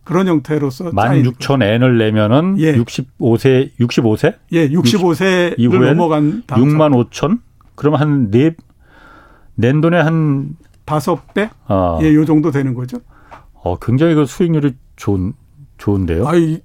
그런 0.05 0.29
형태로서 0.29 0.93
16,000엔을 0.93 1.99
내면은 1.99 2.55
예. 2.61 2.75
65세 2.77 3.71
65세? 3.81 4.37
예, 4.53 4.69
65세 4.71 5.57
이후에 5.59 5.91
넘어간 5.91 6.43
6만 6.47 7.11
5천? 7.11 7.41
그러면 7.81 8.01
한 8.01 8.31
네 8.31 8.55
낸 9.55 9.81
돈에 9.81 9.99
한 9.99 10.57
다섯 10.85 11.33
배? 11.35 11.49
아. 11.67 11.99
예, 12.03 12.13
요 12.15 12.25
정도 12.27 12.51
되는 12.51 12.75
거죠. 12.75 12.99
어, 13.55 13.79
굉장히 13.79 14.15
그 14.15 14.27
수익률이 14.27 14.75
좋은 14.97 15.33
좋은데요. 15.79 16.27
아이 16.27 16.61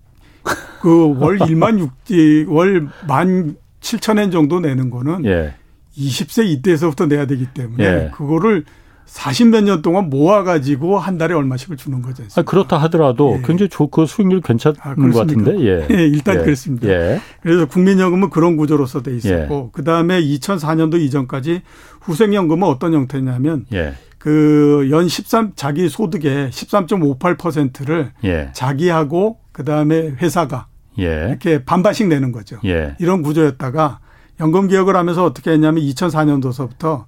그 0.81 1.07
월 1.17 1.39
1만 1.39 1.79
6 1.79 2.49
월 2.51 2.89
1만 3.07 3.55
7천 3.81 4.19
엔 4.19 4.31
정도 4.31 4.59
내는 4.59 4.89
거는 4.89 5.25
예. 5.25 5.55
20세 5.97 6.45
이때에서부터 6.47 7.05
내야 7.07 7.25
되기 7.25 7.47
때문에 7.53 7.83
예. 7.85 8.11
그거를 8.13 8.65
40몇 9.07 9.63
년 9.63 9.81
동안 9.81 10.09
모아가지고 10.09 10.99
한 10.99 11.17
달에 11.17 11.33
얼마씩을 11.33 11.77
주는 11.77 12.01
거죠. 12.01 12.23
아, 12.35 12.41
그렇다 12.41 12.77
하더라도 12.77 13.37
예. 13.37 13.41
굉장히 13.45 13.69
좋, 13.69 13.89
그 13.89 14.05
수익률 14.05 14.41
괜찮은 14.41 14.77
아, 14.81 14.95
것 14.95 15.13
같은데. 15.13 15.59
예. 15.61 15.87
예 15.91 16.07
일단 16.07 16.39
예. 16.39 16.43
그렇습니다. 16.43 16.87
예. 16.87 17.21
그래서 17.41 17.65
국민연금은 17.65 18.29
그런 18.29 18.57
구조로서 18.57 19.03
돼 19.03 19.15
있었고, 19.15 19.65
예. 19.67 19.69
그 19.71 19.83
다음에 19.83 20.21
2004년도 20.21 20.99
이전까지 20.99 21.61
후생연금은 22.01 22.67
어떤 22.67 22.93
형태냐면, 22.93 23.65
그 24.17 24.87
연 24.89 25.07
13, 25.07 25.53
자기 25.55 25.87
소득의 25.87 26.49
13.58%를 26.49 28.11
자기하고 28.53 29.37
그 29.51 29.63
다음에 29.63 30.15
회사가 30.19 30.67
이렇게 30.97 31.63
반반씩 31.63 32.07
내는 32.07 32.31
거죠. 32.31 32.57
이런 32.99 33.21
구조였다가 33.21 33.99
연금 34.39 34.67
개혁을 34.67 34.95
하면서 34.95 35.23
어떻게 35.23 35.51
했냐면 35.51 35.83
2004년도서부터 35.83 37.05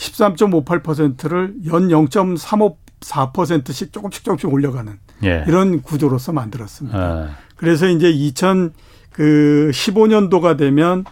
13.58%를 0.00 1.54
연 1.66 1.88
0.354%씩 1.88 3.92
조금씩 3.92 4.24
조금씩 4.24 4.50
올려가는 4.52 4.98
예. 5.24 5.44
이런 5.46 5.82
구조로서 5.82 6.32
만들었습니다. 6.32 6.98
아. 6.98 7.28
그래서 7.56 7.86
이제 7.86 8.10
2015년도가 8.12 10.52
그 10.52 10.56
되면 10.56 11.04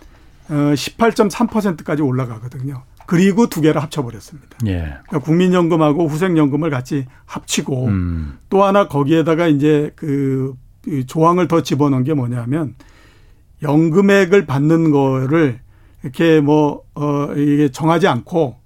18.3%까지 0.49 2.03
어, 2.03 2.07
올라가거든요. 2.07 2.83
그리고 3.07 3.49
두 3.49 3.61
개를 3.61 3.81
합쳐버렸습니다. 3.83 4.57
예. 4.67 4.97
그러니까 5.07 5.21
국민연금하고 5.21 6.09
후생연금을 6.09 6.71
같이 6.71 7.07
합치고 7.27 7.85
음. 7.87 8.39
또 8.49 8.65
하나 8.65 8.89
거기에다가 8.89 9.47
이제 9.49 9.93
그 9.97 10.55
조항을 11.07 11.49
더 11.49 11.63
집어넣은 11.63 12.05
게 12.05 12.15
뭐냐면 12.15 12.75
연금액을 13.63 14.47
받는 14.47 14.91
거를 14.91 15.61
이렇게 16.03 16.41
뭐, 16.41 16.85
어, 16.95 17.35
이게 17.37 17.71
정하지 17.71 18.07
않고 18.07 18.57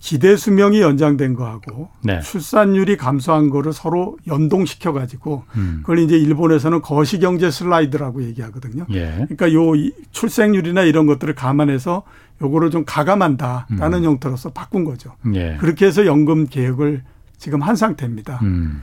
기대 0.00 0.34
수명이 0.34 0.80
연장된 0.80 1.34
거하고 1.34 1.90
네. 2.02 2.20
출산율이 2.20 2.96
감소한 2.96 3.50
거를 3.50 3.74
서로 3.74 4.16
연동시켜 4.26 4.94
가지고 4.94 5.44
음. 5.56 5.80
그걸 5.82 5.98
이제 5.98 6.16
일본에서는 6.16 6.80
거시경제 6.80 7.50
슬라이드라고 7.50 8.24
얘기하거든요. 8.24 8.86
예. 8.92 9.26
그러니까 9.28 9.52
요 9.52 9.72
출생률이나 10.10 10.84
이런 10.84 11.06
것들을 11.06 11.34
감안해서 11.34 12.02
요거를 12.40 12.70
좀 12.70 12.84
가감한다라는 12.86 13.98
음. 13.98 14.04
형태로서 14.04 14.50
바꾼 14.50 14.84
거죠. 14.84 15.14
예. 15.34 15.58
그렇게 15.60 15.84
해서 15.84 16.06
연금 16.06 16.46
개혁을 16.46 17.04
지금 17.36 17.60
한 17.60 17.76
상태입니다. 17.76 18.40
음. 18.42 18.80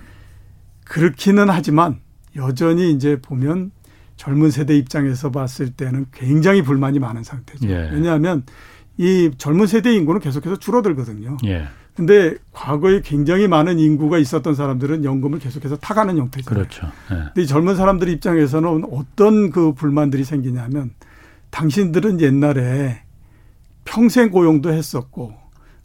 그렇기는 0.85 1.49
하지만 1.49 1.99
여전히 2.35 2.91
이제 2.91 3.19
보면 3.19 3.71
젊은 4.17 4.51
세대 4.51 4.77
입장에서 4.77 5.31
봤을 5.31 5.71
때는 5.71 6.05
굉장히 6.13 6.61
불만이 6.61 6.99
많은 6.99 7.23
상태죠. 7.23 7.67
예. 7.69 7.89
왜냐하면 7.91 8.43
이 8.97 9.31
젊은 9.37 9.67
세대 9.67 9.93
인구는 9.93 10.21
계속해서 10.21 10.57
줄어들거든요. 10.57 11.37
예. 11.45 11.67
근데 11.95 12.35
과거에 12.51 13.01
굉장히 13.01 13.47
많은 13.47 13.79
인구가 13.79 14.19
있었던 14.19 14.53
사람들은 14.53 15.03
연금을 15.03 15.39
계속해서 15.39 15.77
타가는 15.77 16.15
형태잖아요. 16.17 16.63
그렇죠. 16.63 16.87
네. 17.09 17.17
근데 17.33 17.45
젊은 17.45 17.75
사람들 17.75 18.07
입장에서는 18.09 18.85
어떤 18.91 19.49
그 19.49 19.73
불만들이 19.73 20.23
생기냐면 20.23 20.91
당신들은 21.49 22.21
옛날에 22.21 23.01
평생 23.85 24.29
고용도 24.29 24.71
했었고 24.71 25.33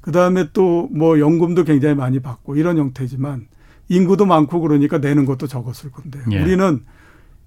그다음에 0.02 0.48
또 0.52 0.88
뭐 0.90 1.18
연금도 1.18 1.64
굉장히 1.64 1.94
많이 1.94 2.20
받고 2.20 2.56
이런 2.56 2.76
형태지만 2.76 3.46
인구도 3.88 4.26
많고 4.26 4.60
그러니까 4.60 4.98
내는 4.98 5.24
것도 5.24 5.46
적었을 5.46 5.90
건데 5.92 6.18
예. 6.30 6.42
우리는 6.42 6.84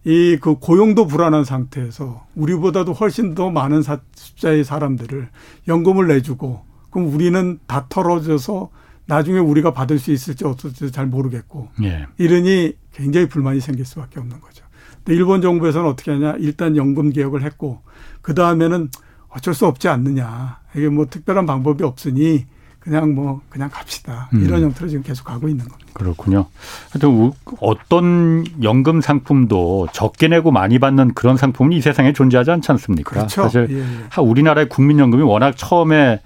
이 0.06 0.38
그 0.40 0.56
고용도 0.60 1.08
불안한 1.08 1.46
상태에서 1.46 2.26
우리보다도 2.36 2.94
훨씬 2.94 3.34
더 3.34 3.50
많은 3.50 3.82
숫자의 4.14 4.64
사람들을 4.64 5.30
연금을 5.68 6.08
내주고 6.08 6.64
그럼 6.92 7.12
우리는 7.14 7.60
다 7.66 7.88
털어져서 7.90 8.70
나중에 9.08 9.40
우리가 9.40 9.74
받을 9.74 9.98
수 10.00 10.12
있을지 10.12 10.46
없을지 10.46 10.92
잘 10.92 11.08
모르겠고 11.08 11.70
예. 11.84 12.06
이러니 12.18 12.74
굉장히 12.94 13.28
불만이 13.28 13.60
생길 13.60 13.86
수밖에 13.86 14.20
없는 14.20 14.40
거죠. 14.42 14.64
근데 15.04 15.16
일본 15.16 15.42
정부에서는 15.42 15.88
어떻게 15.90 16.12
하냐? 16.12 16.36
일단 16.40 16.78
연금 16.78 17.12
개혁을 17.12 17.44
했고 17.44 17.82
그 18.22 18.34
다음에는 18.34 18.90
어쩔 19.30 19.54
수 19.54 19.66
없지 19.66 19.88
않느냐. 19.90 20.60
이게 20.76 20.88
뭐 20.90 21.08
특별한 21.08 21.46
방법이 21.46 21.84
없으니 21.84 22.46
그냥 22.86 23.16
뭐 23.16 23.42
그냥 23.50 23.68
갑시다. 23.72 24.30
이런 24.32 24.60
음. 24.60 24.66
형태로 24.66 24.88
지금 24.88 25.04
계속 25.04 25.24
가고 25.24 25.50
있는 25.50 25.68
겁니다. 25.68 25.92
그렇군요. 25.94 26.46
하여튼 26.92 27.32
어떤 27.60 28.46
연금 28.62 29.02
상품도 29.02 29.88
적게 29.92 30.28
내고 30.28 30.52
많이 30.52 30.78
받는 30.78 31.16
그런 31.16 31.36
상품은 31.36 31.72
이 31.72 31.82
세상에 31.82 32.14
존재하지 32.14 32.52
않지 32.52 32.72
않습니까? 32.74 33.10
그렇죠. 33.10 33.42
사실 33.42 33.68
예, 33.72 33.80
예. 33.80 34.22
우리나라의 34.22 34.70
국민연금이 34.70 35.24
워낙 35.24 35.58
처음에 35.58 36.22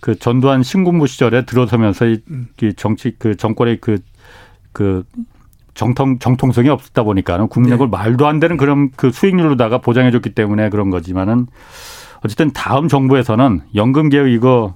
그 0.00 0.18
전두환 0.18 0.64
신군부 0.64 1.06
시절에 1.06 1.46
들어서면서 1.46 2.06
이 2.06 2.20
음. 2.28 2.48
정치 2.76 3.14
그 3.16 3.36
정권의 3.36 3.78
그, 3.80 4.00
그 4.72 5.04
정통, 5.74 6.18
정통성이 6.18 6.70
없다 6.70 7.04
보니까는 7.04 7.46
국민연금을 7.46 7.90
네. 7.92 7.96
말도 7.96 8.26
안 8.26 8.40
되는 8.40 8.56
그런 8.56 8.90
그 8.96 9.12
수익률로다가 9.12 9.78
보장해줬기 9.78 10.34
때문에 10.34 10.70
그런 10.70 10.90
거지만은 10.90 11.46
어쨌든 12.24 12.50
다음 12.52 12.88
정부에서는 12.88 13.62
연금 13.76 14.08
개혁 14.08 14.28
이거 14.28 14.74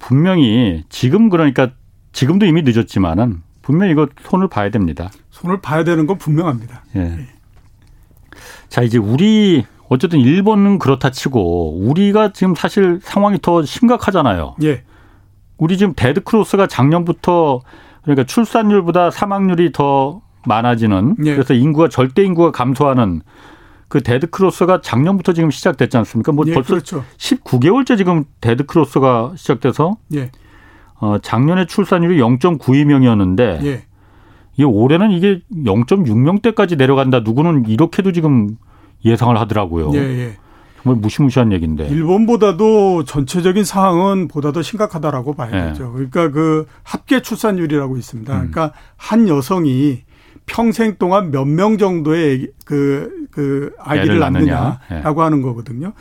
분명히 0.00 0.82
지금 0.88 1.28
그러니까 1.28 1.70
지금도 2.10 2.46
이미 2.46 2.62
늦었지만은 2.62 3.42
분명히 3.62 3.92
이거 3.92 4.08
손을 4.22 4.48
봐야 4.48 4.70
됩니다. 4.70 5.10
손을 5.30 5.60
봐야 5.60 5.84
되는 5.84 6.06
건 6.06 6.18
분명합니다. 6.18 6.82
예. 6.96 6.98
네. 6.98 7.28
자, 8.68 8.82
이제 8.82 8.98
우리 8.98 9.64
어쨌든 9.88 10.18
일본은 10.18 10.78
그렇다 10.78 11.10
치고 11.10 11.78
우리가 11.80 12.32
지금 12.32 12.54
사실 12.56 12.98
상황이 13.02 13.38
더 13.40 13.64
심각하잖아요. 13.64 14.56
예. 14.64 14.82
우리 15.56 15.76
지금 15.76 15.92
데드 15.94 16.24
크로스가 16.24 16.66
작년부터 16.66 17.60
그러니까 18.02 18.24
출산율보다 18.24 19.10
사망률이 19.10 19.72
더 19.72 20.22
많아지는 20.46 21.16
예. 21.24 21.34
그래서 21.34 21.54
인구가 21.54 21.88
절대 21.88 22.24
인구가 22.24 22.50
감소하는 22.50 23.22
그 23.90 24.04
데드 24.04 24.30
크로스가 24.30 24.82
작년부터 24.82 25.32
지금 25.32 25.50
시작됐지 25.50 25.96
않습니까? 25.96 26.30
뭐 26.30 26.44
예, 26.46 26.54
벌써 26.54 26.68
그렇죠. 26.68 27.04
19개월째 27.18 27.98
지금 27.98 28.24
데드 28.40 28.64
크로스가 28.64 29.32
시작돼서 29.34 29.96
예. 30.14 30.30
어 31.00 31.18
작년에 31.20 31.66
출산율이 31.66 32.18
0.92명이었는데 32.20 33.64
예. 33.64 33.82
이 34.56 34.62
올해는 34.62 35.10
이게 35.10 35.40
0.6명대까지 35.52 36.78
내려간다. 36.78 37.20
누구는 37.20 37.66
이렇게도 37.66 38.12
지금 38.12 38.56
예상을 39.04 39.36
하더라고요. 39.36 39.90
예, 39.94 39.98
예. 39.98 40.36
정말 40.84 41.00
무시무시한 41.00 41.50
얘기인데. 41.50 41.88
일본보다도 41.88 43.02
전체적인 43.04 43.64
상황은 43.64 44.28
보다 44.28 44.52
더 44.52 44.62
심각하다라고 44.62 45.34
봐야 45.34 45.66
예. 45.66 45.68
되죠. 45.70 45.90
그러니까 45.92 46.30
그 46.30 46.64
합계 46.84 47.22
출산율이라고 47.22 47.96
있습니다. 47.96 48.32
음. 48.32 48.50
그러니까 48.52 48.72
한 48.96 49.26
여성이 49.26 50.02
평생 50.50 50.96
동안 50.98 51.30
몇 51.30 51.46
명 51.46 51.78
정도의 51.78 52.48
그, 52.64 53.26
그 53.30 53.72
아기를 53.78 54.18
낳느냐라고 54.18 55.20
예. 55.20 55.24
하는 55.24 55.42
거거든요. 55.42 55.92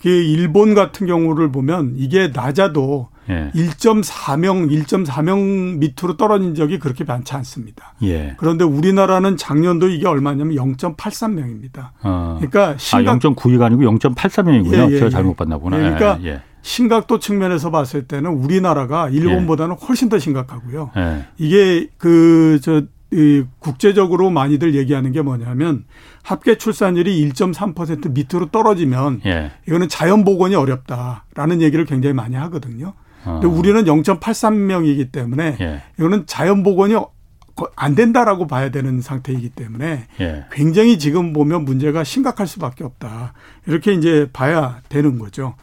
그 0.00 0.08
일본 0.08 0.74
같은 0.74 1.06
경우를 1.06 1.50
보면 1.52 1.94
이게 1.96 2.28
낮아도 2.32 3.08
예. 3.28 3.50
1.4명, 3.54 4.70
1.4명 4.70 5.78
밑으로 5.78 6.16
떨어진 6.16 6.54
적이 6.54 6.78
그렇게 6.78 7.04
많지 7.04 7.34
않습니다. 7.34 7.94
예. 8.02 8.34
그런데 8.38 8.64
우리나라는 8.64 9.36
작년도 9.36 9.88
이게 9.88 10.06
얼마냐면 10.06 10.56
0.83명입니다. 10.56 11.90
어. 12.02 12.36
그러니까 12.38 12.68
아, 12.70 12.74
심각 12.78 13.16
아, 13.16 13.18
0.92가 13.18 13.62
아니고 13.64 13.82
0.83명이군요. 13.82 14.72
예, 14.72 14.92
예, 14.92 14.94
제가 14.94 15.06
예. 15.06 15.10
잘못 15.10 15.36
봤나 15.36 15.58
보나. 15.58 15.76
예, 15.78 15.90
그러니까 15.94 16.42
심각도 16.62 17.18
측면에서 17.18 17.70
봤을 17.70 18.04
때는 18.06 18.30
우리나라가 18.30 19.08
일본보다는 19.10 19.76
훨씬 19.76 20.08
더 20.08 20.18
심각하고요. 20.18 20.92
이게 21.36 21.88
그 21.98 22.58
저 22.62 22.82
이 23.10 23.42
국제적으로 23.58 24.28
많이들 24.30 24.74
얘기하는 24.74 25.12
게 25.12 25.22
뭐냐면 25.22 25.84
합계 26.22 26.58
출산율이 26.58 27.30
1.3% 27.30 28.12
밑으로 28.12 28.50
떨어지면 28.50 29.22
예. 29.24 29.52
이거는 29.66 29.88
자연 29.88 30.24
복원이 30.24 30.54
어렵다라는 30.54 31.62
얘기를 31.62 31.86
굉장히 31.86 32.12
많이 32.12 32.36
하거든요. 32.36 32.92
어. 33.24 33.40
근데 33.40 33.46
우리는 33.46 33.84
0.83명이기 33.84 35.10
때문에 35.10 35.56
예. 35.60 35.82
이거는 35.98 36.26
자연 36.26 36.62
복원이 36.62 36.94
안 37.76 37.94
된다라고 37.94 38.46
봐야 38.46 38.70
되는 38.70 39.00
상태이기 39.00 39.50
때문에 39.50 40.06
예. 40.20 40.44
굉장히 40.52 40.98
지금 40.98 41.32
보면 41.32 41.64
문제가 41.64 42.04
심각할 42.04 42.46
수밖에 42.46 42.84
없다. 42.84 43.32
이렇게 43.66 43.94
이제 43.94 44.28
봐야 44.32 44.80
되는 44.88 45.18
거죠. 45.18 45.54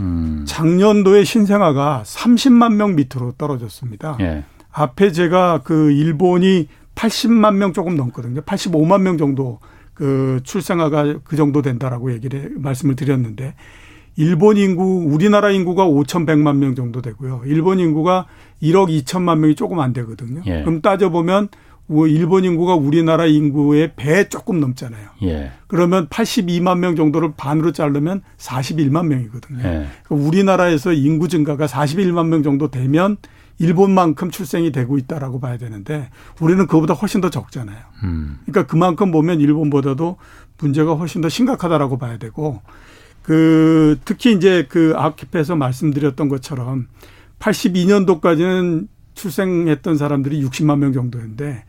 음. 0.00 0.44
작년도에 0.46 1.24
신생아가 1.24 2.02
30만 2.04 2.74
명 2.74 2.96
밑으로 2.96 3.32
떨어졌습니다. 3.38 4.16
예. 4.20 4.44
앞에 4.72 5.12
제가 5.12 5.62
그 5.64 5.90
일본이 5.90 6.68
80만 6.98 7.54
명 7.54 7.72
조금 7.72 7.96
넘거든요. 7.96 8.40
85만 8.40 9.02
명 9.02 9.18
정도 9.18 9.60
그 9.94 10.40
출생아가 10.42 11.20
그 11.22 11.36
정도 11.36 11.62
된다라고 11.62 12.12
얘기를 12.12 12.52
말씀을 12.56 12.96
드렸는데 12.96 13.54
일본 14.16 14.56
인구 14.56 15.04
우리나라 15.06 15.50
인구가 15.50 15.86
5,100만 15.86 16.56
명 16.56 16.74
정도 16.74 17.00
되고요. 17.00 17.42
일본 17.46 17.78
인구가 17.78 18.26
1억 18.60 18.88
2천만 18.88 19.38
명이 19.38 19.54
조금 19.54 19.78
안 19.78 19.92
되거든요. 19.92 20.42
예. 20.46 20.62
그럼 20.62 20.82
따져 20.82 21.08
보면 21.10 21.48
일본 22.08 22.44
인구가 22.44 22.74
우리나라 22.74 23.26
인구의 23.26 23.92
배 23.94 24.28
조금 24.28 24.58
넘잖아요. 24.58 25.08
예. 25.22 25.52
그러면 25.68 26.08
82만 26.08 26.78
명 26.78 26.96
정도를 26.96 27.34
반으로 27.36 27.70
자르면 27.70 28.22
41만 28.38 29.06
명이거든요. 29.06 29.60
예. 29.60 29.86
그러니까 30.02 30.26
우리나라에서 30.26 30.92
인구 30.92 31.28
증가가 31.28 31.66
41만 31.66 32.26
명 32.26 32.42
정도 32.42 32.72
되면 32.72 33.18
일본만큼 33.58 34.30
출생이 34.30 34.72
되고 34.72 34.98
있다라고 34.98 35.40
봐야 35.40 35.58
되는데 35.58 36.10
우리는 36.40 36.66
그보다 36.66 36.94
훨씬 36.94 37.20
더 37.20 37.30
적잖아요. 37.30 37.78
음. 38.04 38.38
그러니까 38.46 38.66
그만큼 38.70 39.10
보면 39.10 39.40
일본보다도 39.40 40.16
문제가 40.58 40.94
훨씬 40.94 41.20
더 41.20 41.28
심각하다라고 41.28 41.98
봐야 41.98 42.18
되고 42.18 42.62
그 43.22 43.98
특히 44.04 44.32
이제 44.32 44.66
그 44.68 44.94
앞에서 44.96 45.56
말씀드렸던 45.56 46.28
것처럼 46.28 46.86
82년도까지는 47.40 48.88
출생했던 49.14 49.96
사람들이 49.96 50.42
60만 50.44 50.78
명 50.78 50.92
정도였는데 50.92 51.64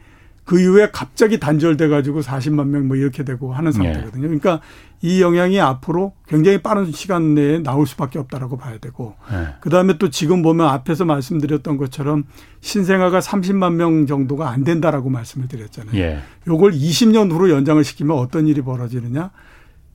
그 0.49 0.59
이후에 0.59 0.89
갑자기 0.91 1.39
단절돼 1.39 1.89
가지고 1.89 2.21
40만 2.21 2.69
명 2.69 2.87
뭐 2.87 2.95
이렇게 2.95 3.23
되고 3.23 3.53
하는 3.53 3.71
네. 3.71 3.93
상태거든요. 3.93 4.23
그러니까 4.23 4.61
이 4.99 5.21
영향이 5.21 5.59
앞으로 5.61 6.13
굉장히 6.27 6.57
빠른 6.57 6.91
시간 6.91 7.35
내에 7.35 7.59
나올 7.61 7.85
수밖에 7.85 8.17
없다라고 8.17 8.57
봐야 8.57 8.79
되고 8.79 9.13
네. 9.31 9.49
그다음에 9.59 9.99
또 9.99 10.09
지금 10.09 10.41
보면 10.41 10.65
앞에서 10.65 11.05
말씀드렸던 11.05 11.77
것처럼 11.77 12.23
신생아가 12.61 13.19
30만 13.19 13.73
명 13.75 14.07
정도가 14.07 14.49
안 14.49 14.63
된다라고 14.63 15.11
말씀을 15.11 15.47
드렸잖아요. 15.47 15.95
예. 16.01 16.19
요걸 16.47 16.71
20년 16.71 17.31
후로 17.31 17.51
연장을 17.51 17.83
시키면 17.83 18.17
어떤 18.17 18.47
일이 18.47 18.61
벌어지느냐? 18.63 19.29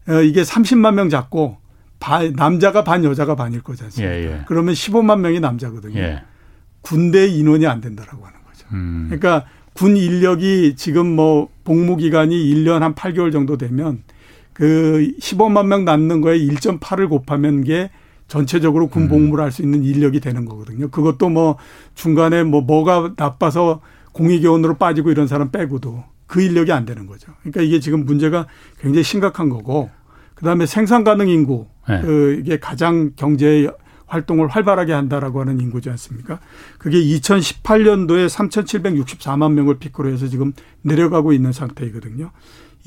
어, 0.09 0.21
이게 0.21 0.43
30만 0.43 0.95
명 0.95 1.11
잡고 1.11 1.57
반, 1.99 2.33
남자가 2.33 2.85
반 2.85 3.03
여자가 3.03 3.35
반일 3.35 3.61
거지 3.61 3.83
않습니까? 3.83 4.15
예, 4.15 4.25
예. 4.25 4.41
그러면 4.47 4.75
15만 4.75 5.19
명이 5.19 5.41
남자거든요. 5.41 5.99
예. 5.99 6.23
군대 6.81 7.27
인원이 7.27 7.67
안 7.67 7.81
된다라고 7.81 8.25
하는 8.25 8.39
거죠. 8.47 8.69
음. 8.73 9.07
그러니까 9.11 9.47
군 9.75 9.97
인력이 9.97 10.75
지금 10.77 11.14
뭐 11.14 11.49
복무 11.64 11.97
기간이 11.97 12.37
1년 12.55 12.81
한 12.81 12.95
8개월 12.95 13.33
정도 13.33 13.57
되면 13.59 14.03
그 14.53 15.12
15만 15.20 15.66
명 15.66 15.85
낳는 15.85 16.20
거에 16.20 16.39
1.8을 16.39 17.09
곱하면 17.09 17.64
게 17.64 17.91
전체적으로 18.29 18.87
군 18.89 19.03
음. 19.03 19.09
복무를 19.09 19.45
할 19.45 19.51
수 19.51 19.62
있는 19.62 19.85
인력이 19.85 20.20
되는 20.20 20.45
거거든요. 20.45 20.89
그것도 20.89 21.29
뭐 21.29 21.59
중간에 21.95 22.43
뭐 22.45 22.62
뭐가 22.62 23.14
나빠서 23.16 23.81
공익요원으로 24.12 24.77
빠지고 24.77 25.11
이런 25.11 25.27
사람 25.27 25.51
빼고도 25.51 26.05
그 26.27 26.41
인력이 26.41 26.72
안 26.72 26.87
되는 26.87 27.07
거죠. 27.07 27.33
그러니까 27.41 27.62
이게 27.62 27.81
지금 27.81 28.05
문제가 28.05 28.47
굉장히 28.81 29.03
심각한 29.03 29.49
거고 29.49 29.91
그다음에 30.37 30.66
생산 30.66 31.05
가능 31.05 31.29
인구 31.29 31.66
네. 31.89 32.01
그 32.01 32.39
이게 32.41 32.59
가장 32.59 33.11
경제 33.16 33.68
활동을 34.07 34.49
활발하게 34.49 34.93
한다라고 34.93 35.41
하는 35.41 35.61
인구지 35.61 35.91
않습니까? 35.91 36.41
그게 36.79 36.99
2018년도에 36.99 38.29
3,764만 38.29 39.53
명을 39.53 39.79
피크로 39.79 40.11
해서 40.11 40.29
지금 40.29 40.53
내려가고 40.83 41.33
있는 41.33 41.53
상태이거든요. 41.53 42.31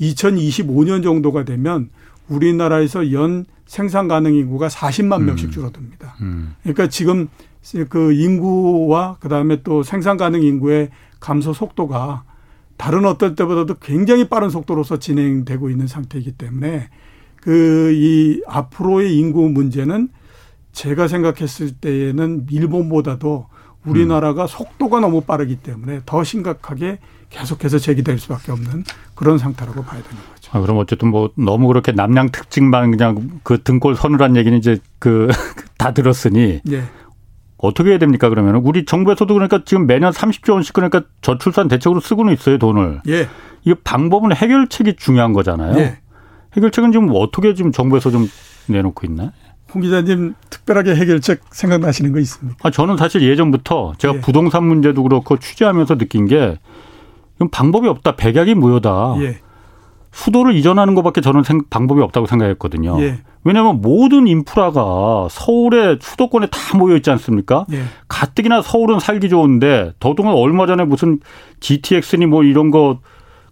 2025년 0.00 1.02
정도가 1.02 1.44
되면 1.44 1.90
우리나라에서 2.28 3.12
연 3.12 3.44
생산 3.66 4.08
가능 4.08 4.34
인구가 4.34 4.68
40만 4.68 5.22
명씩 5.22 5.48
음. 5.48 5.50
줄어듭니다. 5.50 6.16
음. 6.20 6.54
그러니까 6.62 6.86
지금 6.88 7.28
그 7.88 8.12
인구와 8.12 9.16
그다음에 9.20 9.62
또 9.62 9.82
생산 9.82 10.16
가능 10.16 10.42
인구의 10.42 10.90
감소 11.20 11.52
속도가 11.52 12.24
다른 12.76 13.04
어떤 13.04 13.34
때보다도 13.34 13.74
굉장히 13.80 14.28
빠른 14.28 14.50
속도로서 14.50 14.98
진행되고 14.98 15.68
있는 15.68 15.86
상태이기 15.86 16.32
때문에 16.32 16.88
그 17.40 17.92
이 17.92 18.42
앞으로의 18.46 19.16
인구 19.16 19.48
문제는 19.48 20.08
제가 20.78 21.08
생각했을 21.08 21.72
때에는 21.72 22.46
일본보다도 22.50 23.46
우리나라가 23.84 24.42
음. 24.42 24.46
속도가 24.46 25.00
너무 25.00 25.22
빠르기 25.22 25.56
때문에 25.56 26.02
더 26.06 26.22
심각하게 26.22 26.98
계속해서 27.30 27.78
제기될 27.78 28.18
수밖에 28.20 28.52
없는 28.52 28.84
그런 29.16 29.38
상태라고 29.38 29.82
봐야 29.82 30.00
되는 30.00 30.16
거죠. 30.32 30.50
아, 30.52 30.60
그럼 30.60 30.78
어쨌든 30.78 31.08
뭐 31.08 31.30
너무 31.36 31.66
그렇게 31.66 31.90
남양 31.90 32.30
특징만 32.30 32.92
그냥 32.92 33.40
그 33.42 33.60
등골 33.62 33.96
선우란 33.96 34.36
얘기는 34.36 34.56
이제 34.56 34.78
그 35.00 35.28
다 35.78 35.92
들었으니 35.92 36.60
예. 36.70 36.84
어떻게 37.56 37.90
해야 37.90 37.98
됩니까 37.98 38.28
그러면 38.28 38.54
우리 38.56 38.84
정부에서도 38.84 39.34
그러니까 39.34 39.62
지금 39.64 39.88
매년 39.88 40.12
30조 40.12 40.52
원씩 40.52 40.74
그러니까 40.74 41.02
저출산 41.22 41.66
대책으로 41.66 41.98
쓰고는 41.98 42.32
있어요 42.32 42.56
돈을. 42.58 43.02
예. 43.08 43.28
이 43.64 43.74
방법은 43.74 44.34
해결책이 44.34 44.94
중요한 44.94 45.32
거잖아요. 45.32 45.76
예. 45.78 45.98
해결책은 46.56 46.92
지금 46.92 47.10
어떻게 47.14 47.54
지금 47.54 47.72
정부에서 47.72 48.12
좀 48.12 48.28
내놓고 48.68 49.06
있나? 49.06 49.32
홍 49.74 49.82
기자님 49.82 50.34
특별하게 50.50 50.94
해결책 50.94 51.40
생각나시는 51.50 52.12
거 52.12 52.18
있습니까? 52.20 52.56
아, 52.62 52.70
저는 52.70 52.96
사실 52.96 53.22
예전부터 53.22 53.92
제가 53.98 54.16
예. 54.16 54.20
부동산 54.20 54.64
문제도 54.64 55.02
그렇고 55.02 55.36
취재하면서 55.38 55.98
느낀 55.98 56.26
게 56.26 56.58
이건 57.36 57.50
방법이 57.50 57.86
없다. 57.88 58.16
백약이 58.16 58.54
무효다. 58.54 59.16
예. 59.20 59.38
수도를 60.10 60.56
이전하는 60.56 60.94
것밖에 60.94 61.20
저는 61.20 61.42
생, 61.42 61.62
방법이 61.70 62.00
없다고 62.00 62.26
생각했거든요. 62.26 63.00
예. 63.00 63.18
왜냐하면 63.44 63.80
모든 63.80 64.26
인프라가 64.26 65.28
서울의 65.30 65.98
수도권에 66.00 66.48
다 66.48 66.76
모여 66.76 66.96
있지 66.96 67.10
않습니까? 67.10 67.66
예. 67.72 67.82
가뜩이나 68.08 68.62
서울은 68.62 69.00
살기 69.00 69.28
좋은데 69.28 69.92
더더군 70.00 70.32
얼마 70.32 70.66
전에 70.66 70.84
무슨 70.84 71.20
GTX니 71.60 72.26
뭐 72.26 72.42
이런 72.42 72.70
거 72.70 73.00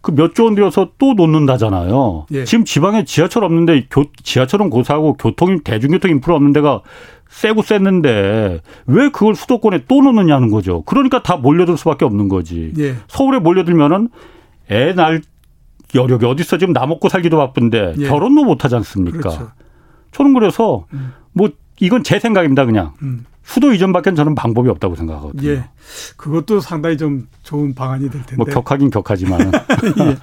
그 0.06 0.12
몇 0.12 0.34
조 0.34 0.44
원 0.44 0.54
들여서 0.54 0.90
또 0.98 1.14
놓는다잖아요. 1.14 2.26
예. 2.32 2.44
지금 2.44 2.64
지방에 2.64 3.04
지하철 3.04 3.42
없는데 3.44 3.86
교, 3.90 4.04
지하철은 4.22 4.70
고사하고 4.70 5.14
교통 5.14 5.60
대중교통 5.64 6.10
인프라 6.12 6.36
없는 6.36 6.52
데가 6.52 6.82
세고 7.28 7.62
셌는데 7.62 8.60
왜 8.86 9.08
그걸 9.10 9.34
수도권에 9.34 9.84
또 9.88 10.00
놓느냐는 10.02 10.50
거죠. 10.50 10.82
그러니까 10.82 11.22
다 11.22 11.36
몰려들 11.36 11.76
수밖에 11.76 12.04
없는 12.04 12.28
거지. 12.28 12.72
예. 12.78 12.94
서울에 13.08 13.38
몰려들면은 13.40 14.08
애 14.70 14.92
날 14.94 15.22
여력이 15.94 16.26
어딨어 16.26 16.58
지금 16.58 16.72
나 16.72 16.86
먹고 16.86 17.08
살기도 17.08 17.36
바쁜데 17.36 17.94
예. 17.98 18.08
결혼도 18.08 18.44
못 18.44 18.64
하지 18.64 18.74
않습니까? 18.76 19.18
그렇죠. 19.18 19.50
저는 20.12 20.34
그래서 20.34 20.86
음. 20.92 21.12
뭐 21.32 21.48
이건 21.80 22.02
제 22.02 22.18
생각입니다 22.18 22.64
그냥. 22.64 22.92
음. 23.02 23.24
수도 23.46 23.72
이전밖엔 23.72 24.16
저는 24.16 24.34
방법이 24.34 24.68
없다고 24.68 24.96
생각하거든요. 24.96 25.48
예. 25.48 25.68
그것도 26.16 26.58
상당히 26.60 26.98
좀 26.98 27.28
좋은 27.44 27.74
방안이 27.74 28.10
될 28.10 28.22
텐데. 28.26 28.36
뭐 28.36 28.44
격하긴 28.44 28.90
격하지만. 28.90 29.40
예. 30.02 30.16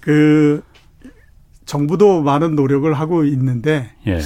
그 0.00 0.62
정부도 1.66 2.22
많은 2.22 2.56
노력을 2.56 2.92
하고 2.94 3.24
있는데 3.24 3.90
예. 4.06 4.20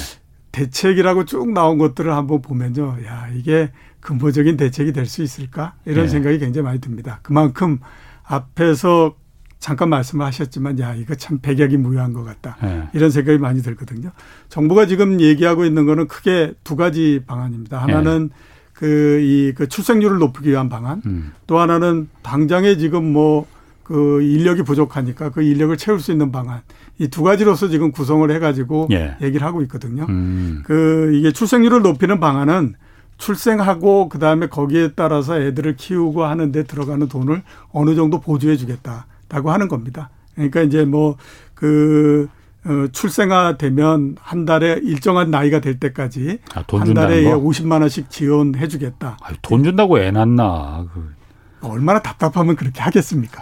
대책이라고 0.53 1.25
쭉 1.25 1.51
나온 1.51 1.77
것들을 1.77 2.11
한번 2.11 2.41
보면요. 2.41 2.97
야, 3.05 3.27
이게 3.35 3.71
근본적인 3.99 4.55
대책이 4.57 4.93
될 4.93 5.05
수 5.05 5.21
있을까? 5.21 5.73
이런 5.85 6.05
예. 6.05 6.09
생각이 6.09 6.39
굉장히 6.39 6.63
많이 6.63 6.79
듭니다. 6.79 7.19
그만큼 7.23 7.79
앞에서 8.23 9.15
잠깐 9.59 9.89
말씀을 9.89 10.25
하셨지만 10.25 10.79
야 10.79 10.93
이거 10.95 11.15
참 11.15 11.39
백약이 11.39 11.77
무효한 11.77 12.13
것 12.13 12.23
같다 12.23 12.57
네. 12.61 12.87
이런 12.93 13.09
생각이 13.09 13.37
많이 13.39 13.61
들거든요. 13.61 14.11
정부가 14.49 14.85
지금 14.85 15.19
얘기하고 15.19 15.65
있는 15.65 15.85
거는 15.85 16.07
크게 16.07 16.53
두 16.63 16.75
가지 16.75 17.21
방안입니다. 17.25 17.79
하나는 17.81 18.29
네. 18.29 18.35
그이 18.73 19.53
그 19.55 19.67
출생률을 19.67 20.19
높이기 20.19 20.49
위한 20.49 20.69
방안, 20.69 21.01
음. 21.07 21.31
또 21.47 21.57
하나는 21.59 22.07
당장에 22.21 22.77
지금 22.77 23.11
뭐 23.11 23.47
그 23.87 24.21
인력이 24.21 24.63
부족하니까 24.63 25.29
그 25.29 25.41
인력을 25.41 25.75
채울 25.77 26.01
수 26.01 26.11
있는 26.11 26.29
방안 26.29 26.59
이 26.99 27.07
두 27.07 27.23
가지로서 27.23 27.69
지금 27.69 27.91
구성을 27.93 28.29
해가지고 28.29 28.89
예. 28.91 29.15
얘기를 29.21 29.47
하고 29.47 29.61
있거든요. 29.61 30.05
음. 30.09 30.61
그 30.65 31.13
이게 31.15 31.31
출생률을 31.31 31.81
높이는 31.83 32.19
방안은 32.19 32.73
출생하고 33.17 34.09
그다음에 34.09 34.47
거기에 34.47 34.91
따라서 34.95 35.39
애들을 35.39 35.77
키우고 35.77 36.25
하는데 36.25 36.63
들어가는 36.63 37.07
돈을 37.07 37.43
어느 37.71 37.95
정도 37.95 38.19
보조해 38.19 38.57
주겠다. 38.57 39.05
라고 39.29 39.51
하는 39.51 39.67
겁니다. 39.67 40.09
그러니까 40.35 40.61
이제 40.61 40.85
뭐 40.85 41.17
그 41.57 42.29
어, 42.65 42.87
출생아 42.91 43.57
되면 43.57 44.15
한 44.19 44.45
달에 44.45 44.79
일정한 44.83 45.31
나이가 45.31 45.59
될 45.59 45.79
때까지 45.79 46.39
아, 46.53 46.63
한 46.77 46.93
달에 46.93 47.23
거? 47.23 47.39
50만 47.39 47.81
원씩 47.81 48.09
지원해 48.09 48.67
주겠다. 48.67 49.17
아, 49.21 49.29
돈 49.41 49.63
준다고 49.63 49.99
애 49.99 50.11
낳나. 50.11 50.85
그. 50.93 51.15
얼마나 51.61 52.01
답답하면 52.01 52.55
그렇게 52.55 52.81
하겠습니까? 52.81 53.41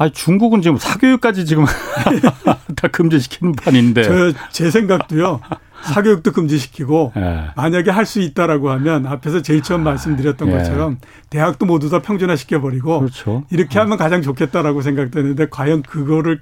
아, 0.00 0.08
중국은 0.08 0.62
지금 0.62 0.78
사교육까지 0.78 1.44
지금 1.44 1.66
다 2.74 2.88
금지시키는 2.88 3.52
판인데. 3.52 4.02
저 4.02 4.32
제 4.50 4.70
생각도요. 4.70 5.40
사교육도 5.82 6.32
금지시키고 6.32 7.12
네. 7.16 7.46
만약에 7.56 7.90
할 7.90 8.06
수 8.06 8.20
있다라고 8.20 8.70
하면 8.70 9.06
앞에서 9.06 9.42
제일 9.42 9.62
처음 9.62 9.82
말씀드렸던 9.82 10.48
네. 10.48 10.56
것처럼 10.56 10.98
대학도 11.28 11.66
모두 11.66 11.90
다 11.90 12.00
평준화 12.00 12.36
시켜버리고 12.36 13.00
그렇죠. 13.00 13.44
이렇게 13.50 13.78
하면 13.78 13.98
가장 13.98 14.22
좋겠다라고 14.22 14.80
생각되는데 14.82 15.48
과연 15.50 15.82
그거를 15.82 16.40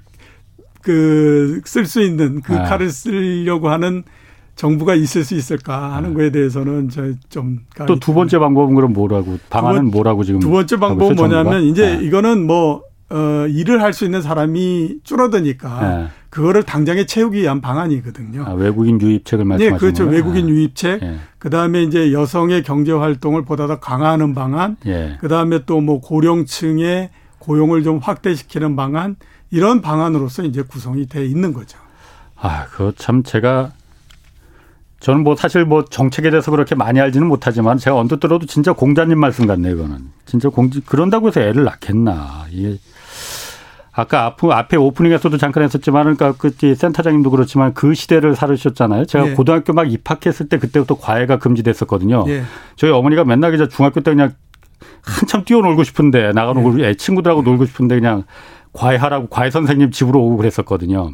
그 0.81 1.61
쓸 1.65 1.85
수 1.85 2.01
있는 2.01 2.41
그 2.41 2.53
네. 2.53 2.59
칼을 2.63 2.89
쓰려고 2.89 3.69
하는 3.69 4.03
정부가 4.55 4.95
있을 4.95 5.23
수 5.25 5.35
있을까 5.35 5.93
하는 5.95 6.13
거에 6.13 6.31
대해서는 6.31 6.89
저좀 6.89 7.59
또 7.87 7.99
두 7.99 8.13
번째 8.13 8.39
방법은 8.39 8.75
그럼 8.75 8.93
뭐라고 8.93 9.37
방안은 9.49 9.83
번, 9.83 9.91
뭐라고 9.91 10.23
지금 10.23 10.39
두 10.39 10.49
번째 10.49 10.77
방법은 10.77 11.15
뭐냐면 11.17 11.63
이제 11.63 11.97
네. 11.97 12.05
이거는 12.05 12.45
뭐 12.47 12.83
어, 13.11 13.47
일을 13.47 13.81
할 13.81 13.93
수 13.93 14.05
있는 14.05 14.21
사람이 14.21 14.99
줄어드니까 15.03 15.97
네. 15.97 16.07
그거를 16.29 16.61
당장에 16.63 17.05
채우기 17.07 17.39
위한 17.41 17.59
방안이거든요. 17.59 18.43
아, 18.45 18.51
외국인 18.53 19.01
유입책을 19.01 19.45
말씀하시는 19.45 19.73
네, 19.73 19.79
그렇죠. 19.79 20.05
거예요? 20.05 20.15
외국인 20.15 20.45
아. 20.45 20.49
유입책. 20.49 20.99
네. 21.01 21.17
그다음에 21.39 21.81
이제 21.83 22.13
여성의 22.13 22.61
경제 22.63 22.91
활동을 22.91 23.45
보다 23.45 23.65
더 23.67 23.79
강화하는 23.79 24.35
방안. 24.35 24.77
네. 24.85 25.17
그다음에 25.21 25.65
또 25.65 25.81
뭐 25.81 26.01
고령층의 26.01 27.09
고용을 27.39 27.83
좀 27.83 27.97
확대시키는 27.97 28.75
방안. 28.75 29.15
이런 29.49 29.81
방안으로서 29.81 30.43
이제 30.43 30.61
구성이 30.61 31.07
돼 31.07 31.25
있는 31.25 31.51
거죠. 31.53 31.79
아, 32.35 32.65
그거 32.67 32.93
참 32.95 33.23
제가 33.23 33.71
저는 34.99 35.23
뭐 35.23 35.35
사실 35.35 35.65
뭐 35.65 35.85
정책에 35.85 36.29
대해서 36.29 36.51
그렇게 36.51 36.75
많이 36.75 36.99
알지는 36.99 37.25
못하지만 37.27 37.77
제가 37.77 37.95
언뜻 37.97 38.19
들어도 38.19 38.45
진짜 38.45 38.73
공자님 38.73 39.17
말씀 39.17 39.47
같네요, 39.47 39.73
이거는. 39.75 40.11
진짜 40.25 40.49
공 40.49 40.69
그런다고 40.85 41.29
해서 41.29 41.39
애를 41.41 41.63
낳겠나. 41.63 42.45
이게 42.51 42.77
아까 43.91 44.35
앞에 44.41 44.77
오프닝에서도 44.77 45.37
잠깐 45.37 45.63
했었지만 45.63 46.15
그러니까 46.15 46.33
그 46.37 46.51
센터장님도 46.75 47.31
그렇지만 47.31 47.73
그 47.73 47.93
시대를 47.93 48.35
살으셨잖아요. 48.35 49.05
제가 49.05 49.29
예. 49.29 49.33
고등학교 49.33 49.73
막 49.73 49.91
입학했을 49.91 50.47
때 50.47 50.57
그때부터 50.57 50.95
과외가 50.95 51.37
금지됐었거든요. 51.39 52.25
예. 52.27 52.43
저희 52.75 52.91
어머니가 52.91 53.25
맨날 53.25 53.51
그냥 53.51 53.67
중학교 53.69 54.01
때 54.01 54.11
그냥 54.11 54.33
한참 55.03 55.43
뛰어놀고 55.43 55.83
싶은데 55.83 56.31
나가는 56.33 56.79
예. 56.79 56.93
친구들하고 56.93 57.41
놀고 57.41 57.65
싶은데 57.65 57.95
그냥 57.95 58.23
과외하라고 58.73 59.27
과외 59.27 59.49
선생님 59.49 59.91
집으로 59.91 60.21
오고 60.21 60.37
그랬었거든요. 60.37 61.11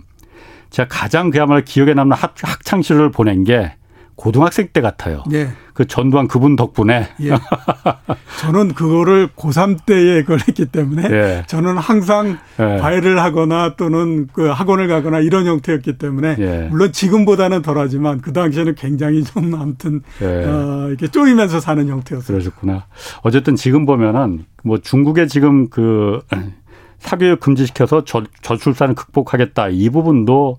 제가 0.70 0.88
가장 0.90 1.30
그야말로 1.30 1.62
기억에 1.64 1.94
남는 1.94 2.18
학, 2.18 2.36
학창 2.42 2.82
시절을 2.82 3.12
보낸 3.12 3.44
게 3.46 3.76
고등학생 4.16 4.70
때 4.72 4.82
같아요. 4.82 5.24
예. 5.34 5.50
그 5.74 5.86
전두환 5.86 6.28
그분 6.28 6.56
덕분에. 6.56 7.10
예. 7.22 7.32
저는 8.40 8.74
그거를 8.74 9.28
고3 9.36 9.86
때에 9.86 10.22
그걸 10.22 10.40
했기 10.48 10.66
때문에 10.66 11.10
예. 11.12 11.44
저는 11.48 11.78
항상 11.78 12.38
예. 12.60 12.78
과외를 12.78 13.22
하거나 13.22 13.76
또는 13.76 14.28
그 14.32 14.48
학원을 14.48 14.88
가거나 14.88 15.20
이런 15.20 15.46
형태였기 15.46 15.98
때문에 15.98 16.38
예. 16.40 16.68
물론 16.72 16.94
지금보다는 16.94 17.62
덜하지만 17.62 18.22
그 18.22 18.32
당시에는 18.32 18.76
굉장히 18.76 19.24
좀 19.24 19.54
아무튼 19.54 20.02
예. 20.22 20.26
어, 20.26 20.88
이렇게 20.88 21.08
쪼이면서 21.10 21.60
사는 21.60 21.86
형태였어요. 21.88 22.38
그러셨구나. 22.38 22.86
어쨌든 23.24 23.58
지금 23.58 23.86
보면은 23.86 24.46
뭐 24.64 24.78
중국의 24.78 25.28
지금 25.28 25.70
그 25.70 26.22
사교육 27.00 27.42
금지시켜서 27.42 28.06
저, 28.06 28.24
저출산을 28.42 28.96
극복하겠다 28.96 29.68
이 29.70 29.90
부분도 29.90 30.58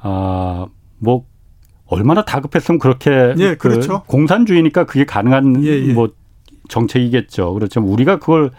아뭐 0.00 1.24
얼마나 1.86 2.24
다급했으면 2.24 2.78
그렇게 2.78 3.34
예, 3.38 3.54
그 3.54 3.68
그렇죠. 3.68 4.02
공산주의니까 4.06 4.84
그게 4.84 5.04
가능한 5.04 5.64
예, 5.64 5.88
예. 5.88 5.92
뭐 5.92 6.08
정책이겠죠. 6.68 7.54
그렇지만 7.54 7.88
우리가 7.88 8.18
그걸 8.18 8.50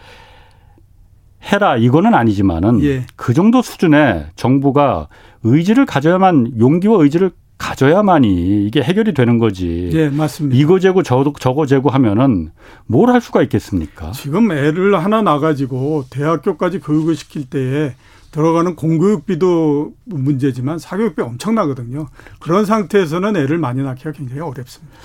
해라 1.44 1.78
이거는 1.78 2.14
아니지만은 2.14 2.84
예. 2.84 3.06
그 3.16 3.34
정도 3.34 3.62
수준의 3.62 4.28
정부가 4.36 5.08
의지를 5.44 5.86
가져야만 5.86 6.54
용기와 6.60 7.02
의지를 7.04 7.32
가져야만이 7.58 8.66
이게 8.66 8.82
해결이 8.84 9.14
되는 9.14 9.40
거지. 9.40 9.90
예, 9.94 10.10
맞습니다. 10.10 10.56
이거 10.58 10.80
재고 10.80 11.02
저거, 11.04 11.34
저거 11.40 11.66
재고 11.66 11.90
하면은 11.90 12.52
뭘 12.86 13.10
할 13.10 13.20
수가 13.20 13.42
있겠습니까? 13.44 14.12
지금 14.12 14.52
애를 14.52 14.98
하나 15.04 15.22
나가지고 15.22 16.06
대학교까지 16.12 16.80
교육을 16.80 17.16
시킬 17.16 17.50
때에 17.50 17.94
들어가는 18.32 18.76
공교육비도 18.76 19.94
문제지만 20.06 20.80
사교육비 20.80 21.22
엄청나거든요. 21.22 22.08
그런 22.40 22.66
상태에서는 22.66 23.36
애를 23.36 23.58
많이 23.58 23.82
낳기가 23.84 24.12
굉장히 24.12 24.42
어렵습니다. 24.42 24.96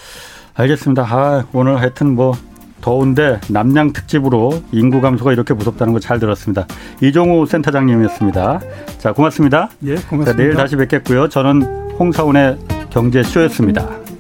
알겠습니다. 0.55 1.03
아, 1.09 1.47
오늘 1.53 1.79
하여튼 1.81 2.15
뭐 2.15 2.35
더운데 2.83 3.41
남양 3.49 3.93
특집으로 3.93 4.63
인구 4.73 5.01
감소가 5.01 5.33
이렇게 5.33 5.55
무섭다는 5.55 5.93
거 5.93 6.01
잘 6.01 6.19
들었습니다. 6.19 6.67
이종우 7.01 7.47
센터장님이었습니다. 7.47 8.61
자, 8.99 9.13
고맙습니다. 9.13 9.71
예, 9.85 9.95
고맙습니다. 9.95 10.33
자, 10.33 10.37
내일 10.37 10.55
다시 10.55 10.77
뵙겠고요. 10.77 11.29
저는 11.29 11.63
홍사운의 11.99 12.59
경제쇼였습니다. 12.91 14.12